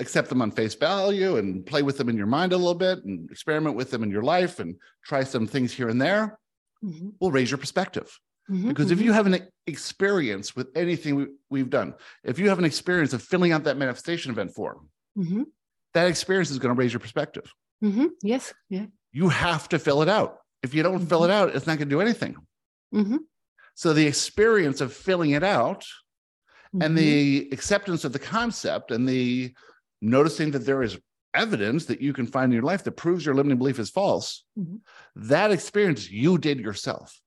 accept 0.00 0.28
them 0.28 0.40
on 0.42 0.50
face 0.52 0.74
value 0.74 1.36
and 1.36 1.66
play 1.66 1.82
with 1.82 1.98
them 1.98 2.08
in 2.08 2.16
your 2.16 2.26
mind 2.26 2.52
a 2.52 2.56
little 2.56 2.74
bit 2.74 3.04
and 3.04 3.30
experiment 3.30 3.76
with 3.76 3.90
them 3.90 4.02
in 4.02 4.10
your 4.10 4.22
life 4.22 4.58
and 4.58 4.76
try 5.04 5.22
some 5.24 5.46
things 5.46 5.72
here 5.72 5.88
and 5.88 6.00
there, 6.00 6.38
mhm, 6.82 7.12
will 7.20 7.30
raise 7.32 7.50
your 7.50 7.58
perspective. 7.58 8.18
mhm, 8.50 8.68
Because 8.68 8.90
if 8.90 8.98
mhm. 8.98 9.04
you 9.04 9.12
have 9.12 9.26
an 9.26 9.48
experience 9.66 10.56
with 10.56 10.68
anything 10.74 11.14
we, 11.16 11.26
we've 11.50 11.70
done, 11.70 11.94
if 12.24 12.38
you 12.38 12.48
have 12.48 12.58
an 12.58 12.64
experience 12.64 13.12
of 13.12 13.22
filling 13.22 13.52
out 13.52 13.64
that 13.64 13.76
manifestation 13.76 14.30
event 14.32 14.54
form, 14.54 14.88
Mhm, 15.16 15.46
that 15.94 16.08
experience 16.08 16.50
is 16.50 16.58
going 16.58 16.74
to 16.74 16.78
raise 16.78 16.92
your 16.92 17.00
perspective. 17.00 17.52
Mhm. 17.82 18.08
Yes. 18.22 18.52
Yeah. 18.68 18.86
You 19.12 19.28
have 19.28 19.68
to 19.70 19.78
fill 19.78 20.02
it 20.02 20.08
out. 20.08 20.38
If 20.62 20.74
you 20.74 20.82
don't 20.82 21.06
fill 21.06 21.24
it 21.24 21.30
out, 21.30 21.54
it's 21.54 21.66
not 21.66 21.78
going 21.78 21.88
to 21.88 21.94
do 21.94 22.00
anything. 22.00 22.36
Mhm, 22.94 23.18
So 23.74 23.92
the 23.92 24.06
experience 24.06 24.80
of 24.80 24.92
filling 24.92 25.30
it 25.30 25.42
out 25.42 25.84
and 26.80 26.96
the 26.96 27.48
acceptance 27.52 28.04
of 28.04 28.12
the 28.12 28.18
concept 28.18 28.90
and 28.90 29.06
the 29.08 29.52
noticing 30.00 30.50
that 30.52 30.60
there 30.66 30.82
is 30.82 30.98
evidence 31.34 31.86
that 31.86 32.00
you 32.00 32.12
can 32.12 32.26
find 32.26 32.52
in 32.52 32.54
your 32.54 32.62
life 32.62 32.84
that 32.84 32.92
proves 32.92 33.24
your 33.24 33.34
limiting 33.34 33.58
belief 33.58 33.78
is 33.78 33.90
false, 33.90 34.44
Mhm. 34.58 34.80
that 35.16 35.50
experience 35.50 36.10
you 36.10 36.38
did 36.38 36.58
yourself. 36.60 37.18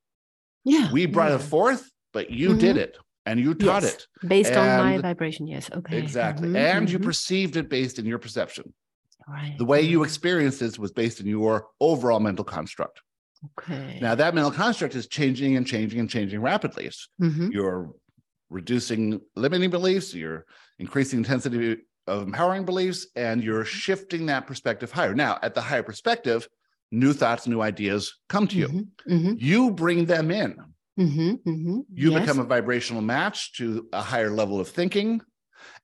yeah. 0.63 0.91
We 0.91 1.05
brought 1.05 1.29
yeah. 1.29 1.35
it 1.35 1.41
forth, 1.43 1.91
but 2.13 2.31
you 2.31 2.55
did 2.57 2.77
it 2.77 2.97
and 3.27 3.39
you 3.39 3.53
taught 3.53 3.83
Yes. 3.83 3.93
it. 3.95 4.07
based 4.27 4.53
on 4.53 4.67
my 4.85 4.97
vibration. 4.99 5.45
Yes. 5.47 5.69
Okay. 5.71 5.97
Exactly. 5.99 6.55
And 6.57 6.89
you 6.89 6.97
perceived 6.99 7.55
it 7.55 7.69
based 7.69 7.99
in 7.99 8.05
your 8.05 8.17
perception. 8.19 8.73
Right. 9.27 9.55
The 9.57 9.65
way 9.65 9.81
you 9.81 10.03
experienced 10.03 10.59
this 10.59 10.77
was 10.79 10.91
based 10.91 11.19
in 11.19 11.27
your 11.27 11.67
overall 11.79 12.19
mental 12.19 12.45
construct. 12.45 13.01
Okay. 13.57 13.99
Now, 14.01 14.15
that 14.15 14.35
mental 14.35 14.51
construct 14.51 14.95
is 14.95 15.07
changing 15.07 15.55
and 15.55 15.65
changing 15.65 15.99
and 15.99 16.09
changing 16.09 16.41
rapidly. 16.41 16.91
Mhm, 17.19 17.49
you're 17.51 17.93
reducing 18.49 19.21
limiting 19.35 19.69
beliefs, 19.69 20.13
you're 20.13 20.45
increasing 20.79 21.19
intensity 21.19 21.77
of 22.07 22.23
empowering 22.23 22.65
beliefs, 22.65 23.07
and 23.15 23.43
you're 23.43 23.65
shifting 23.65 24.25
that 24.27 24.47
perspective 24.47 24.91
higher. 24.91 25.15
Now, 25.15 25.39
at 25.41 25.55
the 25.55 25.61
higher 25.61 25.83
perspective, 25.83 26.47
new 26.91 27.13
thoughts, 27.13 27.47
new 27.47 27.61
ideas 27.61 28.13
come 28.29 28.47
to 28.49 28.57
you. 28.57 28.69
mhm, 28.69 28.91
mhm, 29.07 29.38
You 29.38 29.71
bring 29.71 30.05
them 30.05 30.31
in. 30.31 30.57
mhm, 30.97 31.41
mhm. 31.45 31.85
You 31.95 32.11
Yes. 32.11 32.21
become 32.21 32.39
a 32.39 32.43
vibrational 32.45 33.01
match 33.01 33.53
to 33.57 33.89
a 33.93 34.01
higher 34.01 34.29
level 34.29 34.59
of 34.59 34.67
thinking, 34.69 35.21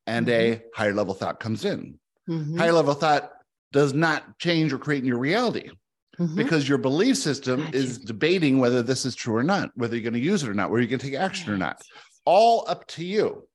and 0.08 0.30
a 0.30 0.64
higher 0.76 0.94
level 0.94 1.16
thought 1.16 1.40
comes 1.42 1.66
in. 1.66 2.01
Mhm, 2.30 2.58
Higher 2.58 2.74
level 2.74 2.94
thought 2.94 3.32
does 3.72 3.94
not 3.94 4.38
change 4.40 4.74
or 4.74 4.78
create 4.78 5.04
your 5.04 5.18
reality 5.18 5.70
mhm. 6.20 6.36
because 6.36 6.68
your 6.68 6.78
belief 6.78 7.18
system 7.18 7.62
Gotcha. 7.66 7.78
is 7.78 7.98
debating 8.00 8.60
whether 8.60 8.84
this 8.84 9.06
is 9.06 9.16
true 9.16 9.36
or 9.36 9.44
not, 9.44 9.72
whether 9.76 9.96
you're 9.96 10.04
going 10.04 10.14
to 10.14 10.20
use 10.20 10.44
it 10.44 10.50
or 10.50 10.54
not, 10.54 10.70
whether 10.70 10.82
you're 10.82 10.90
going 10.90 11.00
to 11.00 11.06
take 11.06 11.16
action 11.20 11.52
or 11.52 11.58
not. 11.58 11.78
Yes, 11.80 11.88
yes. 11.96 12.22
All 12.26 12.66
up 12.68 12.86
to 12.88 13.06
you. 13.06 13.48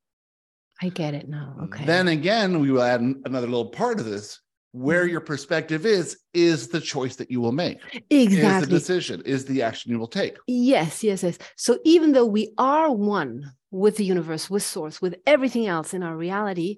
I 0.83 0.89
get 0.91 1.15
it 1.15 1.29
now. 1.29 1.57
Okay. 1.65 1.85
Then 1.87 2.09
again, 2.09 2.61
we 2.61 2.71
will 2.71 2.83
add 2.83 3.01
another 3.01 3.47
little 3.47 3.71
part 3.71 4.01
of 4.01 4.07
this. 4.07 4.41
where 4.73 5.07
Mhm. 5.07 5.11
your 5.13 5.21
perspective 5.23 5.87
is 5.87 6.19
is 6.35 6.69
the 6.69 6.81
choice 6.83 7.17
that 7.17 7.31
you 7.31 7.41
will 7.41 7.53
make 7.53 7.79
Exactly. 8.11 8.37
is 8.43 8.61
the 8.61 8.67
decision 8.67 9.23
is 9.25 9.47
the 9.47 9.63
action 9.63 9.91
you 9.91 9.99
will 9.99 10.07
take 10.07 10.37
Yes, 10.47 11.03
yes, 11.03 11.23
yes. 11.23 11.39
So 11.57 11.79
even 11.85 12.13
though 12.13 12.27
we 12.27 12.53
are 12.59 12.93
one 12.93 13.53
with 13.71 13.97
the 13.97 14.05
universe, 14.05 14.51
with 14.51 14.63
source, 14.63 15.01
with 15.01 15.15
everything 15.27 15.67
else 15.67 15.95
in 15.95 16.03
our 16.03 16.15
reality, 16.15 16.77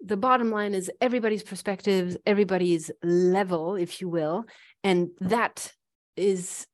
the 0.00 0.16
bottom 0.16 0.50
line 0.50 0.74
is 0.74 0.90
everybody's 1.00 1.42
perspectives, 1.42 2.16
everybody's 2.26 2.90
level, 3.02 3.76
if 3.76 4.00
you 4.00 4.08
will, 4.08 4.44
and 4.84 5.10
that 5.20 5.72
is 6.16 6.66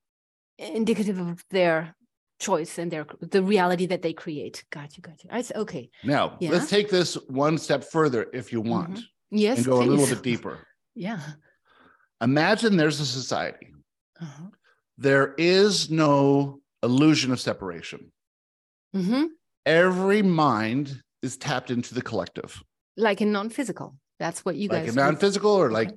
indicative 0.58 1.18
of 1.18 1.44
their 1.50 1.96
choice 2.40 2.78
and 2.78 2.90
their 2.90 3.06
the 3.20 3.42
reality 3.42 3.86
that 3.86 4.02
they 4.02 4.12
create. 4.12 4.64
Got 4.70 4.96
you, 4.96 5.02
got 5.02 5.22
you. 5.22 5.30
I 5.32 5.38
s- 5.38 5.52
okay. 5.54 5.90
now 6.02 6.36
Yeah. 6.40 6.50
let's 6.50 6.68
take 6.68 6.90
this 6.90 7.14
one 7.28 7.56
step 7.58 7.84
further 7.84 8.26
if 8.32 8.52
you 8.52 8.60
want 8.60 9.00
Yes, 9.30 9.58
and 9.58 9.66
go 9.66 9.80
a 9.82 9.84
little 9.84 10.06
bit 10.06 10.22
deeper 10.22 10.58
Yeah. 10.94 11.20
imagine 12.20 12.76
there's 12.76 13.00
a 13.00 13.06
society 13.06 13.68
Uh-huh. 14.20 14.48
there 14.98 15.34
is 15.38 15.90
no 15.90 16.60
illusion 16.82 17.30
of 17.32 17.40
separation 17.40 18.12
hmm 18.92 19.24
every 19.64 20.22
mind 20.22 21.00
is 21.22 21.36
tapped 21.36 21.70
into 21.70 21.94
the 21.94 22.02
collective 22.02 22.60
Like 22.96 23.20
in 23.20 23.32
non-physical. 23.32 23.96
That's 24.18 24.44
what 24.44 24.56
you 24.56 24.68
guys 24.68 24.78
like 24.78 24.84
guys 24.86 24.96
a 24.96 25.00
non-physical 25.00 25.50
or 25.50 25.70
like 25.70 25.88
Okay. 25.88 25.96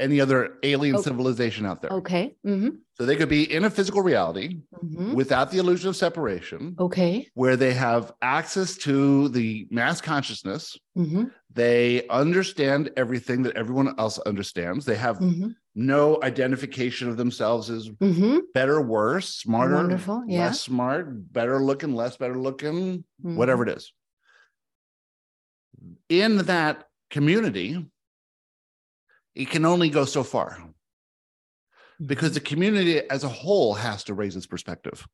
any 0.00 0.20
other 0.20 0.54
alien 0.62 0.96
Oh. 0.96 1.02
civilization 1.02 1.66
out 1.66 1.82
there 1.82 1.90
Okay. 1.92 2.36
hmm 2.44 2.68
so 2.94 3.04
they 3.06 3.14
could 3.16 3.28
be 3.28 3.52
in 3.52 3.64
a 3.64 3.70
physical 3.70 4.02
reality 4.02 4.60
hmm 4.80 5.14
without 5.14 5.50
the 5.50 5.58
illusion 5.58 5.88
of 5.88 5.96
separation 5.96 6.76
Okay. 6.78 7.28
where 7.34 7.56
they 7.56 7.74
have 7.74 8.12
access 8.22 8.76
to 8.78 9.28
the 9.30 9.66
mass 9.70 10.00
consciousness 10.00 10.78
hmm 10.94 11.24
they 11.52 12.06
understand 12.08 12.90
everything 12.96 13.42
that 13.42 13.56
everyone 13.56 13.94
else 13.98 14.18
understands 14.20 14.84
they 14.84 14.96
have 14.96 15.16
hmm 15.18 15.48
no 15.74 16.18
identification 16.22 17.08
of 17.08 17.16
themselves 17.16 17.68
as 17.70 17.90
hmm 18.00 18.38
better 18.54 18.80
worse 18.80 19.28
smarter 19.28 19.74
Wonderful, 19.74 20.24
yeah. 20.26 20.44
less 20.46 20.60
smart 20.60 21.32
better 21.32 21.62
looking 21.62 21.92
less 21.94 22.16
better 22.16 22.38
looking 22.38 23.04
Mm-hmm. 23.24 23.36
whatever 23.36 23.64
it 23.64 23.76
is 23.76 23.92
in 26.08 26.38
that 26.38 26.84
community 27.10 27.86
it 29.34 29.50
can 29.50 29.64
only 29.64 29.88
go 29.88 30.04
so 30.04 30.22
far 30.22 30.58
because 32.04 32.32
the 32.32 32.40
community 32.40 33.00
as 33.08 33.24
a 33.24 33.28
whole 33.28 33.74
has 33.74 34.04
to 34.04 34.14
raise 34.14 34.36
its 34.36 34.46
perspective. 34.46 35.06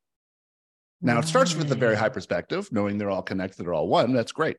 Now 1.01 1.19
it 1.19 1.25
starts 1.25 1.55
with 1.55 1.71
a 1.71 1.75
very 1.75 1.95
high 1.95 2.09
perspective 2.09 2.71
knowing 2.71 2.97
they're 2.97 3.11
all 3.11 3.21
connected 3.21 3.63
they're 3.63 3.73
all 3.73 3.87
one 3.87 4.13
that's 4.13 4.31
great. 4.31 4.57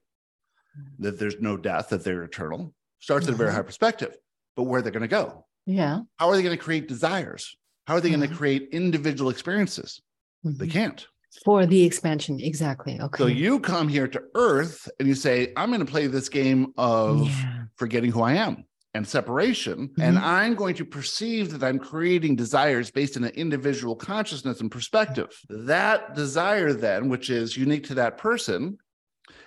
Mm-hmm. 0.78 1.02
That 1.02 1.18
there's 1.18 1.40
no 1.40 1.56
death 1.56 1.88
that 1.88 2.04
they're 2.04 2.22
eternal 2.22 2.74
starts 3.00 3.28
at 3.28 3.34
a 3.34 3.36
very 3.36 3.50
Mhm. 3.50 3.54
high 3.54 3.62
perspective. 3.62 4.16
But 4.56 4.64
where 4.64 4.78
are 4.78 4.82
they're 4.82 4.92
going 4.92 5.02
to 5.02 5.08
go? 5.08 5.46
Yeah. 5.66 6.02
how 6.16 6.28
are 6.28 6.36
they 6.36 6.44
going 6.44 6.56
to 6.56 6.62
create 6.62 6.86
desires? 6.86 7.56
How 7.88 7.94
are 7.94 8.00
they 8.00 8.08
going 8.08 8.20
to 8.20 8.28
mm-hmm. 8.28 8.36
create 8.36 8.68
individual 8.70 9.30
experiences? 9.30 10.00
They 10.44 10.50
mm-hmm. 10.50 10.70
can't 10.70 11.06
For 11.44 11.66
the 11.66 11.84
expansion. 11.84 12.40
Exactly. 12.40 13.00
Okay. 13.00 13.18
so 13.22 13.26
you 13.26 13.60
come 13.60 13.88
here 13.88 14.08
to 14.08 14.22
earth 14.34 14.88
and 14.98 15.06
you 15.08 15.14
say 15.14 15.52
i'm 15.56 15.68
going 15.70 15.80
to 15.84 15.90
play 15.90 16.06
this 16.06 16.28
game 16.28 16.72
of 16.76 17.26
Yeah. 17.26 17.64
forgetting 17.76 18.10
who 18.10 18.22
i 18.22 18.34
am 18.34 18.64
and 18.94 19.06
separation 19.06 19.90
and 20.00 20.16
Mhm. 20.16 20.22
i'm 20.22 20.54
going 20.54 20.74
to 20.76 20.84
perceive 20.84 21.50
that 21.52 21.62
i'm 21.62 21.78
creating 21.78 22.36
desires 22.36 22.90
based 22.90 23.16
in 23.16 23.24
an 23.24 23.32
individual 23.34 23.94
consciousness 23.94 24.60
and 24.60 24.70
perspective 24.70 25.28
that 25.50 26.14
desire 26.14 26.72
then 26.72 27.08
which 27.08 27.28
is 27.30 27.56
unique 27.56 27.84
to 27.88 27.94
that 27.94 28.16
person 28.18 28.78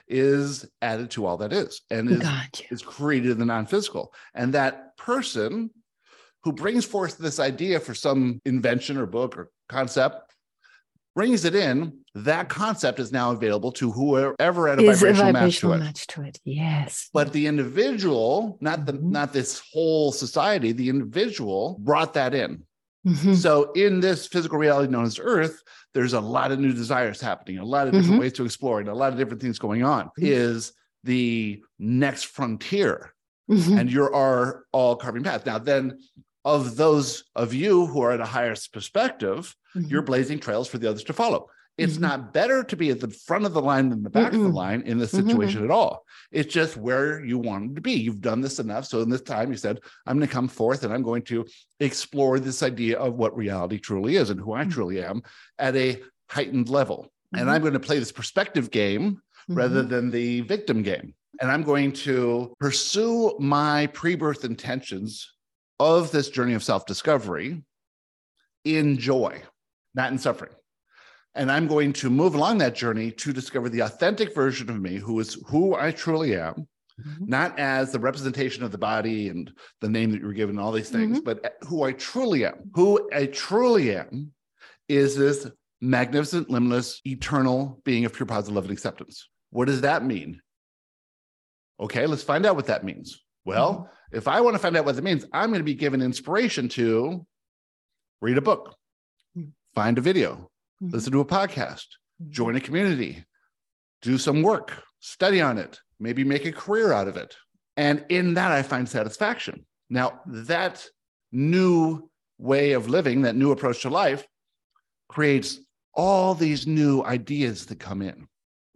is 0.07 0.65
added 0.81 1.11
to 1.11 1.25
all 1.25 1.37
that 1.37 1.53
is 1.53 1.81
and 1.91 2.09
is, 2.09 2.27
is 2.71 2.81
created 2.81 3.31
in 3.31 3.39
the 3.39 3.45
non-physical 3.45 4.13
and 4.33 4.53
that 4.53 4.95
person 4.97 5.69
who 6.43 6.51
brings 6.53 6.85
forth 6.85 7.17
this 7.17 7.39
idea 7.39 7.79
for 7.79 7.93
some 7.93 8.39
invention 8.45 8.97
or 8.97 9.05
book 9.05 9.37
or 9.37 9.49
concept 9.67 10.28
brings 11.15 11.45
it 11.45 11.55
in 11.55 11.93
that 12.15 12.49
concept 12.49 12.99
is 12.99 13.11
now 13.11 13.31
available 13.31 13.71
to 13.73 13.91
whoever 13.91 14.67
at 14.67 14.79
a 14.79 14.83
Is 14.83 15.01
a 15.01 15.05
vibrational, 15.13 15.33
match 15.33 15.59
to 15.59 15.71
it 15.73 15.77
match 15.77 16.07
to 16.07 16.21
it. 16.23 16.39
Yes. 16.43 17.09
but 17.13 17.33
the 17.33 17.47
individual 17.47 18.57
not 18.61 18.85
the 18.85 18.93
Mhm. 18.93 19.03
not 19.11 19.33
this 19.33 19.61
whole 19.73 20.11
society 20.11 20.71
the 20.71 20.89
individual 20.89 21.77
brought 21.79 22.13
that 22.13 22.33
in 22.33 22.63
Mhm. 23.05 23.35
so 23.35 23.71
in 23.73 23.99
this 23.99 24.27
physical 24.27 24.57
reality 24.57 24.91
known 24.91 25.05
as 25.05 25.19
earth 25.19 25.61
there's 25.93 26.13
a 26.13 26.19
lot 26.21 26.51
of 26.51 26.59
new 26.59 26.73
desires 26.73 27.19
happening 27.21 27.57
a 27.57 27.65
lot 27.65 27.87
of 27.87 27.93
different 27.93 28.15
Mhm. 28.17 28.19
ways 28.19 28.33
to 28.33 28.45
explore 28.45 28.79
and 28.79 28.89
a 28.89 28.93
lot 28.93 29.11
of 29.11 29.17
different 29.17 29.41
things 29.41 29.57
going 29.59 29.83
on 29.83 30.05
Mhm. 30.05 30.11
is 30.27 30.73
the 31.03 31.61
next 31.79 32.23
frontier 32.25 33.13
Mhm. 33.49 33.79
and 33.79 33.91
you 33.91 34.03
are 34.03 34.65
all 34.73 34.95
carving 34.95 35.23
paths 35.23 35.45
now 35.45 35.57
then 35.57 35.99
of 36.45 36.75
those 36.75 37.25
of 37.35 37.53
you 37.53 37.85
who 37.87 38.01
are 38.01 38.11
at 38.11 38.21
a 38.21 38.25
higher 38.25 38.55
perspective 38.71 39.55
Mhm. 39.75 39.89
you're 39.89 40.01
blazing 40.01 40.39
trails 40.39 40.67
for 40.67 40.77
the 40.77 40.89
others 40.89 41.03
to 41.03 41.13
follow 41.13 41.47
it's 41.77 41.95
Mhm. 41.97 42.01
not 42.01 42.33
better 42.33 42.61
to 42.61 42.75
be 42.75 42.89
at 42.89 42.99
the 42.99 43.07
front 43.09 43.45
of 43.45 43.53
the 43.53 43.61
line 43.61 43.87
than 43.87 44.03
the 44.03 44.09
back 44.09 44.33
of 44.33 44.41
the 44.41 44.49
line 44.49 44.81
in 44.81 44.97
this 44.97 45.13
Mhm. 45.13 45.23
situation 45.23 45.63
at 45.63 45.71
all. 45.71 46.03
It's 46.29 46.53
just 46.53 46.75
where 46.75 47.23
you 47.23 47.37
wanted 47.37 47.73
to 47.75 47.81
be. 47.81 47.93
You've 47.93 48.19
done 48.19 48.41
this 48.41 48.59
enough. 48.59 48.85
So 48.85 48.99
in 49.01 49.09
this 49.09 49.21
time, 49.21 49.49
you 49.49 49.55
said, 49.55 49.79
I'm 50.05 50.17
going 50.17 50.27
to 50.27 50.33
come 50.33 50.49
forth 50.49 50.83
and 50.83 50.93
I'm 50.93 51.03
going 51.03 51.21
to 51.31 51.45
explore 51.79 52.37
this 52.37 52.61
idea 52.63 52.99
of 52.99 53.13
what 53.13 53.33
reality 53.37 53.77
truly 53.79 54.17
is 54.17 54.29
and 54.29 54.41
who 54.41 54.51
I 54.51 54.65
Mhm. 54.65 54.71
truly 54.71 55.01
am 55.01 55.23
at 55.57 55.73
a 55.77 56.01
heightened 56.29 56.67
level. 56.67 57.13
And 57.33 57.47
Mhm. 57.47 57.51
I'm 57.53 57.61
going 57.61 57.73
to 57.73 57.79
play 57.79 57.97
this 57.97 58.11
perspective 58.11 58.71
game 58.71 59.21
rather 59.47 59.81
than 59.81 60.11
the 60.11 60.41
victim 60.41 60.81
game. 60.83 61.13
And 61.39 61.49
I'm 61.49 61.63
going 61.63 61.93
to 61.93 62.53
pursue 62.59 63.37
my 63.39 63.87
pre 63.87 64.15
birth 64.15 64.43
intentions 64.43 65.31
of 65.79 66.11
this 66.11 66.29
journey 66.29 66.53
of 66.53 66.63
self 66.63 66.85
discovery 66.85 67.63
in 68.63 68.97
joy, 68.97 69.41
not 69.95 70.11
in 70.11 70.17
suffering. 70.17 70.51
And 71.35 71.51
I'm 71.51 71.67
going 71.67 71.93
to 71.93 72.09
move 72.09 72.35
along 72.35 72.57
that 72.57 72.75
journey 72.75 73.11
to 73.11 73.31
discover 73.31 73.69
the 73.69 73.81
authentic 73.81 74.33
version 74.35 74.69
of 74.69 74.81
me, 74.81 74.97
who 74.97 75.19
is 75.19 75.35
who 75.47 75.75
I 75.75 75.91
truly 75.91 76.35
am, 76.35 76.67
Mhm. 76.99 77.27
not 77.29 77.57
as 77.57 77.91
the 77.93 77.99
representation 77.99 78.63
of 78.63 78.71
the 78.71 78.77
body 78.77 79.29
and 79.29 79.53
the 79.79 79.87
name 79.87 80.11
that 80.11 80.19
you 80.19 80.27
were 80.27 80.33
given, 80.33 80.59
all 80.59 80.73
these 80.73 80.89
things, 80.89 81.21
but 81.21 81.55
who 81.67 81.83
I 81.83 81.93
truly 81.93 82.45
am. 82.45 82.71
Who 82.73 83.09
I 83.13 83.27
truly 83.27 83.95
am 83.95 84.33
is 84.89 85.15
this 85.15 85.47
magnificent, 85.79 86.49
limitless, 86.49 86.99
eternal 87.05 87.79
being 87.85 88.03
of 88.03 88.13
pure 88.13 88.25
positive 88.25 88.55
love 88.55 88.65
and 88.65 88.73
acceptance. 88.73 89.29
What 89.51 89.65
does 89.65 89.81
that 89.81 90.03
mean? 90.03 90.41
Okay, 91.79 92.05
let's 92.05 92.23
find 92.23 92.45
out 92.45 92.57
what 92.57 92.65
that 92.65 92.83
means. 92.83 93.23
Well, 93.45 93.89
if 94.11 94.27
I 94.27 94.41
want 94.41 94.55
to 94.55 94.59
find 94.59 94.75
out 94.75 94.85
what 94.85 94.95
that 94.95 95.03
means, 95.03 95.25
I'm 95.33 95.49
going 95.49 95.59
to 95.59 95.63
be 95.63 95.73
given 95.73 96.01
inspiration 96.01 96.69
to 96.69 97.25
read 98.21 98.37
a 98.37 98.41
book, 98.41 98.75
Mhm. 99.37 99.51
find 99.73 99.97
a 99.97 100.01
video, 100.01 100.49
Mhm. 100.81 100.91
listen 100.93 101.11
to 101.13 101.21
a 101.21 101.25
podcast, 101.25 101.87
Mhm. 102.21 102.29
join 102.29 102.55
a 102.55 102.61
community, 102.61 103.25
do 104.01 104.17
some 104.17 104.41
work, 104.41 104.83
study 104.99 105.41
on 105.41 105.57
it, 105.57 105.79
maybe 105.99 106.23
make 106.23 106.45
a 106.45 106.51
career 106.51 106.91
out 106.91 107.07
of 107.07 107.17
it. 107.17 107.35
And 107.77 108.05
in 108.09 108.33
that, 108.33 108.51
I 108.51 108.61
find 108.61 108.87
satisfaction. 108.89 109.65
Now, 109.89 110.21
that 110.25 110.85
new 111.31 112.09
way 112.37 112.73
of 112.73 112.89
living, 112.89 113.21
that 113.21 113.35
new 113.35 113.51
approach 113.51 113.81
to 113.81 113.89
life, 113.89 114.27
creates 115.07 115.59
all 115.93 116.35
these 116.35 116.67
new 116.67 117.03
ideas 117.03 117.65
that 117.67 117.79
come 117.79 118.01
in. 118.01 118.27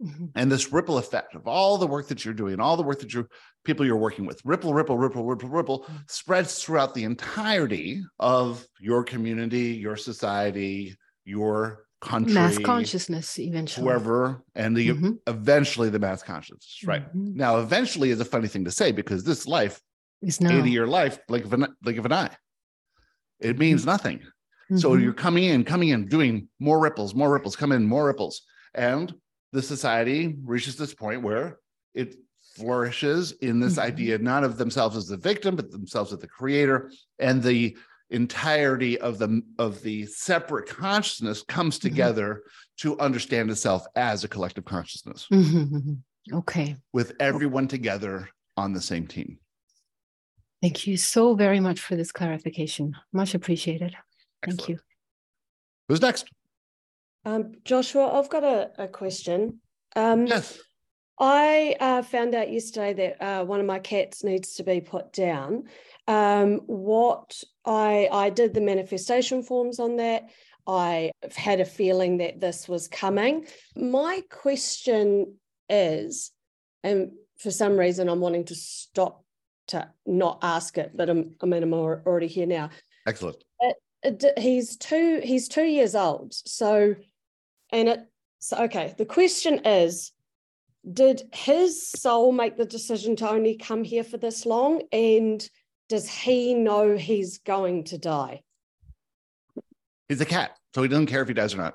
Mhm. 0.04 0.32
And 0.34 0.50
this 0.52 0.72
ripple 0.72 0.98
effect 0.98 1.34
of 1.34 1.46
all 1.46 1.78
the 1.78 1.86
work 1.86 2.08
that 2.08 2.24
you're 2.24 2.34
doing, 2.34 2.60
all 2.60 2.76
the 2.76 2.82
work 2.82 2.98
that 3.00 3.12
you 3.14 3.26
people 3.64 3.86
you're 3.86 3.96
working 3.96 4.26
with, 4.26 4.40
ripple, 4.44 4.74
ripple, 4.74 4.98
ripple, 4.98 5.24
ripple, 5.24 5.48
ripple, 5.48 5.86
Mhm. 5.88 6.10
spreads 6.10 6.62
throughout 6.62 6.94
the 6.94 7.04
entirety 7.04 8.02
of 8.18 8.66
your 8.78 9.04
community, 9.04 9.68
your 9.74 9.96
society, 9.96 10.96
your 11.24 11.86
country, 12.02 12.34
Mass 12.34 12.58
consciousness 12.58 13.38
eventually. 13.38 13.84
whoever, 13.86 14.42
and 14.54 14.76
the 14.76 14.88
Mhm. 14.88 15.18
eventually 15.26 15.88
the 15.88 15.98
mass 15.98 16.22
consciousness. 16.22 16.80
Right. 16.84 17.06
Mhm. 17.14 17.34
Now, 17.36 17.58
eventually 17.60 18.10
is 18.10 18.20
a 18.20 18.24
funny 18.26 18.48
thing 18.48 18.64
to 18.66 18.70
say 18.70 18.92
because 18.92 19.24
this 19.24 19.46
life, 19.46 19.80
Is 20.22 20.40
now. 20.40 20.50
80 20.58 20.70
year 20.70 20.86
life, 20.86 21.18
like 21.28 21.44
of 21.44 21.52
an 21.54 21.66
blink 21.82 21.98
of 21.98 22.04
an 22.06 22.12
eye. 22.12 22.36
It 23.40 23.58
means 23.58 23.84
nothing. 23.86 24.22
So 24.74 24.94
Mhm. 24.94 25.02
you're 25.02 25.12
coming 25.14 25.44
in, 25.44 25.64
coming 25.64 25.90
in, 25.90 26.06
doing 26.06 26.48
more 26.60 26.80
ripples, 26.80 27.14
more 27.14 27.32
ripples, 27.32 27.56
come 27.56 27.72
in, 27.72 27.84
more 27.86 28.06
ripples. 28.06 28.42
And 28.74 29.14
the 29.54 29.62
society 29.62 30.34
reaches 30.42 30.74
this 30.76 30.92
point 30.92 31.22
where 31.22 31.60
it 31.94 32.16
flourishes 32.56 33.32
in 33.40 33.60
this 33.60 33.76
Mhm. 33.76 33.82
idea, 33.82 34.18
not 34.18 34.42
of 34.42 34.58
themselves 34.58 34.96
as 34.96 35.06
the 35.06 35.16
victim, 35.16 35.54
but 35.54 35.70
themselves 35.70 36.12
as 36.12 36.18
the 36.18 36.26
creator. 36.26 36.90
And 37.20 37.40
the 37.40 37.76
entirety 38.10 38.98
of 39.00 39.18
the 39.18 39.42
of 39.58 39.80
the 39.82 40.06
separate 40.06 40.68
consciousness 40.68 41.42
comes 41.48 41.78
together 41.78 42.42
to 42.78 42.98
understand 42.98 43.50
itself 43.50 43.86
as 43.96 44.24
a 44.24 44.28
collective 44.28 44.64
consciousness 44.64 45.26
Mhm, 45.32 45.70
mhm. 45.70 46.02
Okay. 46.32 46.76
with 46.92 47.14
everyone 47.20 47.66
together 47.68 48.28
on 48.56 48.72
the 48.72 48.80
same 48.80 49.06
team. 49.06 49.38
Thank 50.60 50.86
you 50.86 50.96
so 50.96 51.34
very 51.34 51.60
much 51.60 51.80
for 51.80 51.94
this 51.96 52.12
clarification. 52.12 52.96
Much 53.12 53.34
appreciated. 53.34 53.96
Thank 54.44 54.68
you. 54.68 54.78
Who's 55.88 56.02
next? 56.02 56.26
Um, 57.24 57.52
Joshua, 57.64 58.18
I've 58.18 58.30
got 58.30 58.44
a, 58.44 58.70
a 58.78 58.88
question. 58.88 59.60
Um, 59.96 60.26
Yes. 60.26 60.58
I 61.18 61.76
uh, 61.78 62.02
found 62.02 62.34
out 62.34 62.52
yesterday 62.52 62.92
that 62.94 63.24
uh, 63.24 63.44
one 63.44 63.60
of 63.60 63.66
my 63.66 63.78
cats 63.78 64.24
needs 64.24 64.54
to 64.54 64.64
be 64.64 64.80
put 64.80 65.12
down. 65.12 65.64
Um, 66.08 66.60
what 66.66 67.40
I 67.64 68.08
I 68.10 68.30
did 68.30 68.52
the 68.52 68.60
manifestation 68.60 69.42
forms 69.42 69.78
on 69.78 69.96
that. 69.96 70.24
I 70.66 71.12
had 71.36 71.60
a 71.60 71.64
feeling 71.64 72.18
that 72.18 72.40
this 72.40 72.68
was 72.68 72.88
coming. 72.88 73.46
My 73.76 74.22
question 74.28 75.36
is, 75.68 76.32
and 76.82 77.12
for 77.38 77.50
some 77.50 77.78
reason 77.78 78.08
I'm 78.08 78.20
wanting 78.20 78.46
to 78.46 78.54
stop 78.54 79.24
to 79.68 79.88
not 80.06 80.40
ask 80.42 80.76
it, 80.78 80.92
but 80.94 81.08
I'm, 81.08 81.36
I 81.42 81.46
mean 81.46 81.62
I'm 81.62 81.74
already 81.74 82.26
here 82.26 82.46
now. 82.46 82.70
Excellent. 83.06 83.36
It, 83.60 83.76
it, 84.02 84.38
he's 84.38 84.76
two. 84.76 85.20
He's 85.22 85.48
two 85.48 85.64
years 85.64 85.94
old. 85.94 86.34
So, 86.34 86.96
and 87.74 87.88
it. 87.88 88.00
So 88.38 88.64
okay. 88.64 88.94
The 88.96 89.04
question 89.04 89.60
is, 89.64 90.12
did 90.90 91.22
his 91.32 91.90
soul 91.90 92.32
make 92.32 92.56
the 92.56 92.64
decision 92.64 93.16
to 93.16 93.28
only 93.28 93.56
come 93.56 93.84
here 93.84 94.04
for 94.04 94.16
this 94.16 94.46
long, 94.46 94.82
and 94.92 95.46
does 95.88 96.08
he 96.08 96.54
know 96.54 96.96
he's 96.96 97.38
going 97.38 97.84
to 97.84 97.98
die? 97.98 98.42
He's 100.08 100.20
a 100.20 100.26
cat, 100.26 100.56
so 100.74 100.82
he 100.82 100.88
doesn't 100.88 101.06
care 101.06 101.22
if 101.22 101.28
he 101.28 101.34
dies 101.34 101.54
or 101.54 101.58
not. 101.58 101.74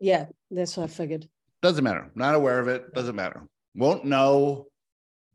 Yeah, 0.00 0.26
that's 0.50 0.76
what 0.76 0.84
I 0.84 0.86
figured. 0.88 1.28
Doesn't 1.62 1.84
matter. 1.84 2.10
Not 2.14 2.34
aware 2.34 2.60
of 2.60 2.68
it. 2.68 2.92
Doesn't 2.94 3.16
matter. 3.16 3.42
Won't 3.74 4.04
know. 4.04 4.66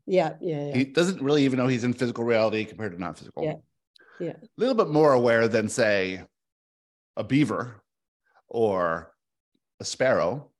Yeah, 0.06 0.34
yeah, 0.40 0.68
yeah. 0.68 0.76
He 0.76 0.84
doesn't 0.84 1.20
really 1.20 1.44
even 1.44 1.58
know 1.58 1.66
he's 1.66 1.84
in 1.84 1.92
physical 1.92 2.24
reality 2.24 2.64
compared 2.64 2.92
to 2.92 3.00
non 3.00 3.14
physical. 3.14 3.44
Yeah. 3.44 3.54
Yeah. 4.20 4.36
A 4.36 4.48
little 4.58 4.74
bit 4.74 4.88
more 4.88 5.12
aware 5.12 5.48
than, 5.48 5.68
say, 5.68 6.22
a 7.16 7.24
beaver 7.24 7.82
or 8.48 9.09
a 9.80 9.84
sparrow. 9.84 10.50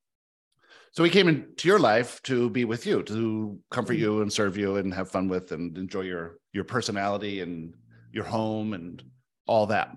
So 0.93 1.03
he 1.05 1.09
came 1.09 1.29
into 1.29 1.67
your 1.69 1.79
life 1.79 2.21
to 2.23 2.49
be 2.49 2.65
with 2.65 2.85
you, 2.85 3.01
to 3.03 3.57
comfort 3.69 3.93
Mm-hmm. 3.93 4.01
you 4.01 4.21
and 4.23 4.33
serve 4.33 4.57
you 4.57 4.75
and 4.75 4.93
have 4.93 5.09
fun 5.09 5.29
with 5.29 5.51
and 5.53 5.77
enjoy 5.77 6.01
your 6.01 6.37
your 6.53 6.65
personality 6.65 7.39
and 7.41 7.73
your 8.11 8.25
home 8.25 8.73
and 8.73 9.01
all 9.47 9.67
that. 9.67 9.95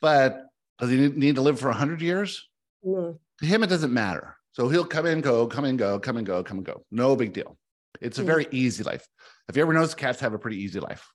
But 0.00 0.46
does 0.78 0.90
he 0.90 1.08
need 1.08 1.34
to 1.34 1.40
live 1.40 1.58
for 1.58 1.68
100 1.68 2.00
years? 2.00 2.46
No. 2.84 3.18
To 3.40 3.46
him, 3.46 3.64
it 3.64 3.66
doesn't 3.68 3.92
matter. 3.92 4.36
So 4.52 4.68
he'll 4.68 4.84
come 4.84 5.06
and 5.06 5.22
go, 5.22 5.46
come 5.48 5.64
and 5.64 5.76
go, 5.78 5.98
come 5.98 6.16
and 6.16 6.26
go, 6.26 6.44
come 6.44 6.58
and 6.58 6.66
go. 6.66 6.84
No 6.92 7.16
big 7.16 7.32
deal. 7.32 7.58
It's 8.00 8.18
a 8.18 8.22
Yeah. 8.22 8.26
very 8.26 8.46
easy 8.52 8.84
life. 8.84 9.06
Have 9.48 9.56
you 9.56 9.62
ever 9.62 9.72
noticed 9.72 9.96
cats 9.96 10.20
have 10.20 10.32
a 10.34 10.38
pretty 10.38 10.58
easy 10.62 10.78
life? 10.80 11.08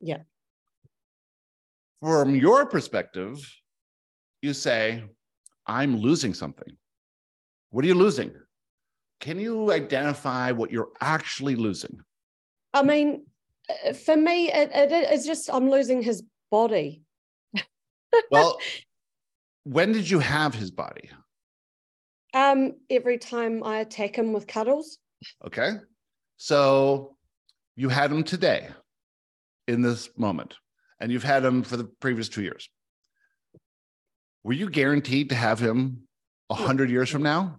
Yeah. 0.00 0.22
From 2.00 2.34
your 2.34 2.64
perspective, 2.66 3.36
you 4.40 4.54
say, 4.54 5.04
I'm 5.68 5.96
losing 5.98 6.34
something. 6.34 6.76
What 7.70 7.84
are 7.84 7.88
you 7.88 7.94
losing? 7.94 8.32
Can 9.20 9.38
you 9.38 9.70
identify 9.72 10.50
what 10.52 10.70
you're 10.70 10.88
actually 11.00 11.54
losing? 11.54 12.00
I 12.72 12.82
mean, 12.82 13.26
uh, 13.68 13.92
for 13.92 14.16
me, 14.16 14.50
it, 14.50 14.70
it, 14.72 14.90
it's 14.90 15.26
just 15.26 15.50
I'm 15.52 15.70
losing 15.70 16.02
his 16.02 16.22
body. 16.50 17.02
Well, 18.30 18.58
when 19.64 19.92
did 19.92 20.08
you 20.08 20.18
have 20.18 20.54
his 20.54 20.70
body? 20.70 21.10
Um, 22.32 22.76
every 22.88 23.18
time 23.18 23.62
I 23.62 23.80
attack 23.80 24.16
him 24.16 24.32
with 24.32 24.46
cuddles. 24.46 24.98
Okay. 25.46 25.72
So 26.38 27.16
you 27.76 27.90
had 27.90 28.10
him 28.10 28.24
today 28.24 28.68
in 29.66 29.82
this 29.82 30.08
moment, 30.16 30.54
and 31.00 31.12
you've 31.12 31.22
had 31.22 31.44
him 31.44 31.62
for 31.62 31.76
the 31.76 31.84
previous 31.84 32.30
two 32.30 32.42
years. 32.42 32.70
Were 34.44 34.52
you 34.52 34.70
guaranteed 34.70 35.30
to 35.30 35.34
have 35.34 35.58
him 35.58 36.08
a 36.50 36.54
hundred 36.54 36.90
years 36.90 37.10
from 37.10 37.22
now? 37.22 37.58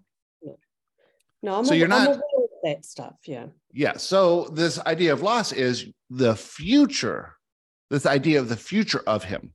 No, 1.42 1.56
I'm, 1.56 1.66
So 1.66 1.72
aw- 1.74 1.78
you're 1.78 1.88
not- 1.88 2.08
aware 2.08 2.18
of 2.18 2.50
that 2.64 2.86
stuff. 2.86 3.16
Yeah. 3.26 3.48
Yeah. 3.72 3.98
So 3.98 4.46
this 4.54 4.80
idea 4.80 5.14
of 5.14 5.22
loss 5.22 5.52
is 5.52 5.86
the 6.10 6.36
future, 6.36 7.34
this 7.90 8.06
idea 8.06 8.40
of 8.40 8.50
the 8.50 8.58
future 8.58 9.02
of 9.08 9.24
him. 9.24 9.54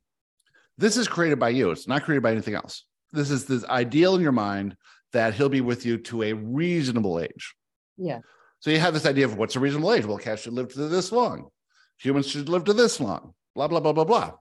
This 0.79 0.97
is 0.97 1.07
created 1.09 1.39
by 1.39 1.51
you. 1.51 1.71
It's 1.71 1.87
not 1.87 2.05
created 2.05 2.23
by 2.23 2.33
anything 2.33 2.55
else. 2.55 2.85
This 3.13 3.31
is 3.31 3.45
this 3.45 3.65
ideal 3.67 4.15
in 4.17 4.23
your 4.23 4.33
mind 4.33 4.77
that 5.13 5.35
he'll 5.35 5.49
be 5.49 5.61
with 5.61 5.85
you 5.87 5.99
to 5.99 6.23
a 6.25 6.33
reasonable 6.33 7.21
age. 7.21 7.55
Yeah. 7.97 8.21
So 8.61 8.71
you 8.71 8.79
have 8.81 8.95
this 8.95 9.07
idea 9.07 9.27
of 9.27 9.37
what's 9.37 9.55
a 9.57 9.61
reasonable 9.61 9.93
age? 9.93 10.05
Well, 10.07 10.17
cats 10.19 10.43
should 10.43 10.55
live 10.55 10.73
to 10.73 10.89
this 10.89 11.13
long. 11.13 11.51
Humans 11.99 12.27
should 12.29 12.49
live 12.49 12.65
to 12.65 12.73
this 12.73 12.99
long. 12.99 13.35
Blah, 13.55 13.69
blah, 13.69 13.79
blah, 13.81 13.93
blah, 13.93 14.05
blah. 14.05 14.33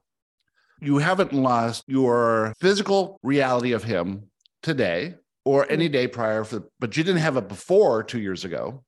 You 0.80 0.98
haven't 0.98 1.32
lost 1.32 1.84
your 1.86 2.54
physical 2.60 3.18
reality 3.22 3.72
of 3.72 3.84
him 3.84 4.30
today 4.62 5.14
or 5.44 5.62
mm-hmm. 5.62 5.72
any 5.72 5.88
day 5.88 6.08
prior, 6.08 6.44
for, 6.44 6.68
but 6.80 6.96
you 6.96 7.04
didn't 7.04 7.20
have 7.20 7.36
it 7.36 7.48
before 7.48 8.02
two 8.02 8.20
years 8.20 8.44
ago. 8.44 8.82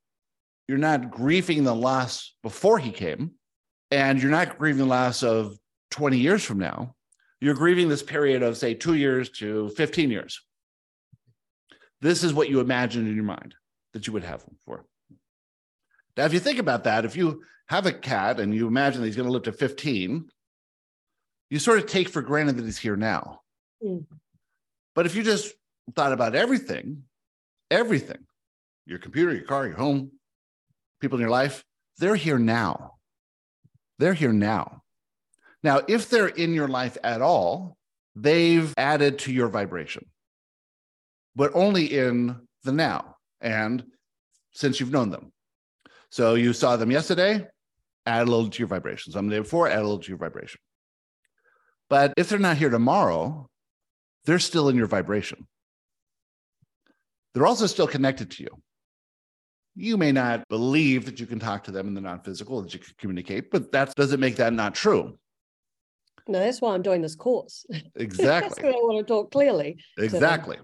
You're 0.68 0.78
not 0.78 1.10
grieving 1.10 1.64
the 1.64 1.74
loss 1.74 2.34
before 2.42 2.78
he 2.78 2.90
came, 2.90 3.32
and 3.90 4.20
you're 4.20 4.30
not 4.30 4.58
grieving 4.58 4.80
the 4.80 4.86
loss 4.86 5.22
of 5.22 5.56
20 5.92 6.18
years 6.18 6.44
from 6.44 6.58
now. 6.58 6.94
You're 7.40 7.54
grieving 7.54 7.88
this 7.88 8.02
period 8.02 8.42
of, 8.42 8.56
say, 8.56 8.74
two 8.74 8.94
years 8.94 9.30
to 9.38 9.68
15 9.70 10.10
years. 10.10 10.40
This 12.00 12.24
is 12.24 12.34
what 12.34 12.48
you 12.48 12.60
imagined 12.60 13.06
in 13.06 13.14
your 13.14 13.24
mind 13.24 13.54
that 13.92 14.06
you 14.06 14.12
would 14.12 14.24
have 14.24 14.42
him 14.42 14.56
for. 14.64 14.84
Now, 16.16 16.24
if 16.24 16.32
you 16.32 16.40
think 16.40 16.58
about 16.58 16.84
that, 16.84 17.04
if 17.04 17.16
you 17.16 17.42
have 17.68 17.86
a 17.86 17.92
cat 17.92 18.40
and 18.40 18.54
you 18.54 18.66
imagine 18.66 19.00
that 19.00 19.06
he's 19.06 19.16
going 19.16 19.26
to 19.26 19.32
live 19.32 19.44
to 19.44 19.52
15, 19.52 20.28
you 21.50 21.58
sort 21.58 21.78
of 21.78 21.86
take 21.86 22.08
for 22.08 22.22
granted 22.22 22.56
that 22.56 22.64
he's 22.64 22.78
here 22.78 22.96
now. 22.96 23.40
Mm. 23.82 24.04
But 24.94 25.06
if 25.06 25.14
you 25.14 25.22
just 25.22 25.54
thought 25.94 26.12
about 26.12 26.34
everything, 26.34 27.04
everything, 27.70 28.26
your 28.86 28.98
computer, 28.98 29.34
your 29.34 29.44
car, 29.44 29.66
your 29.66 29.76
home, 29.76 30.12
people 31.00 31.18
in 31.18 31.20
your 31.20 31.30
life, 31.30 31.64
they're 31.98 32.16
here 32.16 32.38
now. 32.38 32.94
They're 33.98 34.14
here 34.14 34.32
now. 34.32 34.82
Now, 35.62 35.80
if 35.88 36.08
they're 36.08 36.28
in 36.28 36.52
your 36.54 36.68
life 36.68 36.96
at 37.02 37.22
all, 37.22 37.76
they've 38.14 38.72
added 38.76 39.18
to 39.20 39.32
your 39.32 39.48
vibration, 39.48 40.06
but 41.34 41.50
only 41.54 41.86
in 41.86 42.36
the 42.64 42.72
now 42.72 43.16
and 43.40 43.84
since 44.52 44.80
you've 44.80 44.92
known 44.92 45.10
them. 45.10 45.32
So 46.10 46.34
you 46.34 46.52
saw 46.52 46.76
them 46.76 46.90
yesterday, 46.90 47.46
add 48.06 48.22
a 48.22 48.30
little 48.30 48.48
to 48.48 48.58
your 48.58 48.68
vibration. 48.68 49.12
Some 49.12 49.28
day 49.28 49.38
before, 49.38 49.68
add 49.68 49.80
a 49.80 49.82
little 49.82 49.98
to 49.98 50.08
your 50.08 50.18
vibration. 50.18 50.60
But 51.88 52.14
if 52.16 52.28
they're 52.28 52.38
not 52.38 52.56
here 52.56 52.70
tomorrow, 52.70 53.46
they're 54.24 54.38
still 54.38 54.68
in 54.68 54.76
your 54.76 54.86
vibration. 54.86 55.46
They're 57.34 57.46
also 57.46 57.66
still 57.66 57.86
connected 57.86 58.30
to 58.32 58.42
you. 58.42 58.48
You 59.74 59.96
may 59.96 60.10
not 60.10 60.48
believe 60.48 61.04
that 61.04 61.20
you 61.20 61.26
can 61.26 61.38
talk 61.38 61.64
to 61.64 61.70
them 61.70 61.86
in 61.86 61.94
the 61.94 62.00
non 62.00 62.20
physical, 62.20 62.62
that 62.62 62.72
you 62.72 62.80
can 62.80 62.94
communicate, 62.98 63.50
but 63.50 63.72
that 63.72 63.94
doesn't 63.94 64.20
make 64.20 64.36
that 64.36 64.52
not 64.52 64.74
true. 64.74 65.18
No, 66.28 66.40
that's 66.40 66.60
why 66.60 66.74
I'm 66.74 66.82
doing 66.82 67.02
this 67.02 67.14
course. 67.14 67.64
Exactly. 67.94 68.48
that's 68.48 68.62
what 68.62 68.74
I 68.74 68.78
want 68.78 69.06
to 69.06 69.12
talk 69.12 69.30
clearly. 69.30 69.78
Exactly. 69.98 70.58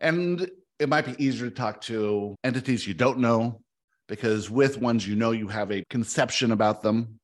And 0.00 0.48
it 0.78 0.88
might 0.88 1.06
be 1.06 1.24
easier 1.24 1.48
to 1.48 1.54
talk 1.54 1.80
to 1.82 2.34
entities 2.44 2.86
you 2.86 2.94
don't 2.94 3.18
know 3.18 3.60
because 4.08 4.50
with 4.50 4.78
ones 4.78 5.06
you 5.06 5.16
know 5.16 5.30
you 5.30 5.48
have 5.48 5.72
a 5.72 5.84
conception 5.90 6.52
about 6.52 6.82
them, 6.82 7.18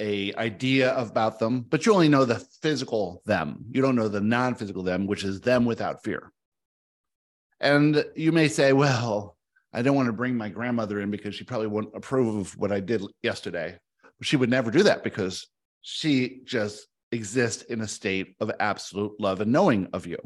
a 0.00 0.34
idea 0.34 0.96
about 0.96 1.38
them, 1.38 1.60
but 1.60 1.86
you 1.86 1.94
only 1.94 2.08
know 2.08 2.24
the 2.24 2.38
physical 2.60 3.22
them. 3.26 3.64
You 3.70 3.82
don't 3.82 3.96
know 3.96 4.08
the 4.08 4.20
non-physical 4.20 4.82
them, 4.82 5.06
which 5.06 5.24
is 5.24 5.40
them 5.40 5.64
without 5.64 6.02
fear. 6.02 6.32
And 7.60 8.04
you 8.14 8.32
may 8.32 8.48
say, 8.48 8.72
well, 8.72 9.36
I 9.72 9.82
don't 9.82 9.96
want 9.96 10.06
to 10.06 10.12
bring 10.12 10.36
my 10.36 10.48
grandmother 10.48 11.00
in 11.00 11.10
because 11.10 11.34
she 11.34 11.44
probably 11.44 11.68
won't 11.68 11.94
approve 11.94 12.36
of 12.36 12.58
what 12.58 12.72
I 12.72 12.80
did 12.80 13.02
yesterday. 13.22 13.78
She 14.22 14.36
would 14.36 14.50
never 14.50 14.70
do 14.70 14.82
that 14.82 15.02
because 15.02 15.46
she 15.82 16.40
just 16.44 16.86
exists 17.12 17.62
in 17.62 17.80
a 17.80 17.88
state 17.88 18.36
of 18.40 18.50
absolute 18.60 19.18
love 19.18 19.40
and 19.40 19.52
knowing 19.52 19.88
of 19.92 20.06
you 20.06 20.18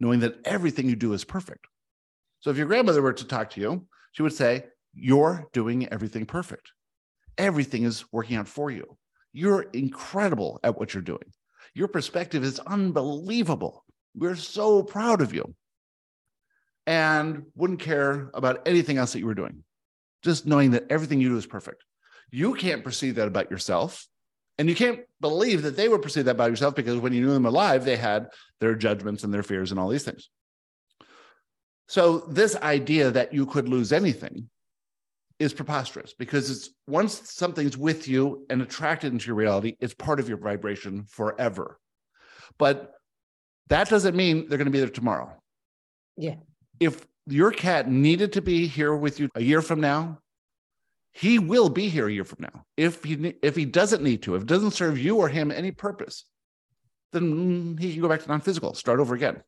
knowing 0.00 0.20
that 0.20 0.38
everything 0.44 0.88
you 0.88 0.96
do 0.96 1.12
is 1.12 1.24
perfect. 1.24 1.66
So 2.40 2.50
if 2.50 2.56
your 2.56 2.66
grandmother 2.66 3.02
were 3.02 3.12
to 3.12 3.26
talk 3.26 3.50
to 3.50 3.60
you, 3.60 3.86
she 4.12 4.22
would 4.22 4.32
say, 4.32 4.66
You're 4.94 5.48
doing 5.52 5.88
everything 5.88 6.26
perfect. 6.26 6.72
Everything 7.38 7.84
is 7.84 8.04
working 8.12 8.36
out 8.36 8.48
for 8.48 8.70
you. 8.70 8.96
You're 9.32 9.62
incredible 9.72 10.60
at 10.62 10.78
what 10.78 10.94
you're 10.94 11.02
doing. 11.02 11.32
Your 11.74 11.88
perspective 11.88 12.42
is 12.42 12.58
unbelievable. 12.60 13.84
We're 14.14 14.36
so 14.36 14.82
proud 14.82 15.20
of 15.20 15.34
you. 15.34 15.54
And 16.86 17.46
wouldn't 17.54 17.80
care 17.80 18.30
about 18.32 18.62
anything 18.66 18.96
else 18.96 19.12
that 19.12 19.18
you 19.18 19.26
were 19.26 19.34
doing, 19.34 19.64
just 20.22 20.46
knowing 20.46 20.70
that 20.70 20.86
everything 20.88 21.20
you 21.20 21.28
do 21.28 21.36
is 21.36 21.46
perfect. 21.46 21.82
You 22.30 22.54
can't 22.54 22.84
perceive 22.84 23.16
that 23.16 23.28
about 23.28 23.50
yourself. 23.50 24.06
And 24.58 24.68
you 24.68 24.74
can't 24.74 25.00
believe 25.20 25.62
that 25.62 25.76
they 25.76 25.88
would 25.88 26.00
perceive 26.00 26.24
that 26.26 26.30
about 26.32 26.50
yourself 26.50 26.74
because 26.74 26.98
when 26.98 27.12
you 27.12 27.20
knew 27.20 27.32
them 27.32 27.44
alive, 27.44 27.84
they 27.84 27.96
had 27.96 28.28
their 28.60 28.74
judgments 28.74 29.22
and 29.22 29.34
their 29.34 29.42
fears 29.42 29.70
and 29.70 29.78
all 29.78 29.88
these 29.88 30.04
things. 30.04 30.30
So, 31.88 32.20
this 32.20 32.56
idea 32.56 33.10
that 33.10 33.32
you 33.32 33.46
could 33.46 33.68
lose 33.68 33.92
anything 33.92 34.48
is 35.38 35.52
preposterous 35.52 36.14
because 36.14 36.50
it's 36.50 36.70
once 36.86 37.30
something's 37.30 37.76
with 37.76 38.08
you 38.08 38.46
and 38.48 38.62
attracted 38.62 39.12
into 39.12 39.26
your 39.26 39.36
reality, 39.36 39.76
it's 39.80 39.94
part 39.94 40.20
of 40.20 40.28
your 40.28 40.38
vibration 40.38 41.04
forever. 41.04 41.78
But 42.58 42.92
that 43.68 43.88
doesn't 43.88 44.16
mean 44.16 44.48
they're 44.48 44.58
going 44.58 44.66
to 44.66 44.72
be 44.72 44.80
there 44.80 44.88
tomorrow. 44.88 45.32
Yeah. 46.16 46.36
If 46.80 47.06
your 47.26 47.50
cat 47.50 47.90
needed 47.90 48.32
to 48.34 48.42
be 48.42 48.66
here 48.66 48.94
with 48.94 49.20
you 49.20 49.28
a 49.34 49.42
year 49.42 49.60
from 49.60 49.80
now, 49.80 50.18
he 51.12 51.38
will 51.38 51.68
be 51.68 51.88
here 51.88 52.08
a 52.08 52.12
year 52.12 52.24
from 52.24 52.42
now. 52.42 52.64
If 52.76 53.02
he 53.02 53.34
if 53.42 53.56
he 53.56 53.64
doesn't 53.64 54.02
need 54.02 54.22
to, 54.22 54.34
if 54.34 54.42
it 54.42 54.48
doesn't 54.48 54.72
serve 54.72 54.98
you 54.98 55.16
or 55.16 55.28
him 55.28 55.50
any 55.50 55.70
purpose, 55.70 56.24
then 57.12 57.76
he 57.80 57.92
can 57.92 58.02
go 58.02 58.08
back 58.08 58.22
to 58.22 58.28
non-physical, 58.28 58.74
start 58.74 59.00
over 59.00 59.14
again. 59.14 59.42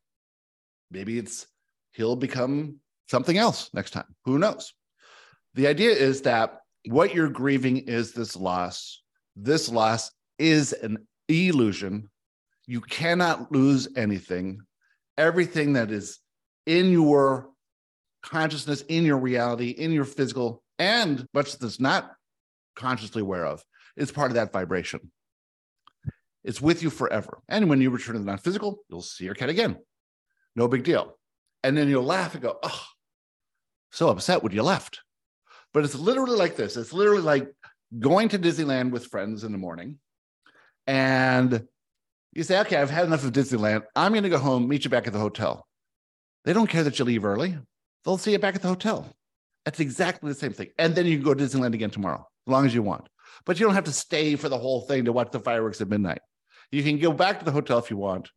Maybe 0.91 1.19
it's 1.19 1.47
he'll 1.93 2.17
become 2.17 2.81
something 3.09 3.37
else 3.37 3.71
next 3.75 3.91
time. 3.91 4.07
Who 4.25 4.39
knows? 4.39 4.73
The 5.55 5.67
idea 5.67 5.91
is 5.91 6.23
that 6.23 6.61
what 6.87 7.15
you're 7.15 7.29
grieving 7.29 7.79
is 7.79 8.13
this 8.13 8.37
loss. 8.37 9.03
This 9.37 9.69
loss 9.69 10.11
is 10.39 10.73
an 10.73 10.99
illusion. 11.29 12.09
You 12.67 12.81
cannot 12.81 13.51
lose 13.53 13.89
anything. 13.97 14.61
Everything 15.17 15.73
that 15.73 15.91
is 15.91 16.19
in 16.67 16.91
your 16.91 17.49
consciousness, 18.23 18.83
in 18.83 19.05
your 19.05 19.19
reality, 19.19 19.71
in 19.71 19.91
your 19.91 20.05
physical, 20.05 20.63
and 20.79 21.27
much 21.35 21.59
that's 21.59 21.81
not 21.81 22.13
consciously 22.77 23.23
aware 23.23 23.47
of, 23.47 23.63
is 23.97 24.13
part 24.13 24.31
of 24.31 24.35
that 24.35 24.53
vibration. 24.53 25.11
It's 26.45 26.61
with 26.61 26.83
you 26.83 26.91
forever. 26.91 27.41
And 27.49 27.69
when 27.69 27.81
you 27.81 27.91
return 27.91 28.15
to 28.15 28.21
the 28.21 28.25
non 28.25 28.39
physical, 28.39 28.79
you'll 28.89 29.03
see 29.03 29.25
your 29.25 29.35
cat 29.35 29.49
again. 29.49 29.77
No 30.55 30.69
big 30.69 30.85
deal. 30.85 31.19
And 31.63 31.77
then 31.77 31.89
you'll 31.89 32.05
laugh 32.05 32.35
and 32.35 32.43
go, 32.43 32.59
oh, 32.63 32.85
so 33.91 34.09
upset 34.09 34.43
when 34.43 34.53
you 34.53 34.63
left. 34.63 35.01
But 35.75 35.85
it's 35.85 35.95
literally 35.95 36.37
like 36.37 36.57
this 36.57 36.77
it's 36.77 36.93
literally 36.93 37.23
like 37.23 37.53
going 37.99 38.29
to 38.31 38.39
Disneyland 38.39 38.91
with 38.91 39.07
friends 39.07 39.45
in 39.45 39.53
the 39.53 39.59
morning. 39.59 39.99
And 40.87 41.67
you 42.33 42.43
say, 42.43 42.61
okay, 42.61 42.77
I've 42.77 42.91
had 42.91 43.07
enough 43.07 43.25
of 43.25 43.33
Disneyland. 43.33 43.83
I'm 43.97 44.13
going 44.13 44.23
to 44.23 44.29
go 44.29 44.39
home, 44.39 44.69
meet 44.69 44.85
you 44.85 44.91
back 44.91 45.07
at 45.07 45.13
the 45.13 45.19
hotel. 45.19 45.67
They 46.45 46.53
don't 46.53 46.69
care 46.69 46.85
that 46.85 46.99
you 46.99 47.05
leave 47.05 47.25
early. 47.25 47.59
They'll 48.05 48.19
see 48.19 48.33
you 48.33 48.39
back 48.39 48.55
at 48.55 48.63
the 48.63 48.69
hotel. 48.69 49.15
That's 49.65 49.81
exactly 49.81 50.31
the 50.31 50.39
same 50.39 50.53
thing. 50.53 50.69
And 50.79 50.95
then 50.95 51.05
you 51.05 51.17
can 51.17 51.25
go 51.25 51.35
to 51.35 51.45
Disneyland 51.45 51.75
again 51.75 51.91
tomorrow, 51.91 52.27
as 52.47 52.51
long 52.51 52.65
as 52.65 52.75
you 52.75 52.83
want. 52.83 53.09
But 53.45 53.59
you 53.59 53.67
don't 53.67 53.75
have 53.75 53.85
to 53.85 53.93
stay 53.93 54.37
for 54.37 54.49
the 54.49 54.59
whole 54.59 54.83
thing 54.83 55.05
to 55.05 55.13
watch 55.13 55.31
the 55.31 55.41
fireworks 55.41 55.81
at 55.81 55.89
midnight. 55.89 56.21
You 56.71 56.83
can 56.83 56.99
go 56.99 57.13
back 57.13 57.39
to 57.39 57.45
the 57.45 57.53
hotel 57.53 57.79
if 57.79 57.91
you 57.91 57.97
want, 57.97 58.31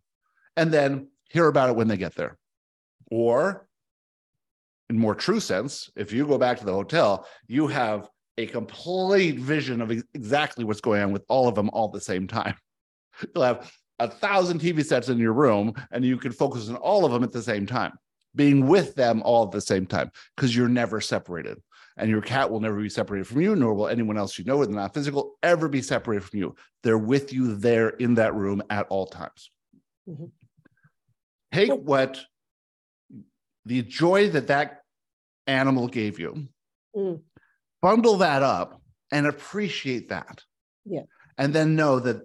and 0.57 0.71
then 0.73 1.07
hear 1.29 1.47
about 1.47 1.69
it 1.69 1.75
when 1.75 1.87
they 1.87 1.97
get 1.97 2.15
there. 2.15 2.37
Or, 3.09 3.67
in 4.91 4.99
more 4.99 5.15
true 5.15 5.39
sense, 5.39 5.89
if 5.95 6.11
you 6.11 6.27
go 6.27 6.37
back 6.37 6.59
to 6.59 6.65
the 6.65 6.73
hotel, 6.73 7.25
you 7.47 7.65
have 7.67 8.09
a 8.37 8.45
complete 8.45 9.39
vision 9.39 9.81
of 9.81 9.89
exactly 10.13 10.65
what's 10.65 10.81
going 10.81 11.01
on 11.01 11.11
with 11.13 11.23
all 11.29 11.47
of 11.47 11.55
them 11.55 11.69
all 11.71 11.85
at 11.85 11.93
the 11.93 12.01
same 12.01 12.27
time. 12.27 12.55
You'll 13.35 13.45
have 13.45 13.71
a 13.99 14.09
thousand 14.09 14.59
TV 14.59 14.85
sets 14.85 15.07
in 15.07 15.17
your 15.17 15.33
room, 15.33 15.73
and 15.91 16.03
you 16.03 16.17
can 16.17 16.33
focus 16.33 16.69
on 16.69 16.75
all 16.75 17.05
of 17.05 17.11
them 17.13 17.23
at 17.23 17.31
the 17.31 17.41
same 17.41 17.65
time 17.65 17.93
being 18.35 18.67
with 18.67 18.95
them 18.95 19.21
all 19.23 19.45
at 19.45 19.51
the 19.51 19.61
same 19.61 19.85
time 19.85 20.11
because 20.35 20.55
you're 20.55 20.69
never 20.69 21.01
separated. 21.01 21.57
And 21.97 22.09
your 22.09 22.21
cat 22.21 22.49
will 22.49 22.61
never 22.61 22.81
be 22.81 22.89
separated 22.89 23.27
from 23.27 23.41
you, 23.41 23.55
nor 23.55 23.73
will 23.73 23.87
anyone 23.87 24.17
else 24.17 24.39
you 24.39 24.45
know 24.45 24.57
with 24.57 24.69
not 24.69 24.93
physical 24.93 25.35
ever 25.43 25.67
be 25.67 25.81
separated 25.81 26.23
from 26.23 26.39
you. 26.39 26.55
They're 26.83 26.97
with 26.97 27.33
you 27.33 27.55
there 27.55 27.89
in 27.89 28.15
that 28.15 28.33
room 28.33 28.63
at 28.69 28.87
all 28.89 29.07
times. 29.07 29.51
Mm-hmm. 30.09 30.25
Take 31.51 31.73
what 31.73 32.19
the 33.65 33.81
joy 33.81 34.29
that 34.29 34.47
that 34.47 34.80
animal 35.51 35.87
gave 35.87 36.19
you, 36.19 36.47
mm. 36.95 37.19
bundle 37.81 38.17
that 38.17 38.41
up 38.43 38.81
and 39.11 39.27
appreciate 39.27 40.09
that. 40.09 40.43
Yeah. 40.85 41.03
And 41.37 41.53
then 41.53 41.75
know 41.75 41.99
that 41.99 42.21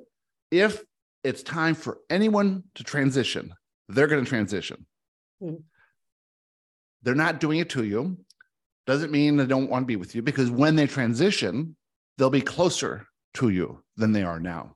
if 0.50 0.82
it's 1.24 1.42
time 1.42 1.74
for 1.74 1.98
anyone 2.08 2.64
to 2.76 2.84
transition, 2.84 3.52
they're 3.88 4.06
going 4.06 4.24
to 4.24 4.28
transition. 4.28 4.86
Mm 5.42 5.62
they're 7.06 7.14
not 7.14 7.38
doing 7.38 7.60
it 7.60 7.70
to 7.70 7.84
you. 7.84 8.18
Doesn't 8.84 9.12
mean 9.12 9.36
they 9.36 9.46
don't 9.46 9.70
want 9.70 9.84
to 9.84 9.86
be 9.86 9.94
with 9.94 10.16
you 10.16 10.22
because 10.22 10.50
when 10.50 10.74
they 10.74 10.88
transition, 10.88 11.76
they'll 12.18 12.30
be 12.30 12.40
closer 12.40 13.06
to 13.34 13.48
you 13.48 13.80
than 13.96 14.10
they 14.10 14.24
are 14.24 14.40
now. 14.40 14.74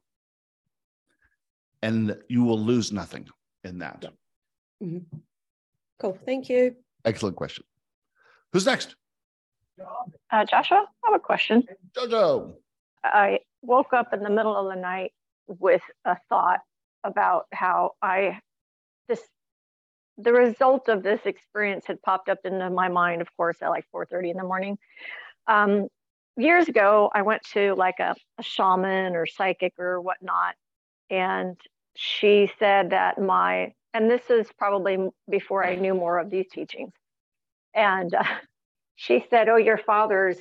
And 1.83 2.17
you 2.29 2.45
will 2.45 2.59
lose 2.59 2.93
nothing 2.93 3.29
in 3.65 3.81
that. 3.81 4.05
Mm-hmm. 4.81 5.17
Cool. 5.99 6.19
Thank 6.25 6.49
you. 6.49 6.77
Excellent 7.05 7.35
question. 7.35 7.65
Who's 8.53 8.67
next? 8.67 8.97
Uh, 10.31 10.45
Joshua, 10.45 10.85
I 11.05 11.11
have 11.11 11.21
a 11.21 11.23
question. 11.23 11.65
Jojo. 11.93 12.55
I 13.03 13.41
woke 13.63 13.93
up 13.93 14.13
in 14.13 14.23
the 14.23 14.31
middle 14.31 14.57
of 14.57 14.75
the 14.75 14.81
night 14.81 15.13
with 15.47 15.83
a 16.05 16.17
thought 16.29 16.61
about 17.03 17.47
how 17.53 17.93
I 18.03 18.41
just 19.09 19.25
the 20.19 20.33
result 20.33 20.89
of 20.89 21.03
this 21.03 21.21
experience 21.25 21.87
had 21.87 22.03
popped 22.03 22.29
up 22.29 22.39
into 22.45 22.69
my 22.69 22.89
mind, 22.89 23.23
of 23.23 23.29
course, 23.37 23.57
at 23.63 23.69
like 23.69 23.87
4:30 23.95 24.31
in 24.31 24.37
the 24.37 24.43
morning. 24.43 24.79
Um, 25.47 25.89
years 26.37 26.69
ago, 26.69 27.11
I 27.15 27.23
went 27.23 27.43
to 27.53 27.75
like 27.75 28.01
a, 28.01 28.15
a 28.39 28.43
shaman 28.43 29.17
or 29.17 29.27
psychic 29.27 29.73
or 29.79 30.01
whatnot, 30.01 30.55
and 31.09 31.59
she 31.97 32.51
said 32.59 32.91
that 32.91 33.19
my 33.21 33.73
and 33.95 34.11
this 34.11 34.31
is 34.31 34.47
probably 34.57 35.09
before 35.29 35.67
I 35.67 35.75
knew 35.75 35.95
more 35.95 36.19
of 36.19 36.31
these 36.31 36.47
teachings, 36.53 36.93
and 37.75 38.15
uh, 38.15 38.25
she 38.97 39.25
said, 39.31 39.49
"Oh, 39.49 39.57
your 39.57 39.79
father's 39.79 40.39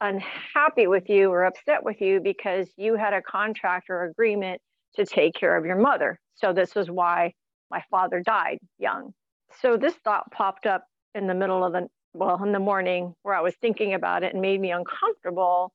unhappy 0.00 0.86
with 0.86 1.08
you 1.08 1.30
or 1.30 1.44
upset 1.44 1.82
with 1.84 2.00
you 2.00 2.20
because 2.20 2.68
you 2.76 2.94
had 2.94 3.12
a 3.12 3.22
contract 3.22 3.90
or 3.90 4.04
agreement 4.04 4.60
to 4.94 5.04
take 5.04 5.34
care 5.34 5.56
of 5.56 5.64
your 5.64 5.76
mother. 5.76 6.18
So 6.36 6.52
this 6.52 6.74
was 6.74 6.90
why 6.90 7.34
my 7.70 7.82
father 7.90 8.20
died 8.20 8.58
young. 8.78 9.12
So 9.60 9.76
this 9.76 9.94
thought 10.04 10.30
popped 10.30 10.66
up 10.66 10.84
in 11.14 11.26
the 11.26 11.34
middle 11.34 11.64
of 11.64 11.72
the, 11.72 11.88
well, 12.14 12.42
in 12.42 12.52
the 12.52 12.58
morning 12.58 13.14
where 13.22 13.34
I 13.34 13.40
was 13.40 13.54
thinking 13.60 13.94
about 13.94 14.22
it 14.22 14.32
and 14.32 14.42
made 14.42 14.60
me 14.60 14.70
uncomfortable. 14.70 15.72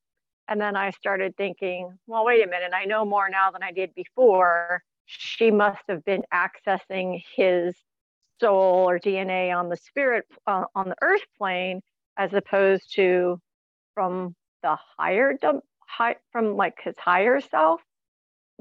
And 0.47 0.59
then 0.59 0.75
I 0.75 0.91
started 0.91 1.35
thinking, 1.37 1.97
well, 2.07 2.25
wait 2.25 2.43
a 2.43 2.49
minute, 2.49 2.71
I 2.73 2.85
know 2.85 3.05
more 3.05 3.29
now 3.29 3.51
than 3.51 3.63
I 3.63 3.71
did 3.71 3.93
before. 3.95 4.83
She 5.05 5.51
must 5.51 5.81
have 5.89 6.03
been 6.05 6.23
accessing 6.33 7.23
his 7.35 7.75
soul 8.39 8.89
or 8.89 8.99
DNA 8.99 9.55
on 9.55 9.69
the 9.69 9.77
spirit, 9.77 10.25
uh, 10.47 10.65
on 10.75 10.89
the 10.89 10.95
earth 11.01 11.23
plane, 11.37 11.81
as 12.17 12.33
opposed 12.33 12.93
to 12.95 13.39
from 13.93 14.35
the 14.61 14.77
higher, 14.97 15.37
high, 15.87 16.15
from 16.31 16.55
like 16.55 16.77
his 16.83 16.95
higher 16.97 17.39
self. 17.41 17.81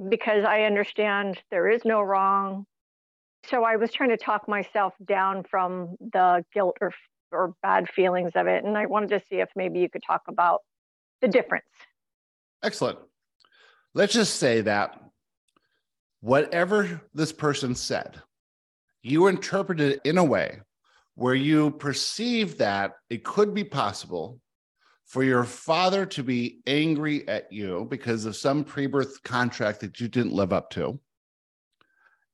Because 0.08 0.44
I 0.44 0.62
understand 0.62 1.38
there 1.50 1.68
is 1.68 1.84
no 1.84 2.00
wrong, 2.00 2.64
so 3.44 3.62
I 3.62 3.76
was 3.76 3.92
trying 3.92 4.10
to 4.10 4.16
talk 4.16 4.48
myself 4.48 4.94
down 5.04 5.44
from 5.44 5.96
the 6.00 6.44
guilt 6.52 6.78
or 6.80 6.92
or 7.30 7.54
bad 7.62 7.88
feelings 7.88 8.32
of 8.34 8.46
it, 8.46 8.64
and 8.64 8.76
I 8.76 8.86
wanted 8.86 9.10
to 9.10 9.20
see 9.28 9.36
if 9.36 9.48
maybe 9.56 9.80
you 9.80 9.88
could 9.88 10.02
talk 10.06 10.22
about 10.28 10.60
the 11.20 11.28
difference. 11.28 11.64
Excellent. 12.62 12.98
Let's 13.94 14.12
just 14.12 14.36
say 14.36 14.60
that 14.62 14.98
whatever 16.20 17.00
this 17.14 17.32
person 17.32 17.74
said, 17.74 18.20
you 19.02 19.26
interpreted 19.26 19.92
it 19.92 20.00
in 20.04 20.18
a 20.18 20.24
way 20.24 20.60
where 21.14 21.34
you 21.34 21.70
perceive 21.72 22.58
that 22.58 22.92
it 23.10 23.24
could 23.24 23.52
be 23.52 23.64
possible 23.64 24.40
for 25.04 25.22
your 25.22 25.44
father 25.44 26.06
to 26.06 26.22
be 26.22 26.60
angry 26.66 27.26
at 27.28 27.52
you 27.52 27.86
because 27.90 28.24
of 28.24 28.34
some 28.34 28.64
pre-birth 28.64 29.22
contract 29.22 29.80
that 29.80 30.00
you 30.00 30.08
didn't 30.08 30.32
live 30.32 30.52
up 30.52 30.70
to 30.70 30.98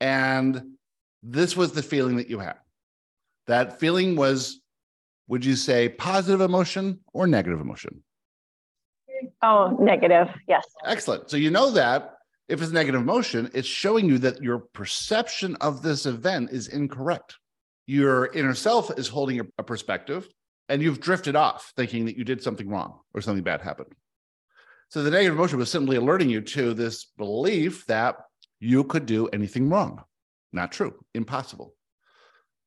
and 0.01 0.63
this 1.23 1.57
was 1.57 1.73
the 1.73 1.83
feeling 1.83 2.17
that 2.17 2.31
you 2.31 2.39
had. 2.39 2.57
That 3.47 3.81
feeling 3.81 4.17
was, 4.17 4.61
would 5.27 5.45
you 5.45 5.57
say, 5.57 5.89
positive 5.89 6.41
emotion 6.41 7.01
or 7.13 7.27
negative 7.27 7.61
emotion? 7.61 8.03
Oh, 9.43 9.77
negative. 9.81 10.29
Yes. 10.47 10.65
Excellent. 10.85 11.31
So 11.31 11.37
you 11.37 11.51
know 11.51 11.71
that 11.71 12.18
if 12.49 12.63
it's 12.63 12.73
negative 12.73 13.01
emotion, 13.01 13.51
it's 13.53 13.69
showing 13.69 14.09
you 14.09 14.19
that 14.19 14.43
your 14.43 14.59
perception 14.59 15.57
of 15.57 15.83
this 15.83 16.07
event 16.07 16.51
is 16.51 16.69
incorrect. 16.69 17.37
Your 17.87 18.33
inner 18.33 18.55
self 18.55 18.91
is 18.99 19.09
holding 19.09 19.41
a, 19.41 19.63
perspective 19.63 20.29
and 20.69 20.83
you've 20.83 21.01
drifted 21.01 21.37
off 21.37 21.73
thinking 21.77 22.07
that 22.07 22.17
you 22.17 22.25
did 22.25 22.43
something 22.43 22.69
wrong 22.69 23.01
or 23.15 23.21
something 23.21 23.45
bad 23.45 23.61
happened. 23.61 23.93
So 24.91 25.03
the 25.03 25.11
negative 25.11 25.37
emotion 25.37 25.59
was 25.59 25.71
simply 25.71 25.97
alerting 25.97 26.31
you 26.31 26.41
to 26.41 26.73
this 26.73 27.05
belief 27.17 27.85
that 27.87 28.17
you 28.61 28.85
could 28.85 29.05
do 29.05 29.29
anything 29.29 29.69
wrong. 29.69 30.03
Not 30.53 30.73
true, 30.73 30.95
impossible. 31.15 31.75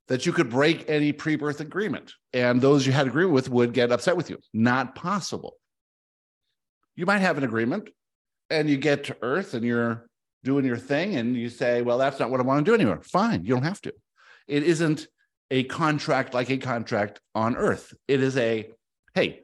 That 0.08 0.26
you 0.26 0.34
could 0.34 0.50
break 0.50 0.88
any 0.88 1.12
pre 1.12 1.36
birth 1.36 1.60
agreement 1.60 2.14
and 2.34 2.62
those 2.62 2.86
you 2.86 2.92
had 2.92 3.08
agreement 3.08 3.34
with 3.34 3.50
would 3.50 3.74
get 3.74 3.92
upset 3.92 4.18
with 4.18 4.30
you. 4.30 4.38
Not 4.54 4.94
possible. 4.94 5.56
You 6.96 7.06
might 7.08 7.20
have 7.20 7.38
an 7.38 7.44
agreement 7.44 7.90
and 8.52 8.70
you 8.70 8.78
get 8.78 9.06
to 9.06 9.18
Earth 9.22 9.54
and 9.56 9.66
you're 9.66 10.06
doing 10.44 10.66
your 10.66 10.78
thing 10.78 11.16
and 11.16 11.36
you 11.36 11.50
say, 11.50 11.82
well, 11.82 11.98
that's 11.98 12.20
not 12.20 12.30
what 12.30 12.40
I 12.40 12.44
want 12.44 12.66
to 12.66 12.70
do 12.70 12.76
anymore. 12.76 13.02
Fine, 13.04 13.46
you 13.46 13.54
don't 13.54 13.64
have 13.64 13.82
to. 13.82 13.94
It 14.48 14.64
isn't 14.64 15.08
a 15.50 15.64
contract 15.64 16.34
like 16.34 16.50
a 16.50 16.58
contract 16.58 17.20
on 17.34 17.56
Earth. 17.56 17.94
It 18.08 18.22
is 18.22 18.38
a, 18.38 18.70
hey, 19.16 19.40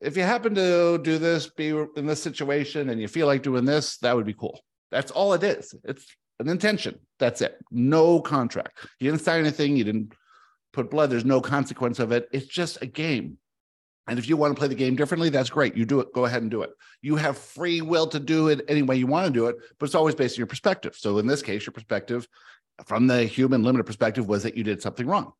if 0.00 0.16
you 0.16 0.22
happen 0.22 0.54
to 0.54 0.98
do 0.98 1.18
this, 1.18 1.48
be 1.48 1.68
in 1.68 2.06
this 2.06 2.22
situation, 2.22 2.90
and 2.90 3.00
you 3.00 3.08
feel 3.08 3.26
like 3.26 3.42
doing 3.42 3.64
this, 3.64 3.96
that 3.98 4.14
would 4.14 4.26
be 4.26 4.34
cool. 4.34 4.60
That's 4.90 5.10
all 5.10 5.32
it 5.32 5.42
is. 5.42 5.74
It's 5.84 6.06
an 6.38 6.48
intention. 6.48 6.98
That's 7.18 7.40
it. 7.40 7.58
No 7.70 8.20
contract. 8.20 8.78
You 9.00 9.10
didn't 9.10 9.22
sign 9.22 9.40
anything. 9.40 9.76
You 9.76 9.84
didn't 9.84 10.14
put 10.72 10.90
blood. 10.90 11.10
There's 11.10 11.24
no 11.24 11.40
consequence 11.40 11.98
of 11.98 12.12
it. 12.12 12.28
It's 12.32 12.46
just 12.46 12.82
a 12.82 12.86
game. 12.86 13.38
And 14.06 14.18
if 14.18 14.28
you 14.28 14.36
want 14.36 14.54
to 14.54 14.58
play 14.58 14.68
the 14.68 14.74
game 14.74 14.96
differently, 14.96 15.30
that's 15.30 15.48
great. 15.48 15.76
You 15.76 15.86
do 15.86 16.00
it, 16.00 16.12
go 16.12 16.26
ahead 16.26 16.42
and 16.42 16.50
do 16.50 16.62
it. 16.62 16.70
You 17.00 17.16
have 17.16 17.38
free 17.38 17.80
will 17.80 18.06
to 18.08 18.20
do 18.20 18.48
it 18.48 18.64
any 18.68 18.82
way 18.82 18.96
you 18.96 19.06
want 19.06 19.26
to 19.26 19.32
do 19.32 19.46
it, 19.46 19.56
but 19.78 19.86
it's 19.86 19.94
always 19.94 20.14
based 20.14 20.36
on 20.36 20.40
your 20.40 20.46
perspective. 20.46 20.94
So 20.96 21.18
in 21.18 21.26
this 21.26 21.42
case, 21.42 21.64
your 21.64 21.72
perspective 21.72 22.28
from 22.84 23.06
the 23.06 23.24
human 23.24 23.62
limited 23.62 23.84
perspective 23.84 24.28
was 24.28 24.42
that 24.42 24.56
you 24.56 24.64
did 24.64 24.82
something 24.82 25.06
wrong. 25.06 25.32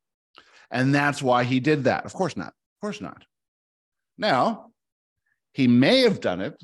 And 0.70 0.94
that's 0.94 1.22
why 1.22 1.44
he 1.44 1.60
did 1.60 1.84
that. 1.84 2.06
Of 2.06 2.14
course 2.14 2.36
not. 2.36 2.48
Of 2.48 2.80
course 2.80 3.00
not. 3.00 3.24
Now, 4.16 4.70
he 5.52 5.68
may 5.68 6.00
have 6.00 6.20
done 6.20 6.40
it. 6.40 6.62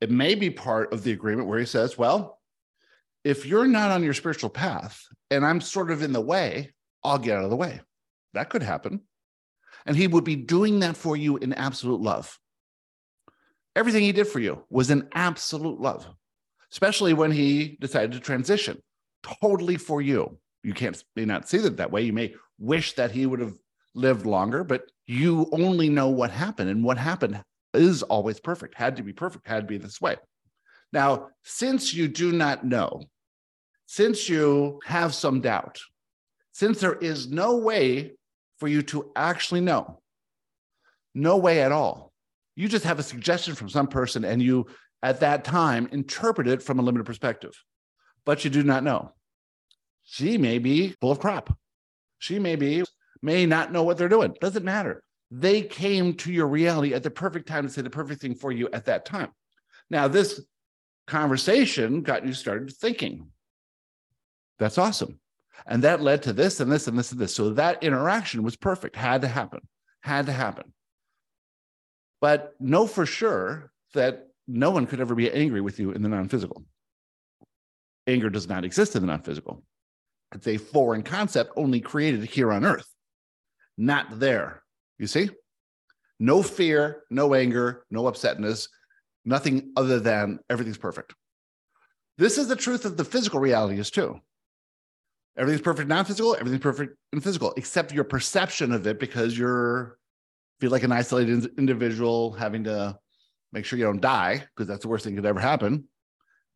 It 0.00 0.10
may 0.10 0.34
be 0.34 0.50
part 0.50 0.92
of 0.92 1.04
the 1.04 1.12
agreement 1.12 1.48
where 1.48 1.58
he 1.58 1.66
says, 1.66 1.96
well, 1.96 2.40
if 3.24 3.46
you're 3.46 3.66
not 3.66 3.90
on 3.90 4.02
your 4.02 4.14
spiritual 4.14 4.50
path 4.50 5.02
and 5.30 5.44
I'm 5.44 5.60
sort 5.60 5.90
of 5.90 6.02
in 6.02 6.12
the 6.12 6.20
way, 6.20 6.72
I'll 7.02 7.18
get 7.18 7.38
out 7.38 7.44
of 7.44 7.50
the 7.50 7.56
way. 7.56 7.80
That 8.34 8.50
could 8.50 8.62
happen. 8.62 9.02
And 9.86 9.96
he 9.96 10.08
would 10.08 10.24
be 10.24 10.36
doing 10.36 10.80
that 10.80 10.96
for 10.96 11.16
you 11.16 11.36
in 11.36 11.52
absolute 11.52 12.00
love. 12.00 12.38
Everything 13.74 14.02
he 14.02 14.12
did 14.12 14.26
for 14.26 14.40
you 14.40 14.64
was 14.68 14.90
in 14.90 15.08
absolute 15.12 15.80
love, 15.80 16.06
especially 16.72 17.14
when 17.14 17.30
he 17.30 17.76
decided 17.80 18.12
to 18.12 18.20
transition 18.20 18.78
totally 19.40 19.76
for 19.76 20.02
you. 20.02 20.38
You 20.62 20.74
can't 20.74 21.02
may 21.14 21.24
not 21.24 21.48
see 21.48 21.58
it 21.58 21.76
that 21.76 21.92
way. 21.92 22.02
You 22.02 22.12
may 22.12 22.34
wish 22.58 22.94
that 22.94 23.12
he 23.12 23.26
would 23.26 23.40
have 23.40 23.54
lived 23.94 24.26
longer, 24.26 24.64
but 24.64 24.90
you 25.06 25.48
only 25.52 25.88
know 25.88 26.08
what 26.08 26.30
happened. 26.30 26.70
And 26.70 26.82
what 26.82 26.98
happened 26.98 27.42
is 27.74 28.02
always 28.02 28.40
perfect, 28.40 28.74
had 28.74 28.96
to 28.96 29.02
be 29.02 29.12
perfect, 29.12 29.46
had 29.46 29.60
to 29.60 29.66
be 29.66 29.78
this 29.78 30.00
way. 30.00 30.16
Now, 30.92 31.28
since 31.44 31.92
you 31.94 32.08
do 32.08 32.32
not 32.32 32.64
know, 32.64 33.02
since 33.86 34.28
you 34.28 34.80
have 34.84 35.14
some 35.14 35.40
doubt, 35.40 35.78
since 36.52 36.80
there 36.80 36.94
is 36.94 37.30
no 37.30 37.58
way 37.58 38.12
for 38.58 38.68
you 38.68 38.82
to 38.82 39.10
actually 39.14 39.60
know, 39.60 40.00
no 41.14 41.36
way 41.36 41.62
at 41.62 41.72
all, 41.72 42.12
you 42.54 42.68
just 42.68 42.84
have 42.84 42.98
a 42.98 43.02
suggestion 43.02 43.54
from 43.54 43.68
some 43.68 43.86
person 43.86 44.24
and 44.24 44.42
you, 44.42 44.66
at 45.02 45.20
that 45.20 45.44
time, 45.44 45.88
interpret 45.92 46.48
it 46.48 46.62
from 46.62 46.78
a 46.78 46.82
limited 46.82 47.04
perspective, 47.04 47.52
but 48.24 48.44
you 48.44 48.50
do 48.50 48.62
not 48.62 48.82
know. 48.82 49.12
She 50.04 50.38
may 50.38 50.58
be 50.58 50.94
full 51.00 51.10
of 51.10 51.20
crap. 51.20 51.54
She 52.18 52.38
may 52.38 52.56
be, 52.56 52.82
may 53.22 53.44
not 53.44 53.72
know 53.72 53.82
what 53.82 53.98
they're 53.98 54.08
doing. 54.08 54.34
Doesn't 54.40 54.64
matter. 54.64 55.02
They 55.30 55.62
came 55.62 56.14
to 56.14 56.32
your 56.32 56.46
reality 56.46 56.94
at 56.94 57.02
the 57.02 57.10
perfect 57.10 57.48
time 57.48 57.66
to 57.66 57.72
say 57.72 57.82
the 57.82 57.90
perfect 57.90 58.20
thing 58.20 58.34
for 58.34 58.52
you 58.52 58.68
at 58.72 58.86
that 58.86 59.04
time. 59.04 59.32
Now, 59.90 60.08
this 60.08 60.40
conversation 61.06 62.02
got 62.02 62.26
you 62.26 62.32
started 62.32 62.72
thinking. 62.72 63.28
That's 64.58 64.78
awesome. 64.78 65.20
And 65.66 65.82
that 65.82 66.02
led 66.02 66.22
to 66.24 66.32
this 66.32 66.60
and 66.60 66.70
this 66.70 66.86
and 66.86 66.98
this 66.98 67.12
and 67.12 67.20
this. 67.20 67.34
So 67.34 67.50
that 67.50 67.82
interaction 67.82 68.42
was 68.42 68.56
perfect, 68.56 68.96
had 68.96 69.22
to 69.22 69.28
happen, 69.28 69.60
had 70.00 70.26
to 70.26 70.32
happen. 70.32 70.72
But 72.20 72.54
know 72.60 72.86
for 72.86 73.06
sure 73.06 73.72
that 73.94 74.28
no 74.46 74.70
one 74.70 74.86
could 74.86 75.00
ever 75.00 75.14
be 75.14 75.30
angry 75.30 75.60
with 75.60 75.78
you 75.78 75.92
in 75.92 76.02
the 76.02 76.08
non 76.08 76.28
physical. 76.28 76.64
Anger 78.06 78.30
does 78.30 78.48
not 78.48 78.64
exist 78.64 78.94
in 78.94 79.02
the 79.02 79.08
non 79.08 79.22
physical. 79.22 79.62
It's 80.34 80.46
a 80.46 80.56
foreign 80.56 81.02
concept 81.02 81.52
only 81.56 81.80
created 81.80 82.24
here 82.24 82.52
on 82.52 82.64
earth, 82.64 82.88
not 83.76 84.18
there. 84.18 84.62
You 84.98 85.06
see? 85.06 85.30
No 86.18 86.42
fear, 86.42 87.02
no 87.10 87.34
anger, 87.34 87.84
no 87.90 88.04
upsetness, 88.04 88.68
nothing 89.24 89.72
other 89.76 90.00
than 90.00 90.38
everything's 90.48 90.78
perfect. 90.78 91.14
This 92.18 92.38
is 92.38 92.48
the 92.48 92.56
truth 92.56 92.86
of 92.86 92.96
the 92.96 93.04
physical 93.04 93.40
reality 93.40 93.78
is 93.78 93.90
too. 93.90 94.20
Everything's 95.38 95.62
perfect 95.62 95.88
non-physical, 95.88 96.34
everything's 96.36 96.62
perfect 96.62 96.96
in 97.12 97.20
physical, 97.20 97.52
except 97.56 97.92
your 97.92 98.04
perception 98.04 98.72
of 98.72 98.86
it 98.86 98.98
because 98.98 99.36
you're 99.36 99.98
feel 100.60 100.70
like 100.70 100.82
an 100.82 100.92
isolated 100.92 101.50
individual 101.58 102.32
having 102.32 102.64
to 102.64 102.98
make 103.52 103.64
sure 103.64 103.78
you 103.78 103.84
don't 103.84 104.00
die, 104.00 104.42
because 104.54 104.66
that's 104.66 104.82
the 104.82 104.88
worst 104.88 105.04
thing 105.04 105.14
could 105.14 105.26
ever 105.26 105.40
happen. 105.40 105.84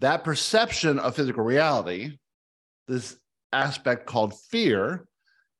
That 0.01 0.25
perception 0.25 0.99
of 0.99 1.15
physical 1.15 1.45
reality, 1.45 2.19
this 2.89 3.17
aspect 3.53 4.07
called 4.07 4.39
fear, 4.51 5.07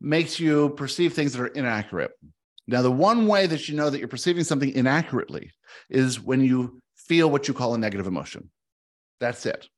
makes 0.01 0.41
you 0.41 0.71
perceive 0.71 1.13
things 1.13 1.35
that 1.35 1.43
are 1.43 1.49
inaccurate. 1.49 2.13
Now, 2.67 2.81
the 2.83 2.91
one 2.91 3.27
way 3.27 3.47
that 3.47 3.69
you 3.69 3.77
know 3.77 3.91
that 3.91 3.99
you're 3.99 4.09
perceiving 4.09 4.45
something 4.45 4.71
inaccurately 4.71 5.53
is 5.91 6.21
when 6.21 6.43
you 6.43 6.81
feel 6.97 7.31
what 7.31 7.49
you 7.49 7.55
call 7.55 7.75
a 7.75 7.79
negative 7.79 8.07
emotion. 8.07 8.51
That's 9.19 9.45
it. 9.45 9.69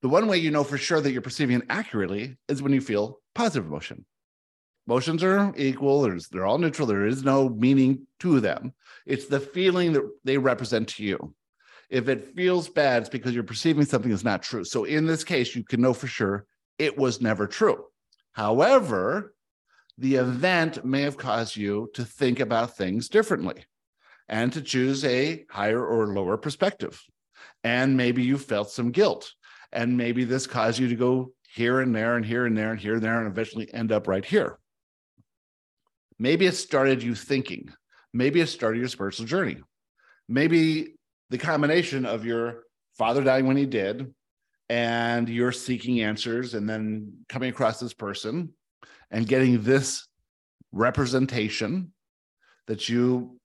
The 0.00 0.08
one 0.08 0.28
way 0.28 0.38
you 0.38 0.50
know 0.50 0.64
for 0.64 0.78
sure 0.78 1.00
that 1.00 1.10
you're 1.10 1.22
perceiving 1.22 1.56
it 1.56 1.66
accurately 1.68 2.36
is 2.48 2.62
when 2.62 2.72
you 2.72 2.80
feel 2.80 3.20
positive 3.34 3.66
emotion. 3.66 4.04
Emotions 4.86 5.22
are 5.22 5.52
equal, 5.56 6.02
there's, 6.02 6.28
they're 6.28 6.46
all 6.46 6.56
neutral, 6.56 6.86
there 6.86 7.04
is 7.04 7.22
no 7.22 7.48
meaning 7.48 8.06
to 8.20 8.40
them. 8.40 8.72
It's 9.04 9.26
the 9.26 9.40
feeling 9.40 9.92
that 9.92 10.08
they 10.24 10.38
represent 10.38 10.88
to 10.90 11.02
you. 11.02 11.34
If 11.90 12.08
it 12.08 12.34
feels 12.36 12.68
bad, 12.68 13.02
it's 13.02 13.10
because 13.10 13.34
you're 13.34 13.42
perceiving 13.42 13.84
something 13.84 14.10
that's 14.10 14.24
not 14.24 14.42
true. 14.42 14.64
So 14.64 14.84
in 14.84 15.06
this 15.06 15.24
case, 15.24 15.54
you 15.54 15.64
can 15.64 15.80
know 15.80 15.92
for 15.92 16.06
sure 16.06 16.46
it 16.78 16.96
was 16.96 17.20
never 17.20 17.46
true. 17.46 17.84
However, 18.32 19.34
the 19.98 20.14
event 20.14 20.84
may 20.84 21.02
have 21.02 21.16
caused 21.16 21.56
you 21.56 21.90
to 21.94 22.04
think 22.04 22.40
about 22.40 22.76
things 22.76 23.08
differently 23.08 23.64
and 24.28 24.52
to 24.52 24.62
choose 24.62 25.04
a 25.04 25.44
higher 25.50 25.84
or 25.84 26.14
lower 26.14 26.36
perspective. 26.36 27.02
And 27.64 27.96
maybe 27.96 28.22
you 28.22 28.38
felt 28.38 28.70
some 28.70 28.92
guilt. 28.92 29.32
And 29.72 29.96
maybe 29.96 30.24
this 30.24 30.46
caused 30.46 30.78
you 30.78 30.88
to 30.88 30.96
go 30.96 31.32
here 31.48 31.80
and 31.80 31.94
there 31.94 32.16
and 32.16 32.24
here 32.24 32.46
and 32.46 32.56
there 32.56 32.70
and 32.70 32.80
here 32.80 32.94
and 32.94 33.02
there 33.02 33.18
and 33.18 33.28
eventually 33.28 33.72
end 33.72 33.92
up 33.92 34.06
right 34.06 34.24
here. 34.24 34.58
Maybe 36.18 36.46
it 36.46 36.56
started 36.56 37.02
you 37.02 37.14
thinking. 37.14 37.72
Maybe 38.12 38.40
it 38.40 38.48
started 38.48 38.78
your 38.78 38.88
spiritual 38.88 39.26
journey. 39.26 39.58
Maybe 40.28 40.94
the 41.30 41.38
combination 41.38 42.06
of 42.06 42.24
your 42.24 42.64
father 42.96 43.22
dying 43.22 43.46
when 43.46 43.56
he 43.56 43.66
did 43.66 44.12
and 44.68 45.28
you're 45.28 45.52
seeking 45.52 46.00
answers 46.00 46.54
and 46.54 46.68
then 46.68 47.12
coming 47.28 47.50
across 47.50 47.80
this 47.80 47.94
person 47.94 48.52
and 49.10 49.26
getting 49.26 49.62
this 49.62 50.06
representation 50.72 51.92
that 52.66 52.88
you 52.88 53.38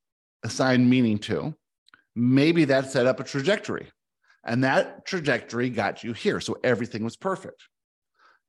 assign 0.44 0.90
meaning 0.90 1.18
to, 1.18 1.56
maybe 2.16 2.66
that 2.66 2.92
set 2.92 3.06
up 3.08 3.20
a 3.20 3.24
trajectory. 3.24 3.88
And 4.46 4.64
that 4.64 5.06
trajectory 5.06 5.70
got 5.70 6.04
you 6.04 6.14
here. 6.14 6.40
So 6.40 6.58
everything 6.64 7.04
was 7.04 7.16
perfect. 7.16 7.64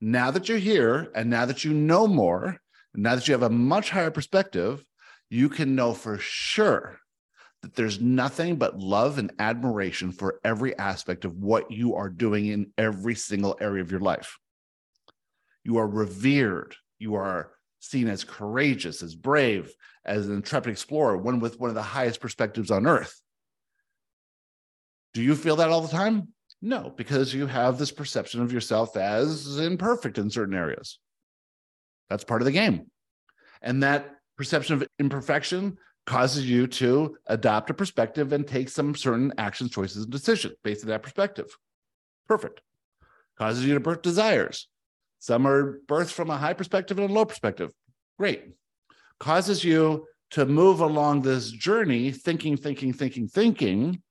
Now 0.01 0.31
that 0.33 0.49
you're 0.49 0.59
here 0.59 1.11
and 1.15 1.31
now 1.31 1.47
that 1.47 1.65
you 1.65 1.73
know 1.73 2.07
more, 2.07 2.59
now 2.95 3.15
that 3.15 3.29
you 3.29 3.33
have 3.33 3.43
a 3.43 3.51
much 3.51 3.91
higher 3.91 4.11
perspective, 4.11 4.85
you 5.31 5.49
can 5.49 5.75
know 5.75 5.95
for 5.95 6.19
sure 6.19 6.99
that 7.63 7.75
there's 7.75 8.01
nothing 8.01 8.57
but 8.57 8.79
love 8.79 9.19
and 9.19 9.33
admiration 9.39 10.13
for 10.13 10.41
every 10.45 10.77
aspect 10.79 11.25
of 11.25 11.37
what 11.37 11.71
you 11.71 11.95
are 11.95 12.11
doing 12.11 12.47
in 12.47 12.73
every 12.77 13.15
single 13.15 13.57
area 13.61 13.83
of 13.83 13.91
your 13.91 14.01
life. 14.01 14.39
You 15.63 15.79
are 15.79 15.89
revered 15.89 16.75
you 16.99 17.17
are 17.17 17.51
seen 17.81 18.09
as 18.09 18.25
courageous, 18.25 19.03
as 19.03 19.15
brave, 19.15 19.75
as 20.05 20.27
an 20.27 20.35
intrepid 20.35 20.73
explorer, 20.73 21.17
one 21.17 21.39
with 21.39 21.61
one 21.61 21.69
of 21.69 21.75
the 21.75 21.83
highest 21.83 22.21
perspectives 22.21 22.71
on 22.71 22.87
earth. 22.87 23.21
Do 25.15 25.23
you 25.23 25.35
feel 25.35 25.57
that 25.57 25.71
all 25.71 25.81
the 25.81 25.89
time? 25.89 26.29
No, 26.61 26.93
because 26.97 27.33
you 27.33 27.47
have 27.47 27.79
this 27.79 27.93
perception 27.93 28.43
of 28.43 28.53
yourself 28.53 28.97
as 28.97 29.59
imperfect 29.59 30.19
in 30.19 30.31
certain 30.31 30.55
areas. 30.55 30.99
That's 32.09 32.25
part 32.25 32.43
of 32.43 32.47
the 32.47 32.53
game. 32.53 32.91
And 33.63 33.83
that 33.83 34.11
perception 34.37 34.75
of 34.75 34.89
imperfection 34.99 35.79
causes 36.07 36.49
you 36.49 36.67
to 36.67 37.17
adopt 37.27 37.71
a 37.71 37.75
perspective 37.75 38.33
and 38.33 38.47
take 38.47 38.69
some 38.69 38.95
certain 38.95 39.33
actions, 39.39 39.71
choices, 39.71 40.05
and 40.05 40.13
decisions 40.13 40.55
based 40.63 40.85
on 40.85 40.91
that 40.91 41.03
perspective. 41.03 41.47
Perfect. 42.27 42.61
Causes 43.39 43.65
you 43.65 43.75
to 43.75 43.81
birth 43.81 44.03
desires. 44.03 44.69
Some 45.19 45.47
are 45.47 45.81
birthed 45.87 46.13
from 46.13 46.31
a 46.31 46.37
high 46.37 46.53
perspective 46.53 46.99
and 46.99 47.11
a 47.11 47.13
low 47.13 47.25
perspective. 47.25 47.73
Great. 48.19 48.45
Causes 49.19 49.65
you 49.65 50.07
to 50.31 50.45
move 50.45 50.81
along 50.81 51.23
this 51.23 51.51
journey, 51.51 52.11
thinking, 52.11 52.57
thinking, 52.57 52.93
thinking, 52.93 53.29
thinking, 53.29 54.03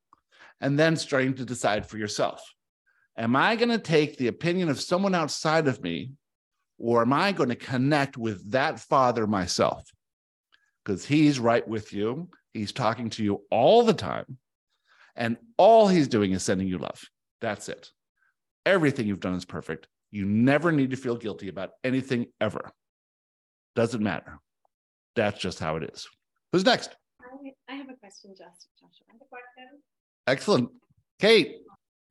and 0.64 0.80
then 0.80 0.96
starting 0.96 1.34
to 1.34 1.44
decide 1.46 1.86
for 1.86 1.98
yourself. 1.98 2.42
Am 3.18 3.36
I 3.36 3.58
going 3.58 3.70
to 3.70 3.78
take 3.78 4.18
the 4.18 4.30
opinion 4.30 4.70
of 4.70 4.80
someone 4.80 5.14
outside 5.14 5.68
of 5.68 5.84
me, 5.84 6.14
or 6.80 7.02
am 7.02 7.12
I 7.12 7.34
going 7.34 7.50
to 7.50 7.56
connect 7.56 8.18
with 8.18 8.52
that 8.52 8.80
father 8.80 9.28
myself? 9.28 9.84
Because 10.84 11.06
he's 11.06 11.38
right 11.38 11.68
with 11.68 11.92
you. 11.92 12.30
He's 12.54 12.72
talking 12.72 13.10
to 13.12 13.24
you 13.24 13.42
all 13.52 13.84
the 13.84 13.94
time. 13.94 14.38
And 15.18 15.36
all 15.58 15.90
he's 15.90 16.08
doing 16.08 16.32
is 16.32 16.44
sending 16.44 16.68
you 16.68 16.78
love. 16.78 17.02
That's 17.42 17.68
it. 17.68 17.92
Everything 18.66 19.06
you've 19.06 19.20
done 19.20 19.36
is 19.36 19.46
perfect. 19.46 19.88
You 20.12 20.26
never 20.26 20.72
need 20.72 20.92
to 20.92 20.98
feel 20.98 21.18
guilty 21.18 21.50
about 21.50 21.72
anything 21.84 22.28
ever. 22.40 22.72
Doesn't 23.76 24.02
matter. 24.02 24.40
That's 25.18 25.42
just 25.42 25.60
how 25.60 25.76
it 25.76 25.84
is. 25.94 26.08
Who's 26.54 26.64
next? 26.64 26.96
I, 27.68 27.76
have 27.76 27.90
a 27.90 27.96
question, 27.96 28.34
Josh. 28.38 28.64
Excellent. 30.28 30.70
Kate. 31.20 31.60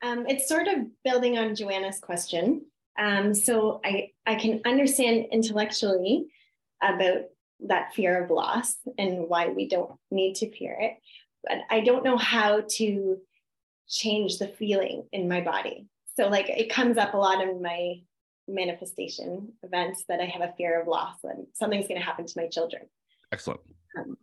Um, 0.02 0.26
it's 0.26 0.48
sort 0.48 0.68
of 0.68 0.86
building 1.04 1.38
on 1.38 1.54
Joanna's 1.54 2.00
question. 2.00 2.66
Um, 2.98 3.34
so 3.34 3.80
I, 3.84 4.10
I 4.26 4.34
can 4.34 4.60
understand 4.64 5.26
intellectually 5.32 6.26
about 6.82 7.22
that 7.68 7.94
fear 7.94 8.22
of 8.22 8.30
loss 8.30 8.76
and 8.98 9.28
why 9.28 9.48
we 9.48 9.68
don't 9.68 9.92
need 10.10 10.34
to 10.36 10.50
fear 10.50 10.76
it. 10.78 10.98
But 11.44 11.58
I 11.70 11.80
don't 11.80 12.04
know 12.04 12.16
how 12.16 12.62
to 12.76 13.18
change 13.88 14.38
the 14.38 14.48
feeling 14.48 15.04
in 15.12 15.28
my 15.28 15.40
body. 15.40 15.86
So, 16.16 16.28
like, 16.28 16.48
it 16.48 16.70
comes 16.70 16.98
up 16.98 17.14
a 17.14 17.16
lot 17.16 17.42
in 17.42 17.62
my 17.62 18.02
manifestation 18.48 19.52
events 19.62 20.04
that 20.08 20.20
I 20.20 20.24
have 20.24 20.42
a 20.42 20.52
fear 20.56 20.80
of 20.80 20.88
loss 20.88 21.16
and 21.22 21.46
something's 21.54 21.88
going 21.88 22.00
to 22.00 22.04
happen 22.04 22.26
to 22.26 22.34
my 22.36 22.48
children. 22.48 22.82
Excellent. 23.30 23.60
Um, 23.98 24.16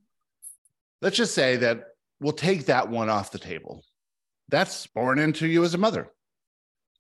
Let's 1.02 1.18
just 1.18 1.34
say 1.34 1.56
that 1.58 1.89
we'll 2.20 2.34
take 2.34 2.66
that 2.66 2.90
one 2.90 3.10
off 3.10 3.32
the 3.32 3.40
table. 3.40 3.84
That's 4.50 4.88
born 4.88 5.20
into 5.20 5.48
you 5.48 5.64
as 5.64 5.74
a 5.74 5.78
mother. 5.78 6.12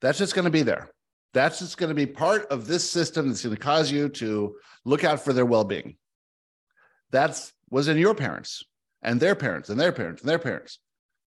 That's 0.01 0.17
just 0.17 0.35
going 0.35 0.45
to 0.45 0.51
be 0.51 0.63
there. 0.63 0.89
That's 1.33 1.59
just 1.59 1.77
going 1.77 1.89
to 1.89 1.95
be 1.95 2.05
part 2.05 2.47
of 2.47 2.67
this 2.67 2.89
system 2.89 3.27
that's 3.27 3.43
going 3.43 3.55
to 3.55 3.61
cause 3.61 3.91
you 3.91 4.09
to 4.09 4.55
look 4.85 5.03
out 5.03 5.23
for 5.23 5.33
their 5.33 5.45
well-being. 5.45 5.97
That's 7.11 7.53
was 7.69 7.87
in 7.87 7.97
your 7.97 8.15
parents 8.15 8.63
and 9.01 9.19
their 9.19 9.35
parents 9.35 9.69
and 9.69 9.79
their 9.79 9.91
parents 9.91 10.21
and 10.21 10.29
their 10.29 10.39
parents. 10.39 10.79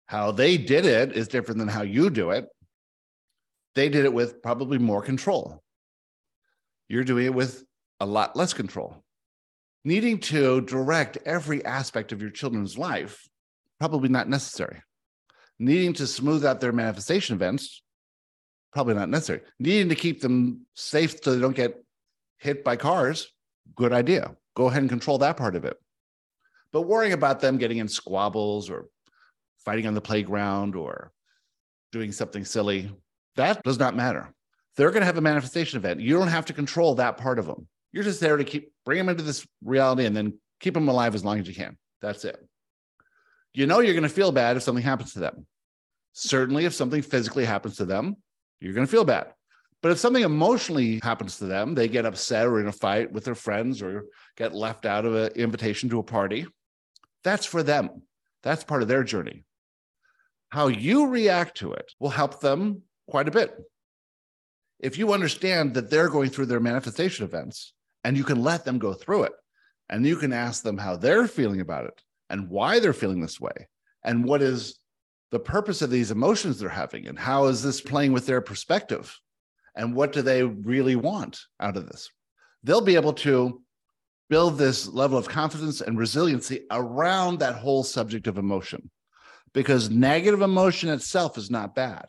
How 0.06 0.32
they 0.32 0.56
did 0.56 0.86
it 0.86 1.12
is 1.12 1.28
different 1.28 1.58
than 1.58 1.68
how 1.68 1.82
you 1.82 2.10
do 2.10 2.30
it. 2.30 2.46
They 3.74 3.88
did 3.88 4.04
it 4.04 4.12
with 4.12 4.42
probably 4.42 4.78
more 4.78 5.02
control. 5.02 5.62
You're 6.88 7.04
doing 7.04 7.26
it 7.26 7.34
with 7.34 7.62
a 8.00 8.06
lot 8.06 8.34
less 8.34 8.52
control. 8.52 9.04
Needing 9.84 10.18
to 10.18 10.60
direct 10.62 11.18
every 11.24 11.64
aspect 11.64 12.12
of 12.12 12.20
your 12.20 12.30
children's 12.30 12.76
life, 12.76 13.28
probably 13.80 14.10
not 14.10 14.28
necessary. 14.28 14.82
Needing 15.58 15.94
to 15.94 16.06
smooth 16.06 16.44
out 16.44 16.60
their 16.60 16.72
manifestation 16.72 17.34
events, 17.34 17.82
probably 18.72 18.94
not 18.94 19.08
necessary. 19.08 19.40
Needing 19.58 19.88
to 19.88 19.94
keep 19.94 20.20
them 20.20 20.66
safe 20.74 21.16
so 21.22 21.34
they 21.34 21.40
don't 21.40 21.56
get 21.56 21.82
hit 22.38 22.62
by 22.62 22.76
cars, 22.76 23.32
good 23.74 23.92
idea. 23.92 24.36
Go 24.54 24.66
ahead 24.66 24.82
and 24.82 24.90
control 24.90 25.18
that 25.18 25.36
part 25.36 25.56
of 25.56 25.64
it. 25.64 25.76
But 26.72 26.82
worrying 26.82 27.12
about 27.12 27.40
them 27.40 27.58
getting 27.58 27.78
in 27.78 27.88
squabbles 27.88 28.70
or 28.70 28.86
fighting 29.64 29.86
on 29.86 29.94
the 29.94 30.00
playground 30.00 30.76
or 30.76 31.12
doing 31.90 32.12
something 32.12 32.44
silly, 32.44 32.90
that 33.36 33.62
does 33.62 33.78
not 33.78 33.96
matter. 33.96 34.32
They're 34.76 34.90
going 34.90 35.00
to 35.00 35.06
have 35.06 35.18
a 35.18 35.22
manifestation 35.22 35.78
event. 35.78 36.00
You 36.00 36.16
don't 36.16 36.28
have 36.28 36.46
to 36.46 36.52
control 36.52 36.94
that 36.94 37.16
part 37.16 37.38
of 37.38 37.46
them. 37.46 37.66
You're 37.92 38.04
just 38.04 38.20
there 38.20 38.36
to 38.36 38.44
keep 38.44 38.72
bring 38.84 38.98
them 38.98 39.08
into 39.08 39.24
this 39.24 39.46
reality 39.64 40.06
and 40.06 40.16
then 40.16 40.38
keep 40.60 40.74
them 40.74 40.88
alive 40.88 41.14
as 41.14 41.24
long 41.24 41.40
as 41.40 41.48
you 41.48 41.54
can. 41.54 41.76
That's 42.00 42.24
it. 42.24 42.38
You 43.52 43.66
know 43.66 43.80
you're 43.80 43.94
going 43.94 44.02
to 44.02 44.08
feel 44.08 44.32
bad 44.32 44.56
if 44.56 44.62
something 44.62 44.84
happens 44.84 45.12
to 45.14 45.20
them. 45.20 45.46
Certainly, 46.12 46.64
if 46.64 46.74
something 46.74 47.02
physically 47.02 47.44
happens 47.44 47.76
to 47.76 47.84
them, 47.84 48.16
you're 48.60 48.74
going 48.74 48.86
to 48.86 48.90
feel 48.90 49.04
bad. 49.04 49.32
But 49.82 49.92
if 49.92 49.98
something 49.98 50.22
emotionally 50.22 51.00
happens 51.02 51.38
to 51.38 51.46
them, 51.46 51.74
they 51.74 51.88
get 51.88 52.04
upset 52.04 52.46
or 52.46 52.60
in 52.60 52.66
a 52.66 52.72
fight 52.72 53.10
with 53.12 53.24
their 53.24 53.34
friends 53.34 53.80
or 53.80 54.04
get 54.36 54.54
left 54.54 54.84
out 54.84 55.06
of 55.06 55.14
an 55.14 55.32
invitation 55.32 55.88
to 55.90 55.98
a 55.98 56.02
party, 56.02 56.46
that's 57.24 57.46
for 57.46 57.62
them. 57.62 58.02
That's 58.42 58.64
part 58.64 58.82
of 58.82 58.88
their 58.88 59.04
journey. 59.04 59.44
How 60.50 60.68
you 60.68 61.06
react 61.06 61.58
to 61.58 61.72
it 61.72 61.92
will 61.98 62.10
help 62.10 62.40
them 62.40 62.82
quite 63.08 63.28
a 63.28 63.32
bit. 63.32 63.56
If 64.78 64.98
you 64.98 65.12
understand 65.12 65.74
that 65.74 65.90
they're 65.90 66.08
going 66.08 66.30
through 66.30 66.46
their 66.46 66.60
manifestation 66.60 67.24
events 67.24 67.74
and 68.04 68.16
you 68.16 68.24
can 68.24 68.42
let 68.42 68.64
them 68.64 68.78
go 68.78 68.94
through 68.94 69.24
it 69.24 69.32
and 69.88 70.06
you 70.06 70.16
can 70.16 70.32
ask 70.32 70.62
them 70.62 70.78
how 70.78 70.96
they're 70.96 71.28
feeling 71.28 71.60
about 71.60 71.86
it 71.86 72.02
and 72.30 72.48
why 72.48 72.78
they're 72.78 72.92
feeling 72.94 73.20
this 73.20 73.40
way 73.40 73.68
and 74.04 74.24
what 74.24 74.40
is 74.40 74.78
the 75.30 75.38
purpose 75.38 75.82
of 75.82 75.90
these 75.90 76.10
emotions 76.10 76.58
they're 76.58 76.68
having 76.68 77.06
and 77.06 77.18
how 77.18 77.46
is 77.46 77.62
this 77.62 77.80
playing 77.80 78.12
with 78.12 78.26
their 78.26 78.40
perspective 78.40 79.14
and 79.74 79.94
what 79.94 80.12
do 80.12 80.22
they 80.22 80.42
really 80.42 80.96
want 80.96 81.40
out 81.60 81.76
of 81.76 81.86
this? 81.86 82.08
They'll 82.62 82.80
be 82.80 82.96
able 82.96 83.12
to 83.14 83.60
build 84.28 84.56
this 84.56 84.88
level 84.88 85.18
of 85.18 85.28
confidence 85.28 85.80
and 85.80 85.98
resiliency 85.98 86.60
around 86.70 87.40
that 87.40 87.56
whole 87.56 87.82
subject 87.82 88.26
of 88.26 88.38
emotion 88.38 88.90
because 89.52 89.90
negative 89.90 90.40
emotion 90.40 90.88
itself 90.88 91.36
is 91.36 91.50
not 91.50 91.74
bad. 91.74 92.06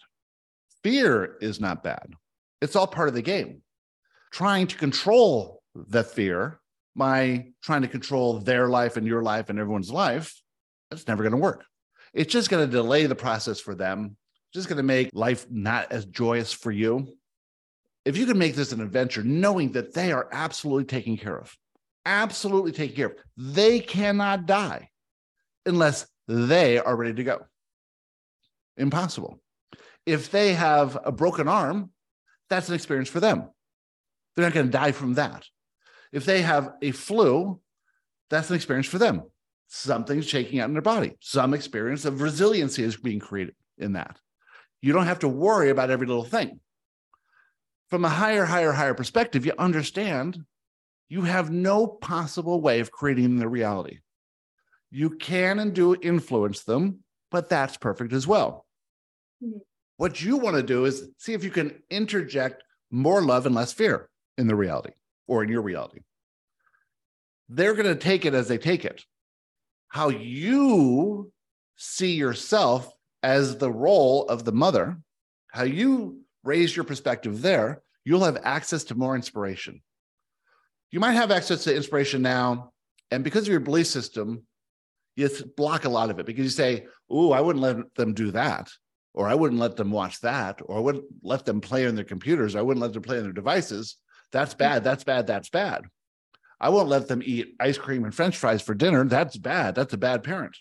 Fear 0.83 1.37
is 1.41 1.59
not 1.59 1.83
bad. 1.83 2.05
It's 2.61 2.75
all 2.75 2.87
part 2.87 3.07
of 3.07 3.15
the 3.15 3.21
game. 3.21 3.61
Trying 4.31 4.67
to 4.67 4.77
control 4.77 5.61
the 5.75 6.03
fear 6.03 6.60
by 6.95 7.47
trying 7.63 7.81
to 7.81 7.87
control 7.87 8.39
their 8.39 8.67
life 8.67 8.97
and 8.97 9.07
your 9.07 9.21
life 9.21 9.49
and 9.49 9.59
everyone's 9.59 9.91
life 9.91 10.39
that's 10.89 11.07
never 11.07 11.23
going 11.23 11.31
to 11.31 11.37
work. 11.37 11.65
It's 12.13 12.31
just 12.31 12.49
going 12.49 12.65
to 12.65 12.71
delay 12.71 13.05
the 13.05 13.15
process 13.15 13.59
for 13.59 13.75
them. 13.75 14.17
Just 14.53 14.67
going 14.67 14.77
to 14.77 14.83
make 14.83 15.09
life 15.13 15.45
not 15.49 15.91
as 15.91 16.05
joyous 16.05 16.51
for 16.51 16.71
you. 16.71 17.07
If 18.03 18.17
you 18.17 18.25
can 18.25 18.37
make 18.37 18.55
this 18.55 18.73
an 18.73 18.81
adventure 18.81 19.23
knowing 19.23 19.71
that 19.73 19.93
they 19.93 20.11
are 20.11 20.27
absolutely 20.31 20.85
taken 20.85 21.17
care 21.17 21.37
of 21.37 21.55
absolutely 22.05 22.71
taken 22.71 22.95
care 22.95 23.05
of 23.07 23.15
they 23.37 23.79
cannot 23.79 24.45
die 24.45 24.89
unless 25.65 26.07
they 26.27 26.79
are 26.79 26.95
ready 26.95 27.13
to 27.13 27.23
go. 27.23 27.45
Impossible. 28.77 29.39
If 30.05 30.31
they 30.31 30.53
have 30.53 30.97
a 31.03 31.11
broken 31.11 31.47
arm 31.47 31.91
that's 32.49 32.67
an 32.67 32.75
experience 32.75 33.07
for 33.07 33.21
them. 33.21 33.49
They're 34.35 34.45
not 34.45 34.53
going 34.53 34.65
to 34.65 34.71
die 34.71 34.91
from 34.91 35.13
that 35.13 35.45
if 36.11 36.25
they 36.25 36.41
have 36.41 36.73
a 36.81 36.91
flu 36.91 37.59
that's 38.29 38.49
an 38.49 38.55
experience 38.55 38.87
for 38.87 38.97
them 38.97 39.23
something's 39.73 40.27
shaking 40.27 40.59
out 40.59 40.67
in 40.67 40.73
their 40.73 40.81
body. 40.81 41.13
Some 41.21 41.53
experience 41.53 42.03
of 42.03 42.21
resiliency 42.21 42.83
is 42.83 42.97
being 42.97 43.19
created 43.19 43.55
in 43.77 43.93
that. 43.93 44.19
You 44.81 44.91
don't 44.91 45.05
have 45.05 45.19
to 45.19 45.29
worry 45.29 45.69
about 45.69 45.89
every 45.89 46.07
little 46.07 46.25
thing. 46.25 46.59
From 47.89 48.03
a 48.03 48.09
higher, 48.09 48.43
higher, 48.43 48.73
higher 48.73 48.93
perspective, 48.93 49.45
you 49.45 49.53
understand 49.57 50.43
you 51.07 51.21
have 51.21 51.51
no 51.51 51.87
possible 51.87 52.59
way 52.59 52.81
of 52.81 52.91
creating 52.91 53.37
the 53.37 53.47
reality. 53.47 53.99
You 54.89 55.11
can 55.11 55.59
and 55.59 55.73
do 55.73 55.95
influence 55.95 56.63
them, 56.63 56.99
but 57.31 57.47
that's 57.47 57.77
perfect 57.77 58.11
as 58.11 58.27
well. 58.27 58.65
Mm-hmm. 59.41 59.59
What 59.95 60.21
you 60.21 60.35
want 60.35 60.57
to 60.57 60.63
do 60.63 60.83
is 60.83 61.09
see 61.17 61.33
if 61.33 61.45
you 61.45 61.49
can 61.49 61.81
interject 61.89 62.63
more 62.89 63.21
love 63.21 63.45
and 63.45 63.55
less 63.55 63.71
fear 63.71 64.09
in 64.37 64.47
the 64.47 64.55
reality 64.55 64.91
or 65.31 65.43
in 65.43 65.49
your 65.49 65.61
reality. 65.61 66.01
They're 67.47 67.73
going 67.73 67.87
to 67.87 67.95
take 67.95 68.25
it 68.25 68.33
as 68.33 68.49
they 68.49 68.57
take 68.57 68.83
it 68.83 69.05
how 69.87 70.07
you 70.07 71.31
see 71.75 72.13
yourself 72.13 72.89
as 73.23 73.57
the 73.57 73.71
role 73.71 74.25
of 74.27 74.45
the 74.45 74.51
mother, 74.53 74.97
how 75.51 75.63
you 75.63 76.21
raise 76.43 76.73
your 76.75 76.85
perspective 76.85 77.41
there, 77.41 77.81
you'll 78.05 78.23
have 78.23 78.37
access 78.43 78.85
to 78.85 78.95
more 78.95 79.15
inspiration. 79.15 79.81
You 80.91 81.01
might 81.01 81.11
have 81.11 81.29
access 81.29 81.65
to 81.65 81.75
inspiration 81.75 82.21
now, 82.21 82.71
and 83.11 83.23
because 83.23 83.43
of 83.43 83.51
your 83.51 83.59
belief 83.59 83.87
system, 83.87 84.43
you 85.17 85.29
block 85.57 85.83
a 85.83 85.89
lot 85.89 86.09
of 86.09 86.19
it 86.19 86.25
because 86.25 86.45
you 86.45 86.49
say, 86.49 86.87
Oh, 87.09 87.33
I 87.33 87.41
wouldn't 87.41 87.63
let 87.63 87.93
them 87.95 88.13
do 88.13 88.31
that, 88.31 88.69
or 89.13 89.27
I 89.27 89.35
wouldn't 89.35 89.59
let 89.59 89.75
them 89.75 89.91
watch 89.91 90.21
that, 90.21 90.61
or 90.65 90.77
I 90.77 90.79
wouldn't 90.79 91.05
let 91.21 91.45
them 91.45 91.59
play 91.59 91.85
on 91.85 91.95
their 91.95 92.05
computers, 92.05 92.55
Or 92.55 92.59
I 92.59 92.61
wouldn't 92.61 92.81
let 92.81 92.93
them 92.93 93.03
play 93.03 93.17
on 93.17 93.23
their 93.23 93.33
devices. 93.33 93.97
That's 94.31 94.53
bad, 94.53 94.83
that's 94.83 95.03
bad, 95.03 95.27
that's 95.27 95.49
bad. 95.49 95.85
I 96.59 96.69
won't 96.69 96.89
let 96.89 97.07
them 97.07 97.21
eat 97.25 97.55
ice 97.59 97.77
cream 97.77 98.03
and 98.03 98.13
french 98.13 98.37
fries 98.37 98.61
for 98.61 98.75
dinner. 98.75 99.03
That's 99.03 99.35
bad. 99.35 99.75
That's 99.75 99.93
a 99.93 99.97
bad 99.97 100.23
parent. 100.23 100.55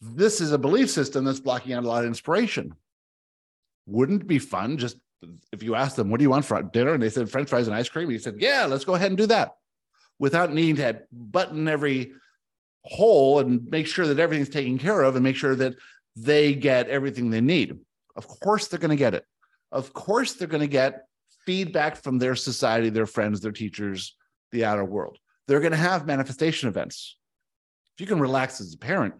This 0.00 0.40
is 0.40 0.52
a 0.52 0.58
belief 0.58 0.90
system 0.90 1.24
that's 1.24 1.40
blocking 1.40 1.72
out 1.72 1.84
a 1.84 1.88
lot 1.88 2.04
of 2.04 2.08
inspiration. 2.08 2.74
Wouldn't 3.86 4.22
it 4.22 4.28
be 4.28 4.38
fun 4.38 4.76
just 4.76 4.98
if 5.50 5.62
you 5.62 5.74
ask 5.74 5.96
them, 5.96 6.10
what 6.10 6.18
do 6.18 6.24
you 6.24 6.30
want 6.30 6.44
for 6.44 6.62
dinner? 6.62 6.92
And 6.92 7.02
they 7.02 7.08
said 7.08 7.30
french 7.30 7.48
fries 7.48 7.66
and 7.66 7.74
ice 7.74 7.88
cream. 7.88 8.10
He 8.10 8.18
said, 8.18 8.36
yeah, 8.38 8.66
let's 8.66 8.84
go 8.84 8.94
ahead 8.94 9.10
and 9.10 9.16
do 9.16 9.26
that 9.26 9.56
without 10.18 10.52
needing 10.52 10.76
to 10.76 11.00
button 11.10 11.68
every 11.68 12.12
hole 12.82 13.40
and 13.40 13.66
make 13.70 13.86
sure 13.86 14.06
that 14.06 14.18
everything's 14.18 14.50
taken 14.50 14.78
care 14.78 15.02
of 15.02 15.16
and 15.16 15.24
make 15.24 15.36
sure 15.36 15.54
that 15.56 15.74
they 16.16 16.54
get 16.54 16.88
everything 16.88 17.30
they 17.30 17.40
need. 17.40 17.78
Of 18.14 18.28
course, 18.28 18.68
they're 18.68 18.78
going 18.78 18.90
to 18.90 18.96
get 18.96 19.14
it. 19.14 19.24
Of 19.72 19.92
course, 19.92 20.34
they're 20.34 20.48
going 20.48 20.60
to 20.60 20.66
get 20.66 21.05
feedback 21.46 21.96
from 21.96 22.18
their 22.18 22.34
society, 22.34 22.90
their 22.90 23.06
friends, 23.06 23.40
their 23.40 23.52
teachers, 23.52 24.16
the 24.52 24.64
outer 24.64 24.84
world. 24.84 25.18
They're 25.46 25.60
going 25.60 25.72
to 25.72 25.78
have 25.78 26.06
manifestation 26.06 26.68
events. 26.68 27.16
If 27.94 28.00
you 28.00 28.06
can 28.06 28.20
relax 28.20 28.60
as 28.60 28.74
a 28.74 28.78
parent 28.78 29.14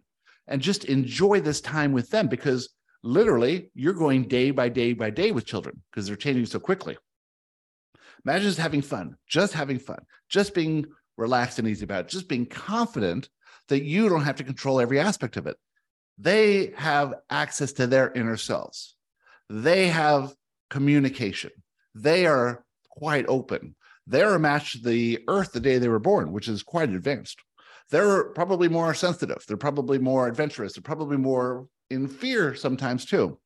and 0.47 0.61
just 0.61 0.85
enjoy 0.85 1.41
this 1.41 1.61
time 1.61 1.93
with 1.93 2.11
them, 2.11 2.29
because 2.29 2.69
literally 3.03 3.71
you're 3.75 3.95
going 3.95 4.25
day 4.25 4.51
by 4.51 4.69
day 4.69 4.93
by 4.93 5.11
day 5.11 5.31
with 5.31 5.47
children 5.47 5.81
because 5.91 6.07
they're 6.07 6.17
changing 6.17 6.47
so 6.47 6.59
quickly. 6.59 6.97
Imagine 8.25 8.49
just 8.49 8.59
having 8.59 8.83
fun, 8.83 9.17
just 9.29 9.53
having 9.53 9.79
fun, 9.79 10.01
just 10.29 10.53
being 10.53 10.87
relaxed 11.17 11.59
and 11.59 11.69
easy 11.69 11.85
about 11.85 12.07
it, 12.07 12.09
just 12.09 12.29
being 12.29 12.47
confident 12.47 13.29
that 13.69 13.85
you 13.85 14.09
don't 14.09 14.25
have 14.25 14.37
to 14.37 14.45
control 14.45 14.81
every 14.81 14.99
aspect 14.99 15.37
of 15.37 15.47
it. 15.47 15.57
They 16.19 16.73
have 16.77 17.15
access 17.31 17.73
to 17.75 17.87
their 17.87 18.11
inner 18.13 18.37
selves. 18.37 18.97
They 19.49 19.89
have 19.89 20.35
communication. 20.71 21.51
They 21.97 22.27
are 22.27 22.65
quite 22.91 23.25
open. 23.27 23.75
They're 24.07 24.35
a 24.35 24.39
match 24.39 24.73
to 24.73 24.79
the 24.79 25.21
Earth 25.29 25.53
the 25.53 25.61
day 25.61 25.79
they 25.79 25.89
were 25.89 25.99
born, 25.99 26.31
which 26.31 26.47
is 26.47 26.63
quite 26.63 26.91
advanced. 26.91 27.41
They're 27.91 28.25
probably 28.31 28.69
more 28.69 28.93
sensitive. 28.95 29.43
They're 29.49 29.57
probably 29.57 29.99
more 29.99 30.29
adventurous. 30.29 30.75
They're 30.75 30.83
probably 30.83 31.17
more 31.17 31.69
in 31.89 32.07
fear 32.09 32.55
sometimes 32.55 33.05
too. 33.05 33.39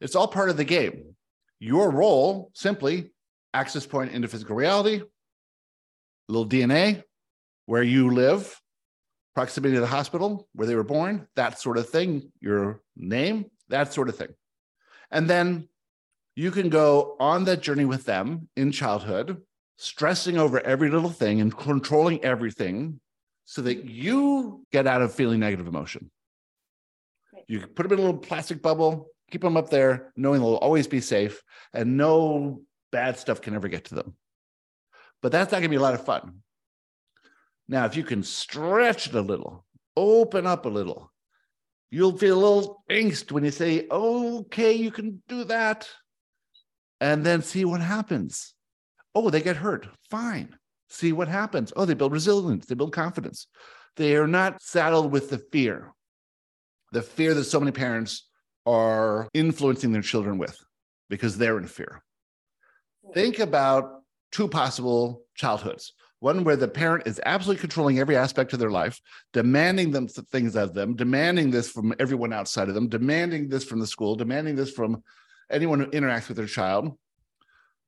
It's 0.00 0.16
all 0.16 0.28
part 0.28 0.48
of 0.48 0.56
the 0.56 0.64
game. 0.64 1.14
Your 1.58 1.90
role 1.90 2.50
simply 2.54 3.12
access 3.52 3.86
point 3.86 4.12
into 4.12 4.28
physical 4.28 4.56
reality, 4.56 5.02
little 6.28 6.48
DNA, 6.48 7.02
where 7.66 7.82
you 7.82 8.10
live, 8.10 8.58
proximity 9.34 9.74
to 9.74 9.80
the 9.80 9.86
hospital 9.86 10.48
where 10.54 10.66
they 10.66 10.74
were 10.74 10.82
born, 10.84 11.28
that 11.36 11.60
sort 11.60 11.78
of 11.78 11.88
thing, 11.88 12.32
your 12.40 12.80
name, 12.96 13.46
that 13.68 13.92
sort 13.92 14.08
of 14.08 14.16
thing. 14.16 14.28
And 15.10 15.28
then 15.28 15.68
you 16.34 16.50
can 16.50 16.68
go 16.68 17.16
on 17.20 17.44
that 17.44 17.62
journey 17.62 17.84
with 17.84 18.04
them 18.04 18.48
in 18.56 18.72
childhood, 18.72 19.42
stressing 19.76 20.38
over 20.38 20.60
every 20.60 20.90
little 20.90 21.10
thing 21.10 21.40
and 21.40 21.56
controlling 21.56 22.24
everything 22.24 23.00
so 23.44 23.62
that 23.62 23.84
you 23.84 24.64
get 24.72 24.86
out 24.86 25.02
of 25.02 25.14
feeling 25.14 25.40
negative 25.40 25.66
emotion. 25.66 26.10
You 27.48 27.66
put 27.66 27.88
them 27.88 27.92
in 27.92 27.98
a 27.98 28.02
little 28.02 28.20
plastic 28.20 28.62
bubble, 28.62 29.08
keep 29.30 29.42
them 29.42 29.56
up 29.56 29.68
there, 29.68 30.12
knowing 30.16 30.40
they'll 30.40 30.54
always 30.54 30.86
be 30.86 31.00
safe 31.00 31.42
and 31.74 31.96
no 31.96 32.62
bad 32.92 33.18
stuff 33.18 33.42
can 33.42 33.54
ever 33.54 33.68
get 33.68 33.86
to 33.86 33.94
them. 33.94 34.14
But 35.20 35.32
that's 35.32 35.52
not 35.52 35.58
going 35.58 35.64
to 35.64 35.68
be 35.70 35.76
a 35.76 35.80
lot 35.80 35.94
of 35.94 36.04
fun. 36.04 36.42
Now, 37.68 37.84
if 37.84 37.96
you 37.96 38.04
can 38.04 38.22
stretch 38.22 39.08
it 39.08 39.14
a 39.14 39.20
little, 39.20 39.64
open 39.96 40.46
up 40.46 40.66
a 40.66 40.68
little, 40.68 41.12
you'll 41.90 42.16
feel 42.16 42.38
a 42.38 42.42
little 42.42 42.84
angst 42.90 43.32
when 43.32 43.44
you 43.44 43.50
say, 43.50 43.86
okay, 43.90 44.72
you 44.72 44.90
can 44.90 45.22
do 45.28 45.44
that. 45.44 45.88
And 47.02 47.26
then 47.26 47.42
see 47.42 47.64
what 47.64 47.80
happens. 47.80 48.54
Oh, 49.12 49.28
they 49.28 49.42
get 49.42 49.56
hurt. 49.56 49.88
Fine. 50.08 50.56
See 50.88 51.12
what 51.12 51.26
happens. 51.26 51.72
Oh, 51.74 51.84
they 51.84 51.94
build 51.94 52.12
resilience, 52.12 52.66
they 52.66 52.76
build 52.76 52.92
confidence. 52.92 53.48
They 53.96 54.14
are 54.14 54.28
not 54.28 54.62
saddled 54.62 55.10
with 55.10 55.28
the 55.28 55.38
fear, 55.38 55.92
the 56.92 57.02
fear 57.02 57.34
that 57.34 57.44
so 57.44 57.58
many 57.58 57.72
parents 57.72 58.28
are 58.66 59.28
influencing 59.34 59.90
their 59.90 60.02
children 60.02 60.38
with 60.38 60.56
because 61.10 61.36
they're 61.36 61.58
in 61.58 61.66
fear. 61.66 62.04
Think 63.12 63.40
about 63.40 64.02
two 64.30 64.46
possible 64.46 65.24
childhoods 65.34 65.92
one 66.20 66.44
where 66.44 66.54
the 66.54 66.68
parent 66.68 67.04
is 67.04 67.20
absolutely 67.26 67.60
controlling 67.60 67.98
every 67.98 68.16
aspect 68.16 68.52
of 68.52 68.60
their 68.60 68.70
life, 68.70 69.00
demanding 69.32 69.90
them 69.90 70.06
things 70.06 70.54
of 70.54 70.72
them, 70.72 70.94
demanding 70.94 71.50
this 71.50 71.68
from 71.68 71.92
everyone 71.98 72.32
outside 72.32 72.68
of 72.68 72.76
them, 72.76 72.88
demanding 72.88 73.48
this 73.48 73.64
from 73.64 73.80
the 73.80 73.86
school, 73.88 74.14
demanding 74.14 74.54
this 74.54 74.70
from 74.70 75.02
anyone 75.52 75.80
who 75.80 75.86
interacts 75.86 76.28
with 76.28 76.36
their 76.36 76.46
child, 76.46 76.96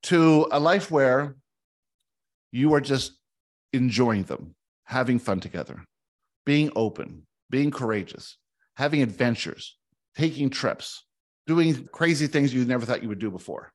to 0.04 0.46
a 0.52 0.60
life 0.60 0.90
where 0.90 1.36
you 2.52 2.74
are 2.74 2.80
just 2.80 3.12
enjoying 3.72 4.24
them, 4.24 4.54
having 4.84 5.18
fun 5.18 5.40
together, 5.40 5.84
being 6.44 6.70
open, 6.76 7.26
being 7.50 7.70
courageous, 7.70 8.36
having 8.76 9.02
adventures, 9.02 9.76
taking 10.16 10.50
trips, 10.50 11.04
doing 11.46 11.88
crazy 11.92 12.26
things 12.26 12.54
you 12.54 12.64
never 12.64 12.86
thought 12.86 13.02
you 13.02 13.08
would 13.08 13.18
do 13.18 13.30
before, 13.30 13.72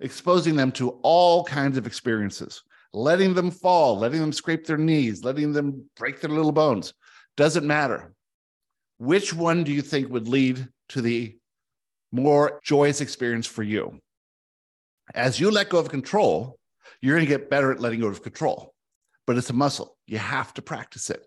exposing 0.00 0.56
them 0.56 0.70
to 0.72 0.90
all 1.02 1.44
kinds 1.44 1.76
of 1.76 1.86
experiences 1.86 2.62
letting 2.96 3.34
them 3.34 3.50
fall, 3.50 3.98
letting 3.98 4.20
them 4.20 4.32
scrape 4.32 4.66
their 4.66 4.78
knees, 4.78 5.22
letting 5.22 5.52
them 5.52 5.88
break 5.96 6.20
their 6.20 6.30
little 6.30 6.52
bones. 6.52 6.94
Doesn't 7.36 7.66
matter. 7.66 8.14
Which 8.98 9.34
one 9.34 9.64
do 9.64 9.72
you 9.72 9.82
think 9.82 10.08
would 10.08 10.26
lead 10.26 10.66
to 10.90 11.02
the 11.02 11.36
more 12.16 12.60
joyous 12.64 13.00
experience 13.00 13.46
for 13.46 13.62
you? 13.62 14.00
As 15.14 15.38
you 15.38 15.50
let 15.50 15.68
go 15.68 15.78
of 15.78 15.88
control, 15.88 16.58
you're 17.00 17.14
going 17.14 17.26
to 17.26 17.30
get 17.30 17.50
better 17.50 17.70
at 17.70 17.80
letting 17.80 18.00
go 18.00 18.08
of 18.08 18.22
control, 18.22 18.74
but 19.26 19.36
it's 19.36 19.50
a 19.50 19.54
muscle. 19.54 19.96
You 20.06 20.18
have 20.18 20.52
to 20.54 20.62
practice 20.62 21.10
it. 21.10 21.24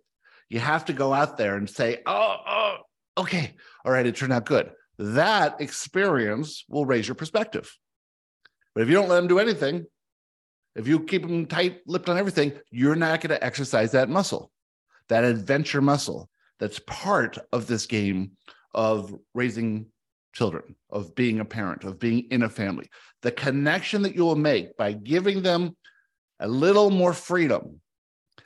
You 0.50 0.60
have 0.60 0.86
to 0.86 0.94
go 0.94 1.14
out 1.14 1.38
there 1.38 1.56
and 1.56 1.70
say, 1.70 2.00
oh, 2.06 2.36
oh, 2.48 2.76
okay, 3.18 3.54
all 3.86 3.92
right, 3.92 4.06
it 4.06 4.16
turned 4.16 4.34
out 4.34 4.46
good. 4.46 4.72
That 4.98 5.62
experience 5.62 6.66
will 6.68 6.86
raise 6.86 7.08
your 7.08 7.16
perspective. 7.16 7.72
But 8.74 8.82
if 8.82 8.90
you 8.90 8.96
don't 8.96 9.10
let 9.10 9.18
them 9.18 9.28
do 9.28 9.40
anything, 9.40 9.86
if 10.76 10.88
you 10.88 11.02
keep 11.02 11.22
them 11.22 11.46
tight 11.46 11.82
lipped 11.86 12.10
on 12.10 12.18
everything, 12.18 12.54
you're 12.72 12.96
not 12.96 13.22
going 13.22 13.30
to 13.30 13.44
exercise 13.44 13.92
that 13.92 14.10
muscle, 14.10 14.52
that 15.08 15.24
adventure 15.24 15.82
muscle 15.82 16.30
that's 16.60 16.80
part 16.80 17.38
of 17.54 17.68
this 17.68 17.86
game 17.86 18.32
of 18.74 19.14
raising 19.34 19.88
children, 20.34 20.76
of 20.90 21.16
being 21.16 21.40
a 21.40 21.46
parent, 21.46 21.84
of 21.84 22.00
being 22.00 22.26
in 22.32 22.44
a 22.44 22.50
family. 22.50 22.90
The 23.22 23.32
connection 23.32 24.02
that 24.04 24.16
you 24.16 24.24
will 24.24 24.36
make 24.36 24.78
by 24.78 24.94
giving 24.94 25.42
them 25.42 25.76
a 26.40 26.48
little 26.48 26.90
more 26.90 27.14
freedom 27.14 27.82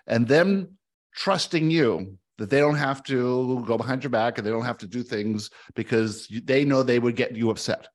and 0.07 0.27
them 0.27 0.77
trusting 1.15 1.69
you 1.69 2.17
that 2.37 2.49
they 2.49 2.59
don't 2.59 2.75
have 2.75 3.03
to 3.03 3.63
go 3.67 3.77
behind 3.77 4.03
your 4.03 4.09
back 4.09 4.37
and 4.37 4.45
they 4.45 4.51
don't 4.51 4.65
have 4.65 4.79
to 4.79 4.87
do 4.87 5.03
things 5.03 5.49
because 5.75 6.27
they 6.45 6.65
know 6.65 6.81
they 6.81 6.99
would 6.99 7.15
get 7.15 7.35
you 7.35 7.49
upset. 7.49 7.87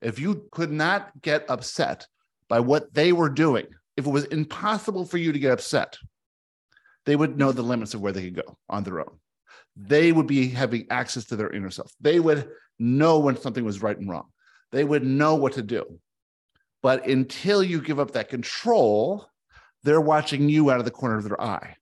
If 0.00 0.18
you 0.18 0.48
could 0.50 0.72
not 0.72 1.12
get 1.22 1.44
upset 1.48 2.06
by 2.48 2.60
what 2.60 2.92
they 2.92 3.12
were 3.12 3.30
doing, 3.30 3.66
if 3.96 4.06
it 4.06 4.10
was 4.10 4.24
impossible 4.24 5.04
for 5.04 5.18
you 5.18 5.32
to 5.32 5.38
get 5.38 5.52
upset, 5.52 5.96
they 7.06 7.14
would 7.14 7.38
know 7.38 7.52
the 7.52 7.62
limits 7.62 7.94
of 7.94 8.00
where 8.00 8.12
they 8.12 8.24
could 8.24 8.36
go 8.36 8.58
on 8.68 8.82
their 8.82 9.00
own. 9.00 9.18
They 9.76 10.12
would 10.12 10.26
be 10.26 10.48
having 10.48 10.86
access 10.90 11.24
to 11.26 11.36
their 11.36 11.50
inner 11.50 11.70
self. 11.70 11.92
They 12.00 12.20
would 12.20 12.48
know 12.82 13.18
when 13.18 13.36
something 13.36 13.64
was 13.64 13.82
right 13.82 13.96
and 13.96 14.08
wrong. 14.08 14.28
They 14.72 14.84
would 14.84 15.04
know 15.04 15.36
what 15.36 15.54
to 15.54 15.62
do. 15.62 16.00
But 16.82 17.06
until 17.06 17.62
you 17.62 17.80
give 17.80 18.00
up 18.00 18.12
that 18.12 18.28
control, 18.28 19.26
they're 19.84 20.00
watching 20.00 20.48
you 20.48 20.70
out 20.70 20.78
of 20.78 20.84
the 20.84 20.90
corner 20.90 21.16
of 21.16 21.24
their 21.24 21.40
eye. 21.40 21.76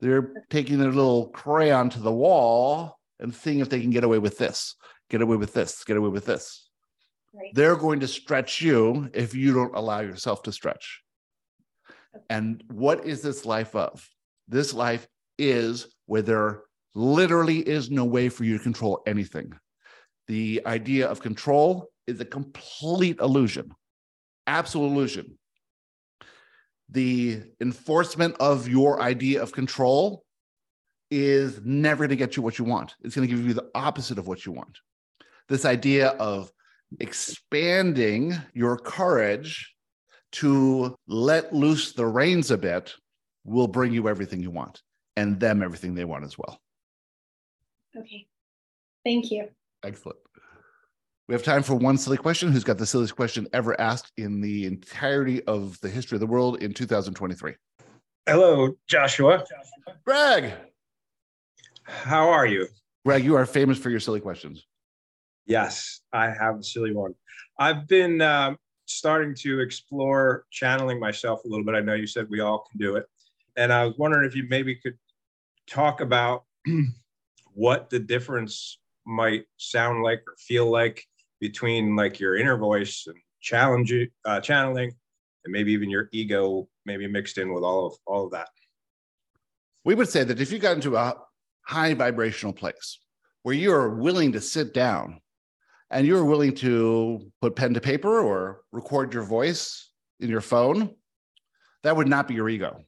They're 0.00 0.32
taking 0.50 0.78
their 0.78 0.90
little 0.90 1.28
crayon 1.28 1.88
to 1.90 2.00
the 2.00 2.12
wall 2.12 2.98
and 3.20 3.34
seeing 3.34 3.60
if 3.60 3.70
they 3.70 3.80
can 3.80 3.90
get 3.90 4.04
away 4.04 4.18
with 4.18 4.36
this, 4.36 4.74
get 5.08 5.22
away 5.22 5.36
with 5.36 5.54
this, 5.54 5.84
get 5.84 5.96
away 5.96 6.08
with 6.08 6.26
this. 6.26 6.68
Right. 7.32 7.50
They're 7.54 7.76
going 7.76 8.00
to 8.00 8.08
stretch 8.08 8.60
you 8.60 9.08
if 9.14 9.34
you 9.34 9.54
don't 9.54 9.74
allow 9.74 10.00
yourself 10.00 10.42
to 10.42 10.52
stretch. 10.52 11.02
And 12.28 12.62
what 12.68 13.06
is 13.06 13.22
this 13.22 13.46
life 13.46 13.74
of? 13.74 14.06
This 14.48 14.74
life 14.74 15.06
is 15.38 15.86
where 16.06 16.20
there 16.20 16.62
literally 16.94 17.58
is 17.58 17.90
no 17.90 18.04
way 18.04 18.28
for 18.28 18.44
you 18.44 18.58
to 18.58 18.62
control 18.62 19.02
anything. 19.06 19.52
The 20.28 20.62
idea 20.66 21.08
of 21.08 21.20
control 21.20 21.88
is 22.06 22.20
a 22.20 22.24
complete 22.24 23.18
illusion, 23.20 23.72
absolute 24.46 24.86
illusion. 24.86 25.38
The 26.90 27.42
enforcement 27.60 28.36
of 28.38 28.68
your 28.68 29.00
idea 29.00 29.42
of 29.42 29.52
control 29.52 30.24
is 31.10 31.60
never 31.64 32.04
going 32.04 32.10
to 32.10 32.16
get 32.16 32.36
you 32.36 32.42
what 32.42 32.58
you 32.58 32.64
want. 32.64 32.94
It's 33.02 33.14
going 33.14 33.28
to 33.28 33.34
give 33.34 33.46
you 33.46 33.54
the 33.54 33.70
opposite 33.74 34.18
of 34.18 34.26
what 34.26 34.46
you 34.46 34.52
want. 34.52 34.78
This 35.48 35.64
idea 35.64 36.08
of 36.08 36.50
expanding 37.00 38.34
your 38.54 38.76
courage 38.76 39.74
to 40.32 40.94
let 41.06 41.54
loose 41.54 41.92
the 41.92 42.06
reins 42.06 42.50
a 42.50 42.58
bit 42.58 42.94
will 43.44 43.68
bring 43.68 43.92
you 43.92 44.08
everything 44.08 44.40
you 44.40 44.50
want 44.50 44.80
and 45.16 45.38
them 45.38 45.62
everything 45.62 45.94
they 45.94 46.06
want 46.06 46.24
as 46.24 46.38
well. 46.38 46.61
Okay. 47.96 48.26
Thank 49.04 49.30
you. 49.30 49.48
Excellent. 49.84 50.18
We 51.28 51.34
have 51.34 51.42
time 51.42 51.62
for 51.62 51.74
one 51.74 51.98
silly 51.98 52.16
question. 52.16 52.52
Who's 52.52 52.64
got 52.64 52.78
the 52.78 52.86
silliest 52.86 53.16
question 53.16 53.46
ever 53.52 53.80
asked 53.80 54.12
in 54.16 54.40
the 54.40 54.66
entirety 54.66 55.42
of 55.44 55.80
the 55.80 55.88
history 55.88 56.16
of 56.16 56.20
the 56.20 56.26
world 56.26 56.62
in 56.62 56.72
2023? 56.72 57.54
Hello, 58.26 58.76
Joshua. 58.88 59.44
Greg. 60.04 60.52
How 61.84 62.28
are 62.28 62.46
you? 62.46 62.68
Greg, 63.04 63.24
you 63.24 63.34
are 63.34 63.46
famous 63.46 63.78
for 63.78 63.90
your 63.90 64.00
silly 64.00 64.20
questions. 64.20 64.66
Yes, 65.46 66.02
I 66.12 66.30
have 66.30 66.58
a 66.58 66.62
silly 66.62 66.92
one. 66.92 67.14
I've 67.58 67.88
been 67.88 68.20
uh, 68.20 68.54
starting 68.86 69.34
to 69.36 69.60
explore 69.60 70.44
channeling 70.50 71.00
myself 71.00 71.44
a 71.44 71.48
little 71.48 71.64
bit. 71.64 71.74
I 71.74 71.80
know 71.80 71.94
you 71.94 72.06
said 72.06 72.28
we 72.30 72.40
all 72.40 72.64
can 72.70 72.78
do 72.78 72.96
it. 72.96 73.06
And 73.56 73.72
I 73.72 73.84
was 73.84 73.96
wondering 73.98 74.26
if 74.26 74.36
you 74.36 74.46
maybe 74.48 74.76
could 74.76 74.96
talk 75.66 76.00
about 76.00 76.44
what 77.54 77.90
the 77.90 77.98
difference 77.98 78.78
might 79.06 79.44
sound 79.56 80.02
like 80.02 80.22
or 80.26 80.34
feel 80.38 80.70
like 80.70 81.04
between 81.40 81.96
like 81.96 82.20
your 82.20 82.36
inner 82.36 82.56
voice 82.56 83.04
and 83.06 83.16
challenge 83.40 83.92
uh, 84.24 84.40
channeling 84.40 84.92
and 85.44 85.52
maybe 85.52 85.72
even 85.72 85.90
your 85.90 86.08
ego 86.12 86.68
maybe 86.86 87.06
mixed 87.06 87.38
in 87.38 87.52
with 87.52 87.64
all 87.64 87.86
of 87.86 87.94
all 88.06 88.26
of 88.26 88.30
that 88.30 88.48
we 89.84 89.94
would 89.94 90.08
say 90.08 90.22
that 90.22 90.40
if 90.40 90.52
you 90.52 90.58
got 90.58 90.76
into 90.76 90.96
a 90.96 91.14
high 91.66 91.94
vibrational 91.94 92.52
place 92.52 92.98
where 93.42 93.54
you're 93.54 93.90
willing 93.90 94.32
to 94.32 94.40
sit 94.40 94.72
down 94.72 95.20
and 95.90 96.06
you're 96.06 96.24
willing 96.24 96.54
to 96.54 97.30
put 97.40 97.56
pen 97.56 97.74
to 97.74 97.80
paper 97.80 98.20
or 98.20 98.60
record 98.72 99.12
your 99.12 99.24
voice 99.24 99.90
in 100.20 100.30
your 100.30 100.40
phone, 100.40 100.94
that 101.82 101.96
would 101.96 102.08
not 102.08 102.28
be 102.28 102.34
your 102.34 102.48
ego. 102.48 102.84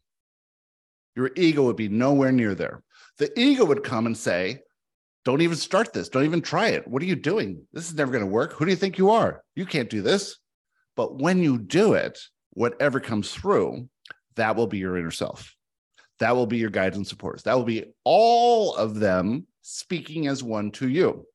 Your 1.17 1.31
ego 1.37 1.65
would 1.65 1.77
be 1.77 1.89
nowhere 1.89 2.33
near 2.33 2.55
there. 2.55 2.83
The 3.19 3.39
ego 3.39 3.65
would 3.65 3.85
come 3.85 4.07
and 4.07 4.17
say, 4.17 4.61
Don't 5.25 5.41
even 5.41 5.57
start 5.57 5.93
this. 5.93 6.09
Don't 6.09 6.25
even 6.25 6.43
try 6.43 6.69
it. 6.69 6.87
What 6.89 7.03
are 7.03 7.07
you 7.07 7.17
doing? 7.17 7.67
This 7.73 7.89
is 7.89 7.95
never 7.95 8.13
going 8.13 8.25
to 8.25 8.31
work. 8.31 8.53
Who 8.55 8.65
do 8.65 8.71
you 8.71 8.77
think 8.77 8.99
you 8.99 9.11
are? 9.11 9.43
You 9.55 9.67
can't 9.67 9.91
do 9.91 10.03
this. 10.03 10.37
But 10.97 11.19
when 11.19 11.43
you 11.43 11.59
do 11.59 11.95
it, 11.95 12.19
whatever 12.51 13.01
comes 13.01 13.33
through, 13.33 13.89
that 14.37 14.57
will 14.57 14.67
be 14.67 14.79
your 14.79 14.97
inner 14.97 15.11
self. 15.11 15.55
That 16.21 16.37
will 16.37 16.47
be 16.47 16.59
your 16.59 16.71
guides 16.71 16.97
and 16.97 17.07
supporters. 17.07 17.43
That 17.43 17.55
will 17.55 17.65
be 17.65 17.93
all 18.05 18.75
of 18.75 19.01
them 19.01 19.47
speaking 19.63 20.27
as 20.27 20.43
one 20.43 20.71
to 20.73 20.89
you. 20.89 21.27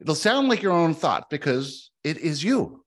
It'll 0.00 0.14
sound 0.14 0.48
like 0.48 0.62
your 0.62 0.72
own 0.72 0.94
thought 0.94 1.30
because 1.30 1.90
it 2.04 2.18
is 2.18 2.42
you. 2.42 2.84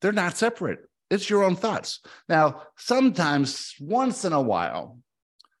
They're 0.00 0.12
not 0.12 0.36
separate. 0.36 0.80
It's 1.10 1.30
your 1.30 1.44
own 1.44 1.56
thoughts. 1.56 2.00
Now, 2.28 2.62
sometimes 2.76 3.74
once 3.80 4.24
in 4.24 4.32
a 4.32 4.42
while, 4.42 4.98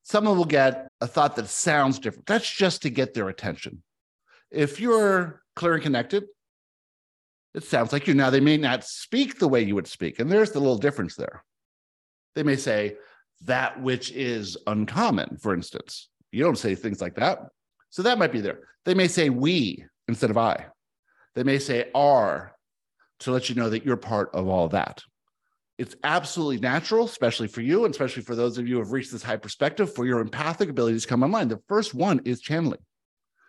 someone 0.06 0.38
will 0.38 0.44
get 0.44 0.86
a 1.00 1.06
thought 1.06 1.34
that 1.34 1.48
sounds 1.48 1.98
different. 1.98 2.26
That's 2.26 2.48
just 2.48 2.82
to 2.82 2.90
get 2.90 3.12
their 3.12 3.28
attention. 3.28 3.82
If 4.52 4.80
you're 4.80 5.42
clear 5.56 5.74
and 5.74 5.82
connected, 5.82 6.26
it 7.54 7.64
sounds 7.64 7.92
like 7.92 8.06
you. 8.06 8.14
Now, 8.14 8.30
they 8.30 8.38
may 8.38 8.56
not 8.56 8.84
speak 8.84 9.38
the 9.38 9.48
way 9.48 9.62
you 9.62 9.74
would 9.74 9.88
speak, 9.88 10.20
and 10.20 10.30
there's 10.30 10.52
the 10.52 10.60
little 10.60 10.78
difference 10.78 11.16
there. 11.16 11.42
They 12.36 12.44
may 12.44 12.54
say, 12.54 12.96
that 13.42 13.82
which 13.82 14.12
is 14.12 14.56
uncommon, 14.66 15.38
for 15.38 15.52
instance. 15.52 16.08
You 16.30 16.44
don't 16.44 16.56
say 16.56 16.74
things 16.74 17.00
like 17.00 17.16
that. 17.16 17.40
So 17.90 18.02
that 18.02 18.18
might 18.18 18.32
be 18.32 18.40
there. 18.40 18.60
They 18.84 18.94
may 18.94 19.08
say 19.08 19.28
we 19.28 19.84
instead 20.06 20.30
of 20.30 20.38
I. 20.38 20.66
They 21.34 21.42
may 21.42 21.58
say 21.58 21.90
are 21.94 22.54
to 23.20 23.32
let 23.32 23.48
you 23.48 23.56
know 23.56 23.70
that 23.70 23.84
you're 23.84 23.96
part 23.96 24.30
of 24.34 24.46
all 24.46 24.68
that. 24.68 25.02
It's 25.78 25.94
absolutely 26.04 26.58
natural, 26.58 27.04
especially 27.04 27.48
for 27.48 27.60
you, 27.60 27.84
and 27.84 27.92
especially 27.92 28.22
for 28.22 28.34
those 28.34 28.56
of 28.56 28.66
you 28.66 28.74
who 28.74 28.80
have 28.80 28.92
reached 28.92 29.12
this 29.12 29.22
high 29.22 29.36
perspective, 29.36 29.94
for 29.94 30.06
your 30.06 30.20
empathic 30.20 30.70
abilities 30.70 31.02
to 31.02 31.08
come 31.08 31.22
online. 31.22 31.48
The 31.48 31.60
first 31.68 31.94
one 31.94 32.20
is 32.24 32.40
channeling, 32.40 32.80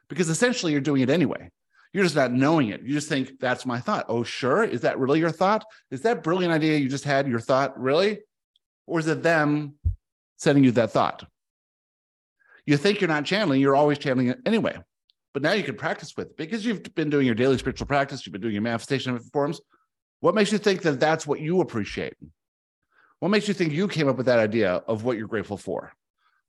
because 0.10 0.30
essentially 0.30 0.74
you're 0.74 0.82
doing 0.82 1.02
it 1.02 1.10
anyway. 1.10 1.50
You're 1.94 2.04
just 2.04 2.18
not 2.18 2.34
knowing 2.34 2.70
it. 2.70 2.82
You 2.84 2.94
just 2.94 3.08
think, 3.08 3.40
that's 3.40 3.66
my 3.66 3.80
thought. 3.80 4.06
Oh, 4.10 4.24
sure. 4.24 4.64
Is 4.64 4.82
that 4.82 5.00
really 5.00 5.20
your 5.20 5.32
thought? 5.32 5.64
Is 5.90 6.02
that 6.02 6.22
brilliant 6.22 6.54
idea 6.54 6.78
you 6.78 6.90
just 6.90 7.06
had 7.06 7.28
your 7.28 7.40
thought 7.40 7.80
really? 7.80 8.20
Or 8.86 9.00
is 9.00 9.08
it 9.08 9.24
them 9.24 9.76
sending 10.36 10.66
you 10.66 10.72
that 10.72 10.92
thought? 10.92 11.26
You 12.66 12.76
think 12.76 13.00
you're 13.00 13.08
not 13.08 13.24
channeling, 13.24 13.62
you're 13.62 13.76
always 13.76 13.98
channeling 13.98 14.28
it 14.28 14.40
anyway. 14.46 14.78
But 15.34 15.44
now 15.44 15.54
you 15.54 15.64
can 15.64 15.76
practice 15.76 16.14
with 16.18 16.28
it 16.28 16.38
because 16.38 16.66
you've 16.66 16.84
been 16.94 17.10
doing 17.10 17.26
your 17.26 17.36
daily 17.36 17.58
spiritual 17.58 17.88
practice, 17.88 18.26
you've 18.26 18.34
been 18.34 18.42
doing 18.42 18.54
your 18.54 18.64
manifestation 18.64 19.18
forms. 19.32 19.62
What 20.20 20.36
makes 20.36 20.52
you 20.52 20.58
think 20.58 20.82
that 20.82 21.00
that's 21.00 21.28
what 21.28 21.40
you 21.40 21.62
appreciate? 21.62 22.16
What 23.20 23.30
makes 23.30 23.48
you 23.48 23.54
think 23.54 23.74
you 23.74 23.88
came 23.88 24.08
up 24.08 24.18
with 24.18 24.26
that 24.28 24.40
idea 24.40 24.74
of 24.88 25.04
what 25.04 25.18
you're 25.18 25.28
grateful 25.28 25.58
for? 25.58 25.92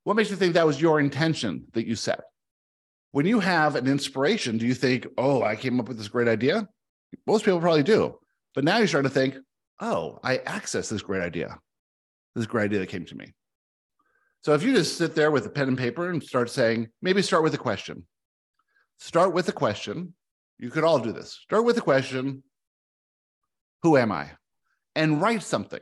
What 0.04 0.16
makes 0.16 0.30
you 0.30 0.36
think 0.36 0.54
that 0.54 0.66
was 0.66 0.80
your 0.80 1.00
intention 1.00 1.66
that 1.72 1.86
you 1.86 1.94
set? 1.94 2.20
When 3.12 3.26
you 3.26 3.40
have 3.40 3.74
an 3.74 3.86
inspiration, 3.86 4.58
do 4.58 4.66
you 4.66 4.74
think, 4.74 5.06
oh, 5.16 5.42
I 5.42 5.56
came 5.56 5.80
up 5.80 5.88
with 5.88 5.98
this 5.98 6.08
great 6.08 6.28
idea? 6.28 6.68
Most 7.26 7.44
people 7.44 7.60
probably 7.60 7.82
do. 7.82 8.18
But 8.54 8.64
now 8.64 8.78
you 8.78 8.86
start 8.86 9.04
to 9.04 9.10
think, 9.10 9.36
oh, 9.80 10.18
I 10.22 10.38
access 10.38 10.88
this 10.88 11.02
great 11.02 11.22
idea, 11.22 11.58
this 12.34 12.46
great 12.46 12.64
idea 12.64 12.80
that 12.80 12.88
came 12.88 13.04
to 13.06 13.16
me. 13.16 13.32
So 14.42 14.54
if 14.54 14.62
you 14.62 14.74
just 14.74 14.98
sit 14.98 15.14
there 15.14 15.30
with 15.30 15.46
a 15.46 15.50
pen 15.50 15.68
and 15.68 15.78
paper 15.78 16.10
and 16.10 16.22
start 16.22 16.50
saying, 16.50 16.88
maybe 17.02 17.22
start 17.22 17.42
with 17.42 17.54
a 17.54 17.58
question. 17.58 18.06
Start 18.98 19.32
with 19.32 19.48
a 19.48 19.52
question. 19.52 20.14
You 20.58 20.70
could 20.70 20.84
all 20.84 20.98
do 20.98 21.12
this. 21.12 21.32
Start 21.32 21.64
with 21.64 21.78
a 21.78 21.82
question 21.82 22.42
Who 23.82 23.96
am 23.96 24.12
I? 24.12 24.30
And 24.94 25.20
write 25.20 25.42
something. 25.42 25.80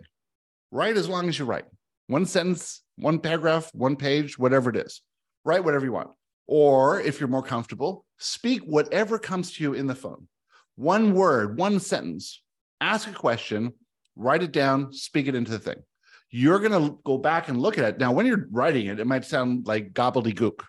Write 0.71 0.97
as 0.97 1.09
long 1.09 1.29
as 1.29 1.39
you 1.39 1.45
write. 1.45 1.65
One 2.09 2.27
sentence, 2.27 2.83
one 2.97 3.19
paragraph, 3.19 3.71
one 3.75 3.97
page, 3.97 4.39
whatever 4.39 4.71
it 4.71 4.77
is. 4.77 5.03
Write 5.45 5.65
whatever 5.65 5.85
you 5.85 5.93
want. 5.93 6.11
Or 6.47 7.01
if 7.01 7.19
you're 7.19 7.29
more 7.29 7.43
comfortable, 7.43 8.05
speak 8.19 8.63
whatever 8.63 9.19
comes 9.19 9.53
to 9.53 9.63
you 9.63 9.75
in 9.75 9.87
the 9.87 9.95
phone. 9.95 10.29
One 10.77 11.15
word, 11.15 11.59
one 11.59 11.81
sentence. 11.81 12.43
Ask 12.81 13.09
a 13.09 13.13
question, 13.13 13.73
write 14.15 14.43
it 14.43 14.53
down, 14.53 14.93
speak 14.93 15.27
it 15.27 15.35
into 15.35 15.51
the 15.51 15.59
thing 15.59 15.83
you're 16.31 16.59
going 16.59 16.73
to 16.73 16.99
go 17.05 17.19
back 17.19 17.49
and 17.49 17.61
look 17.61 17.79
at 17.79 17.85
it. 17.85 17.99
Now, 17.99 18.13
when 18.13 18.27
you're 18.27 18.47
writing 18.51 18.87
it, 18.87 19.01
it 19.01 19.07
might 19.07 19.25
sound 19.25 19.67
like 19.67 19.93
gobbledygook, 19.93 20.63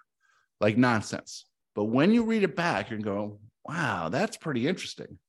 like 0.62 0.78
nonsense. 0.78 1.46
But 1.76 1.86
when 1.86 2.14
you 2.14 2.24
read 2.24 2.44
it 2.44 2.56
back, 2.56 2.90
you're 2.90 3.00
going 3.00 3.38
wow, 3.66 4.08
that's 4.08 4.38
pretty 4.38 4.66
interesting. 4.66 5.20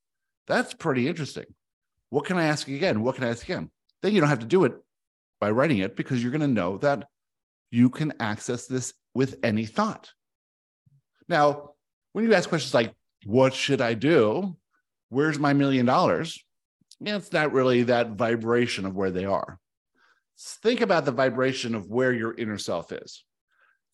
That's 0.47 0.73
pretty 0.73 1.09
interesting. 1.09 1.47
What 2.11 2.25
can 2.25 2.39
I 2.39 2.45
ask 2.45 2.69
again? 2.69 3.03
What 3.03 3.17
can 3.17 3.25
I 3.25 3.29
ask 3.29 3.43
again? 3.43 3.71
Then 4.03 4.13
you 4.13 4.21
don't 4.21 4.31
have 4.31 4.39
to 4.41 4.47
do 4.47 4.65
it 4.65 4.75
by 5.41 5.51
writing 5.51 5.79
it 5.79 5.97
because 5.97 6.23
you're 6.23 6.33
going 6.33 6.41
to 6.41 6.49
know 6.49 6.79
that 6.79 7.09
you 7.71 7.91
can 7.91 8.15
access 8.21 8.67
this 8.67 8.95
with 9.15 9.39
any 9.43 9.67
thought. 9.67 10.11
Now, 11.29 11.73
when 12.13 12.25
you 12.25 12.35
ask 12.35 12.49
questions 12.49 12.73
like, 12.73 12.95
what 13.25 13.53
should 13.53 13.81
I 13.81 13.95
do? 13.95 14.57
Where's 15.11 15.39
my 15.39 15.53
million 15.53 15.87
dollars? 15.87 16.43
It's 17.01 17.33
not 17.33 17.53
really 17.53 17.85
that 17.85 18.13
vibration 18.13 18.87
of 18.87 18.95
where 18.97 19.11
they 19.11 19.25
are 19.25 19.59
think 20.63 20.81
about 20.81 21.05
the 21.05 21.13
vibration 21.13 21.75
of 21.75 21.89
where 21.89 22.13
your 22.13 22.35
inner 22.35 22.59
self 22.59 22.93
is. 22.93 23.25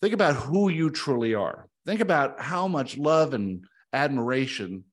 Think 0.03 0.15
about 0.15 0.37
who 0.37 0.69
you 0.69 0.91
truly 0.91 1.35
are. 1.35 1.69
Think 1.87 2.01
about 2.01 2.41
how 2.41 2.69
much 2.69 2.99
love 2.99 3.35
and 3.35 3.65
admiration 3.93 4.85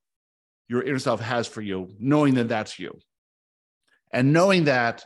your 0.69 0.83
inner 0.83 0.99
self 0.99 1.19
has 1.19 1.47
for 1.47 1.61
you, 1.61 1.93
knowing 1.99 2.35
that 2.35 2.47
that's 2.47 2.79
you. 2.79 2.97
And 4.13 4.33
knowing 4.33 4.65
that 4.65 5.05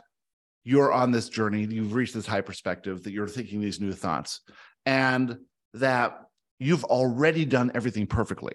you're 0.64 0.92
on 0.92 1.12
this 1.12 1.28
journey, 1.28 1.64
you've 1.64 1.94
reached 1.94 2.14
this 2.14 2.26
high 2.26 2.40
perspective, 2.40 3.04
that 3.04 3.12
you're 3.12 3.28
thinking 3.28 3.60
these 3.60 3.80
new 3.80 3.92
thoughts, 3.92 4.40
and 4.84 5.38
that 5.74 6.22
you've 6.58 6.84
already 6.84 7.44
done 7.44 7.70
everything 7.74 8.06
perfectly. 8.06 8.54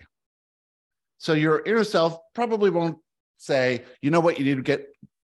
So 1.18 1.34
your 1.34 1.62
inner 1.66 1.84
self 1.84 2.18
probably 2.34 2.70
won't 2.70 2.98
say, 3.38 3.84
you 4.02 4.12
know 4.12 4.20
what, 4.20 4.40
you 4.40 4.46
need 4.46 4.56
to 4.56 4.62
get 4.62 4.88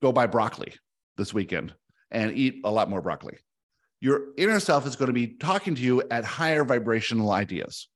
go 0.02 0.12
buy 0.12 0.26
broccoli 0.26 0.74
this 1.16 1.32
weekend 1.32 1.72
and 2.10 2.36
eat 2.36 2.60
a 2.64 2.70
lot 2.70 2.90
more 2.90 3.00
broccoli. 3.00 3.38
Your 4.00 4.34
inner 4.36 4.60
self 4.60 4.86
is 4.86 4.96
going 4.96 5.06
to 5.06 5.12
be 5.12 5.28
talking 5.28 5.74
to 5.74 5.80
you 5.80 6.02
at 6.10 6.24
higher 6.24 6.64
vibrational 6.64 7.30
ideas. 7.30 7.88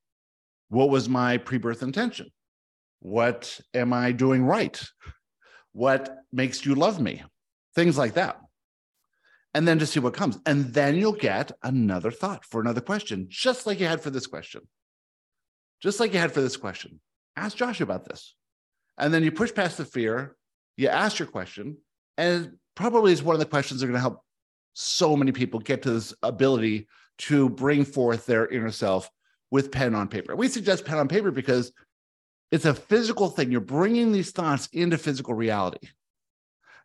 What 0.69 0.89
was 0.89 1.07
my 1.07 1.37
pre 1.37 1.57
birth 1.57 1.83
intention? 1.83 2.27
What 3.01 3.59
am 3.73 3.93
I 3.93 4.11
doing 4.11 4.43
right? 4.43 4.81
What 5.73 6.17
makes 6.31 6.65
you 6.65 6.75
love 6.75 6.99
me? 6.99 7.23
Things 7.75 7.97
like 7.97 8.13
that. 8.13 8.39
And 9.53 9.67
then 9.67 9.79
to 9.79 9.85
see 9.85 9.99
what 9.99 10.13
comes. 10.13 10.39
And 10.45 10.73
then 10.73 10.95
you'll 10.95 11.11
get 11.13 11.51
another 11.63 12.11
thought 12.11 12.45
for 12.45 12.61
another 12.61 12.81
question, 12.81 13.27
just 13.29 13.65
like 13.65 13.79
you 13.79 13.87
had 13.87 14.01
for 14.01 14.09
this 14.09 14.27
question. 14.27 14.61
Just 15.81 15.99
like 15.99 16.13
you 16.13 16.19
had 16.19 16.31
for 16.31 16.41
this 16.41 16.57
question. 16.57 16.99
Ask 17.35 17.57
Josh 17.57 17.81
about 17.81 18.05
this. 18.05 18.35
And 18.97 19.13
then 19.13 19.23
you 19.23 19.31
push 19.31 19.53
past 19.53 19.77
the 19.77 19.85
fear, 19.85 20.35
you 20.77 20.87
ask 20.87 21.19
your 21.19 21.27
question, 21.27 21.77
and 22.17 22.57
probably 22.75 23.11
is 23.13 23.23
one 23.23 23.35
of 23.35 23.39
the 23.39 23.45
questions 23.45 23.79
that 23.79 23.85
are 23.85 23.89
going 23.89 23.97
to 23.97 24.01
help 24.01 24.21
so 24.73 25.15
many 25.17 25.31
people 25.31 25.59
get 25.59 25.81
to 25.83 25.91
this 25.91 26.13
ability 26.23 26.87
to 27.17 27.49
bring 27.49 27.83
forth 27.83 28.25
their 28.25 28.47
inner 28.47 28.71
self 28.71 29.09
with 29.49 29.71
pen 29.71 29.95
on 29.95 30.07
paper. 30.07 30.35
We 30.35 30.47
suggest 30.47 30.85
pen 30.85 30.97
on 30.97 31.07
paper 31.07 31.31
because 31.31 31.71
it's 32.51 32.65
a 32.65 32.73
physical 32.73 33.29
thing. 33.29 33.51
You're 33.51 33.61
bringing 33.61 34.11
these 34.11 34.31
thoughts 34.31 34.67
into 34.73 34.97
physical 34.97 35.33
reality 35.33 35.87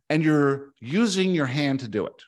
and 0.08 0.22
you're 0.22 0.70
using 0.80 1.34
your 1.34 1.46
hand 1.46 1.80
to 1.80 1.88
do 1.88 2.06
it. 2.06 2.22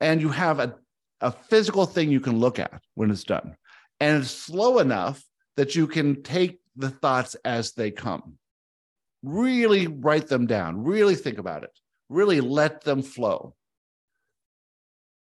And 0.00 0.20
you 0.20 0.28
have 0.28 0.58
a, 0.58 0.76
a 1.20 1.32
physical 1.32 1.86
thing 1.86 2.10
you 2.10 2.20
can 2.20 2.38
look 2.38 2.58
at 2.58 2.82
when 2.94 3.10
it's 3.10 3.24
done. 3.24 3.56
And 4.00 4.22
it's 4.22 4.30
slow 4.30 4.78
enough 4.78 5.22
that 5.56 5.74
you 5.74 5.86
can 5.86 6.22
take 6.22 6.60
the 6.76 6.90
thoughts 6.90 7.36
as 7.44 7.72
they 7.72 7.90
come. 7.90 8.34
Really 9.22 9.86
write 9.86 10.28
them 10.28 10.46
down, 10.46 10.82
really 10.82 11.14
think 11.14 11.38
about 11.38 11.62
it 11.62 11.70
really 12.12 12.40
let 12.40 12.82
them 12.82 13.02
flow. 13.02 13.54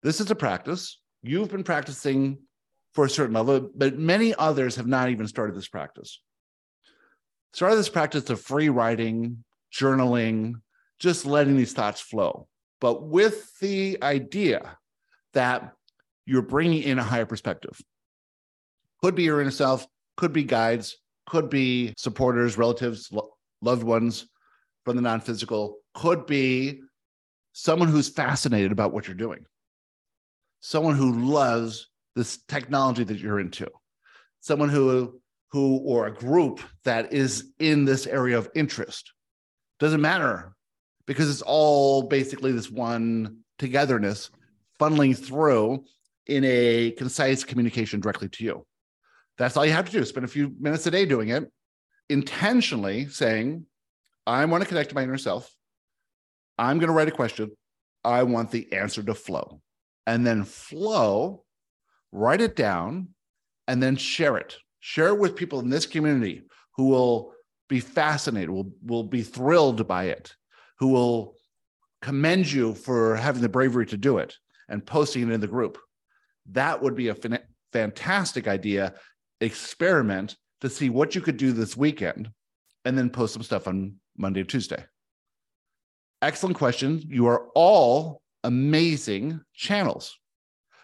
This 0.02 0.20
is 0.20 0.30
a 0.30 0.34
practice. 0.34 1.00
You've 1.22 1.50
been 1.50 1.64
practicing 1.64 2.38
for 2.92 3.06
a 3.06 3.10
certain 3.10 3.34
level, 3.34 3.70
but 3.74 3.98
many 3.98 4.34
others 4.34 4.76
have 4.76 4.86
not 4.86 5.08
even 5.08 5.26
started 5.26 5.56
this 5.56 5.68
practice. 5.68 6.20
Started 7.54 7.76
this 7.76 7.88
practice 7.88 8.28
of 8.30 8.40
free 8.40 8.68
writing, 8.68 9.44
journaling, 9.72 10.54
just 10.98 11.24
letting 11.24 11.56
these 11.56 11.72
thoughts 11.72 12.00
flow, 12.00 12.48
but 12.80 13.04
with 13.04 13.56
the 13.60 13.96
idea 14.02 14.76
that 15.34 15.72
you're 16.26 16.42
bringing 16.42 16.82
in 16.82 16.98
a 16.98 17.02
higher 17.04 17.26
perspective. 17.26 17.80
Could 19.00 19.14
be 19.14 19.22
your 19.22 19.40
inner 19.40 19.52
self, 19.52 19.86
could 20.16 20.32
be 20.32 20.42
guides, 20.42 20.96
could 21.28 21.48
be 21.48 21.94
supporters, 21.96 22.58
relatives, 22.58 23.08
lo- 23.12 23.30
loved 23.62 23.84
ones 23.84 24.26
from 24.84 24.96
the 24.96 25.02
non 25.02 25.20
physical, 25.20 25.76
could 25.94 26.26
be 26.26 26.80
someone 27.52 27.86
who's 27.86 28.08
fascinated 28.08 28.72
about 28.72 28.92
what 28.92 29.06
you're 29.06 29.14
doing, 29.14 29.46
someone 30.58 30.96
who 30.96 31.20
loves 31.20 31.88
this 32.16 32.38
technology 32.48 33.04
that 33.04 33.20
you're 33.20 33.38
into, 33.38 33.68
someone 34.40 34.70
who 34.70 35.20
who 35.54 35.76
or 35.84 36.08
a 36.08 36.12
group 36.12 36.60
that 36.82 37.12
is 37.12 37.52
in 37.60 37.84
this 37.84 38.08
area 38.08 38.36
of 38.36 38.50
interest. 38.56 39.12
Doesn't 39.78 40.00
matter 40.00 40.52
because 41.06 41.30
it's 41.30 41.42
all 41.42 42.02
basically 42.02 42.50
this 42.50 42.72
one 42.72 43.38
togetherness 43.60 44.30
funneling 44.80 45.16
through 45.16 45.84
in 46.26 46.42
a 46.44 46.90
concise 46.98 47.44
communication 47.44 48.00
directly 48.00 48.28
to 48.30 48.42
you. 48.42 48.66
That's 49.38 49.56
all 49.56 49.64
you 49.64 49.70
have 49.70 49.86
to 49.86 49.92
do. 49.92 50.04
Spend 50.04 50.24
a 50.24 50.28
few 50.28 50.52
minutes 50.58 50.88
a 50.88 50.90
day 50.90 51.06
doing 51.06 51.28
it, 51.28 51.48
intentionally 52.08 53.06
saying, 53.06 53.64
I 54.26 54.44
want 54.46 54.64
to 54.64 54.68
connect 54.68 54.88
to 54.88 54.96
my 54.96 55.04
inner 55.04 55.18
self. 55.18 55.48
I'm 56.58 56.78
going 56.78 56.88
to 56.88 56.94
write 56.94 57.06
a 57.06 57.12
question. 57.12 57.52
I 58.02 58.24
want 58.24 58.50
the 58.50 58.72
answer 58.72 59.04
to 59.04 59.14
flow. 59.14 59.60
And 60.04 60.26
then 60.26 60.42
flow, 60.42 61.44
write 62.10 62.40
it 62.40 62.56
down, 62.56 63.10
and 63.68 63.80
then 63.80 63.94
share 63.94 64.36
it. 64.36 64.56
Share 64.86 65.08
it 65.08 65.18
with 65.18 65.34
people 65.34 65.60
in 65.60 65.70
this 65.70 65.86
community 65.86 66.42
who 66.76 66.88
will 66.88 67.32
be 67.70 67.80
fascinated, 67.80 68.50
will, 68.50 68.70
will 68.84 69.02
be 69.02 69.22
thrilled 69.22 69.88
by 69.88 70.04
it, 70.04 70.34
who 70.78 70.88
will 70.88 71.36
commend 72.02 72.52
you 72.52 72.74
for 72.74 73.16
having 73.16 73.40
the 73.40 73.48
bravery 73.48 73.86
to 73.86 73.96
do 73.96 74.18
it 74.18 74.36
and 74.68 74.84
posting 74.84 75.22
it 75.22 75.32
in 75.32 75.40
the 75.40 75.46
group. 75.46 75.78
That 76.50 76.82
would 76.82 76.94
be 76.94 77.08
a 77.08 77.16
fantastic 77.72 78.46
idea. 78.46 78.92
Experiment 79.40 80.36
to 80.60 80.68
see 80.68 80.90
what 80.90 81.14
you 81.14 81.22
could 81.22 81.38
do 81.38 81.52
this 81.52 81.78
weekend 81.78 82.28
and 82.84 82.98
then 82.98 83.08
post 83.08 83.32
some 83.32 83.42
stuff 83.42 83.66
on 83.66 83.94
Monday 84.18 84.42
or 84.42 84.44
Tuesday. 84.44 84.84
Excellent 86.20 86.58
question. 86.58 87.02
You 87.06 87.28
are 87.28 87.46
all 87.54 88.20
amazing 88.42 89.40
channels. 89.54 90.14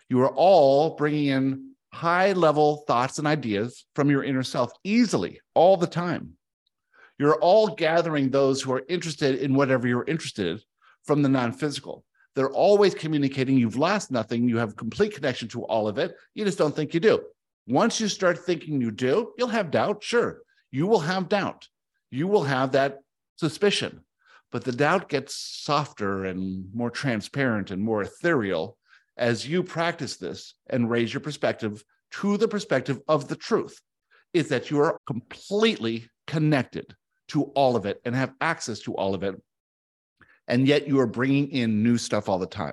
You 0.09 0.22
are 0.22 0.30
all 0.34 0.96
bringing 0.96 1.26
in 1.26 1.70
high 1.93 2.32
level 2.32 2.84
thoughts 2.86 3.18
and 3.18 3.26
ideas 3.26 3.84
from 3.95 4.11
your 4.11 4.22
inner 4.22 4.43
self 4.43 4.72
easily 4.84 5.41
all 5.55 5.76
the 5.76 5.86
time. 5.86 6.32
You're 7.18 7.36
all 7.36 7.74
gathering 7.74 8.30
those 8.30 8.62
who 8.62 8.72
are 8.72 8.82
interested 8.88 9.41
in 9.41 9.55
whatever 9.55 9.86
you're 9.86 10.05
interested 10.07 10.47
in 10.47 10.61
from 11.05 11.22
the 11.22 11.28
non 11.28 11.53
physical. 11.53 12.05
They're 12.36 12.51
always 12.51 12.95
communicating. 12.95 13.59
You've 13.59 13.76
lost 13.76 14.11
nothing. 14.11 14.49
You 14.49 14.59
have 14.59 14.76
complete 14.76 15.14
connection 15.14 15.49
to 15.49 15.64
all 15.64 15.88
of 15.88 15.99
it. 15.99 16.14
You 16.34 16.45
just 16.45 16.59
don't 16.59 16.74
think 16.74 16.95
you 16.95 17.01
do. 17.01 17.20
Once 17.66 18.01
you 18.01 18.09
start 18.09 18.38
thinking 18.38 18.80
you 18.80 18.91
do, 18.91 19.32
you'll 19.36 19.49
have 19.49 19.70
doubt. 19.70 20.03
Sure, 20.03 20.38
you 20.70 20.86
will 20.86 21.01
have 21.01 21.28
doubt. 21.28 21.68
You 22.11 22.26
will 22.26 22.45
have 22.45 22.72
that 22.72 22.99
suspicion. 23.36 24.01
But 24.51 24.64
the 24.64 24.72
doubt 24.72 25.09
gets 25.09 25.36
softer 25.36 26.24
and 26.24 26.74
more 26.74 26.91
transparent 26.91 27.70
and 27.70 27.82
more 27.82 28.03
ethereal 28.03 28.76
as 29.21 29.47
you 29.47 29.62
practice 29.62 30.16
this 30.16 30.55
and 30.71 30.91
raise 30.91 31.12
your 31.12 31.21
perspective 31.21 31.85
to 32.11 32.39
the 32.39 32.49
perspective 32.49 32.99
of 33.07 33.29
the 33.29 33.37
truth 33.37 33.79
is 34.33 34.49
that 34.49 34.71
you 34.71 34.81
are 34.81 34.99
completely 35.07 36.09
connected 36.27 36.97
to 37.29 37.45
all 37.55 37.77
of 37.77 37.87
it 37.87 38.01
and 38.05 38.14
have 38.14 38.33
access 38.41 38.81
to 38.81 38.95
all 38.95 39.14
of 39.14 39.23
it. 39.23 39.41
And 40.49 40.66
yet 40.66 40.89
you 40.89 40.99
are 41.01 41.07
bringing 41.07 41.51
in 41.51 41.83
new 41.83 41.99
stuff 41.99 42.29
all 42.29 42.39
the 42.39 42.47
time. 42.47 42.73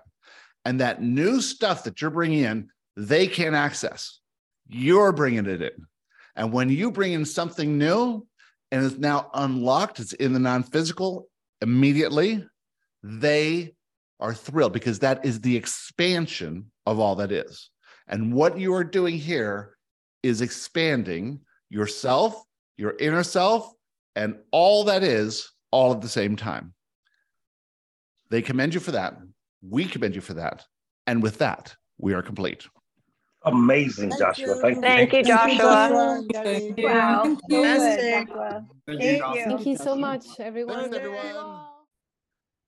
And 0.66 0.80
that 0.80 1.02
new 1.02 1.42
stuff 1.42 1.84
that 1.84 2.02
you're 2.02 2.10
bringing 2.10 2.44
in, 2.44 2.70
they 2.96 3.28
can't 3.28 3.54
access. 3.54 4.20
You're 4.68 5.12
bringing 5.12 5.46
it 5.46 5.62
in. 5.62 5.88
And 6.36 6.52
when 6.54 6.70
you 6.70 6.92
bring 6.92 7.14
in 7.14 7.26
something 7.26 7.78
new 7.78 8.26
and 8.72 8.86
it's 8.86 8.98
now 8.98 9.30
unlocked, 9.34 10.00
it's 10.00 10.14
in 10.14 10.34
the 10.34 10.40
non 10.40 10.64
physical 10.64 11.28
immediately, 11.62 12.46
they 13.04 13.76
are 14.20 14.34
thrilled 14.34 14.74
because 14.74 15.00
that 15.00 15.26
is 15.26 15.42
the 15.42 15.56
expansion 15.56 16.72
of 16.86 17.00
all 17.00 17.16
that 17.16 17.32
is. 17.32 17.70
And 18.08 18.34
what 18.34 18.58
you 18.58 18.74
are 18.74 18.84
doing 18.84 19.18
here 19.18 19.78
is 20.24 20.42
expanding 20.42 21.40
yourself, 21.70 22.44
your 22.78 22.96
inner 23.00 23.24
self, 23.24 23.72
and 24.16 24.38
all 24.52 24.84
that 24.86 25.04
is 25.04 25.52
all 25.72 25.94
at 25.94 26.02
the 26.02 26.10
same 26.10 26.36
time. 26.36 26.74
They 28.30 28.42
commend 28.42 28.74
you 28.74 28.80
for 28.80 28.92
that. 28.92 29.18
We 29.62 29.86
commend 29.86 30.16
you 30.16 30.22
for 30.22 30.34
that. 30.34 30.66
And 31.06 31.22
with 31.22 31.38
that, 31.38 31.76
we 31.98 32.14
are 32.14 32.22
complete. 32.22 32.68
Amazing, 33.46 34.10
Thank 34.10 34.20
Joshua. 34.20 34.56
You. 34.56 34.62
Thank, 34.62 34.82
Thank 34.82 35.14
you. 35.14 35.24
Joshua. 35.24 36.22
Thank 36.34 36.78
you. 36.78 36.86
Wow. 36.86 37.24
Thank 37.24 37.40
you. 37.48 37.64
Thank 37.64 39.00
you. 39.00 39.44
Thank 39.46 39.66
you 39.66 39.78
so 39.78 39.96
much, 39.96 40.26
everyone. 40.40 40.92
Thanks, 40.92 40.98
everyone. 40.98 41.67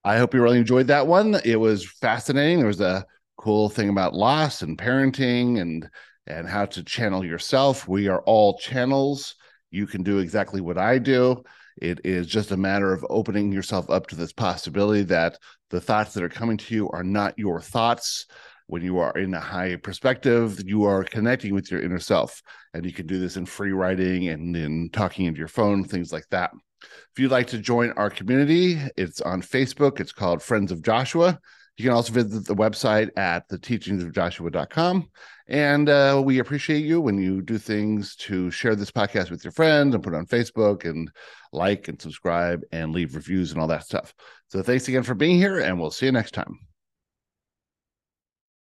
I 0.10 0.18
hope 0.18 0.34
you 0.34 0.41
really 0.41 0.57
enjoyed 0.57 0.88
that 0.88 1.05
one. 1.05 1.39
It 1.45 1.57
was 1.57 1.88
fascinating. 1.88 2.57
There 2.57 2.66
was 2.66 2.82
a 2.82 3.05
cool 3.38 3.70
thing 3.70 3.89
about 3.89 4.16
loss 4.16 4.64
and 4.64 4.76
parenting 4.76 5.62
and 5.62 5.88
and 6.26 6.49
how 6.49 6.66
to 6.66 6.84
channel 6.84 7.24
yourself. 7.24 7.88
We 7.88 8.07
are 8.07 8.24
all 8.24 8.57
channels. 8.57 9.36
You 9.70 9.86
can 9.86 10.01
do 10.01 10.18
exactly 10.18 10.62
what 10.62 10.80
I 10.80 10.97
do. 10.97 11.43
It 11.80 12.01
is 12.03 12.26
just 12.26 12.49
a 12.49 12.57
matter 12.57 12.91
of 12.91 13.05
opening 13.07 13.51
yourself 13.51 13.88
up 13.91 14.07
to 14.07 14.16
this 14.16 14.34
possibility 14.34 15.03
that 15.03 15.38
the 15.70 15.80
thoughts 15.80 16.16
that 16.16 16.24
are 16.24 16.30
coming 16.30 16.57
to 16.57 16.74
you 16.74 16.89
are 16.89 17.03
not 17.03 17.38
your 17.38 17.62
thoughts. 17.62 18.26
When 18.66 18.82
you 18.82 18.97
are 18.97 19.16
in 19.16 19.36
a 19.36 19.39
high 19.39 19.76
perspective, 19.76 20.60
you 20.66 20.86
are 20.86 21.03
connecting 21.03 21.53
with 21.53 21.70
your 21.70 21.84
inner 21.84 21.99
self. 21.99 22.41
And 22.74 22.84
you 22.84 22.93
can 22.93 23.05
do 23.05 23.20
this 23.20 23.38
in 23.38 23.45
free 23.45 23.74
writing 23.74 24.30
and 24.30 24.57
in 24.57 24.89
talking 24.91 25.28
into 25.28 25.38
your 25.38 25.47
phone, 25.47 25.84
things 25.84 26.12
like 26.12 26.26
that. 26.32 26.49
If 26.82 27.20
you'd 27.20 27.32
like 27.32 27.48
to 27.48 27.58
join 27.58 27.92
our 27.94 28.10
community, 28.10 28.80
it's 28.98 29.22
on 29.22 29.42
Facebook. 29.42 30.00
It's 30.00 30.12
called 30.12 30.42
Friends 30.42 30.72
of 30.72 30.82
Joshua. 30.82 31.40
You 31.78 31.84
can 31.84 31.94
also 31.94 32.12
visit 32.12 32.46
the 32.46 32.56
website 32.56 33.10
at 33.18 33.48
theteachingsofjoshua.com. 33.50 35.10
And 35.48 35.90
uh, 35.90 36.22
we 36.24 36.40
appreciate 36.40 36.86
you 36.86 37.02
when 37.02 37.18
you 37.18 37.42
do 37.42 37.58
things 37.58 38.16
to 38.18 38.52
share 38.52 38.76
this 38.76 38.92
podcast 38.92 39.32
with 39.32 39.44
your 39.44 39.52
friends 39.54 39.96
and 39.96 40.04
put 40.04 40.14
it 40.14 40.18
on 40.18 40.28
Facebook 40.28 40.84
and 40.84 41.10
like 41.52 41.88
and 41.88 42.00
subscribe 42.00 42.62
and 42.72 42.92
leave 42.92 43.16
reviews 43.16 43.52
and 43.52 43.62
all 43.62 43.68
that 43.68 43.86
stuff. 43.86 44.14
So 44.50 44.62
thanks 44.62 44.88
again 44.88 45.04
for 45.04 45.16
being 45.16 45.38
here, 45.38 45.60
and 45.60 45.80
we'll 45.80 45.90
see 45.90 46.08
you 46.08 46.12
next 46.12 46.34
time. 46.34 46.68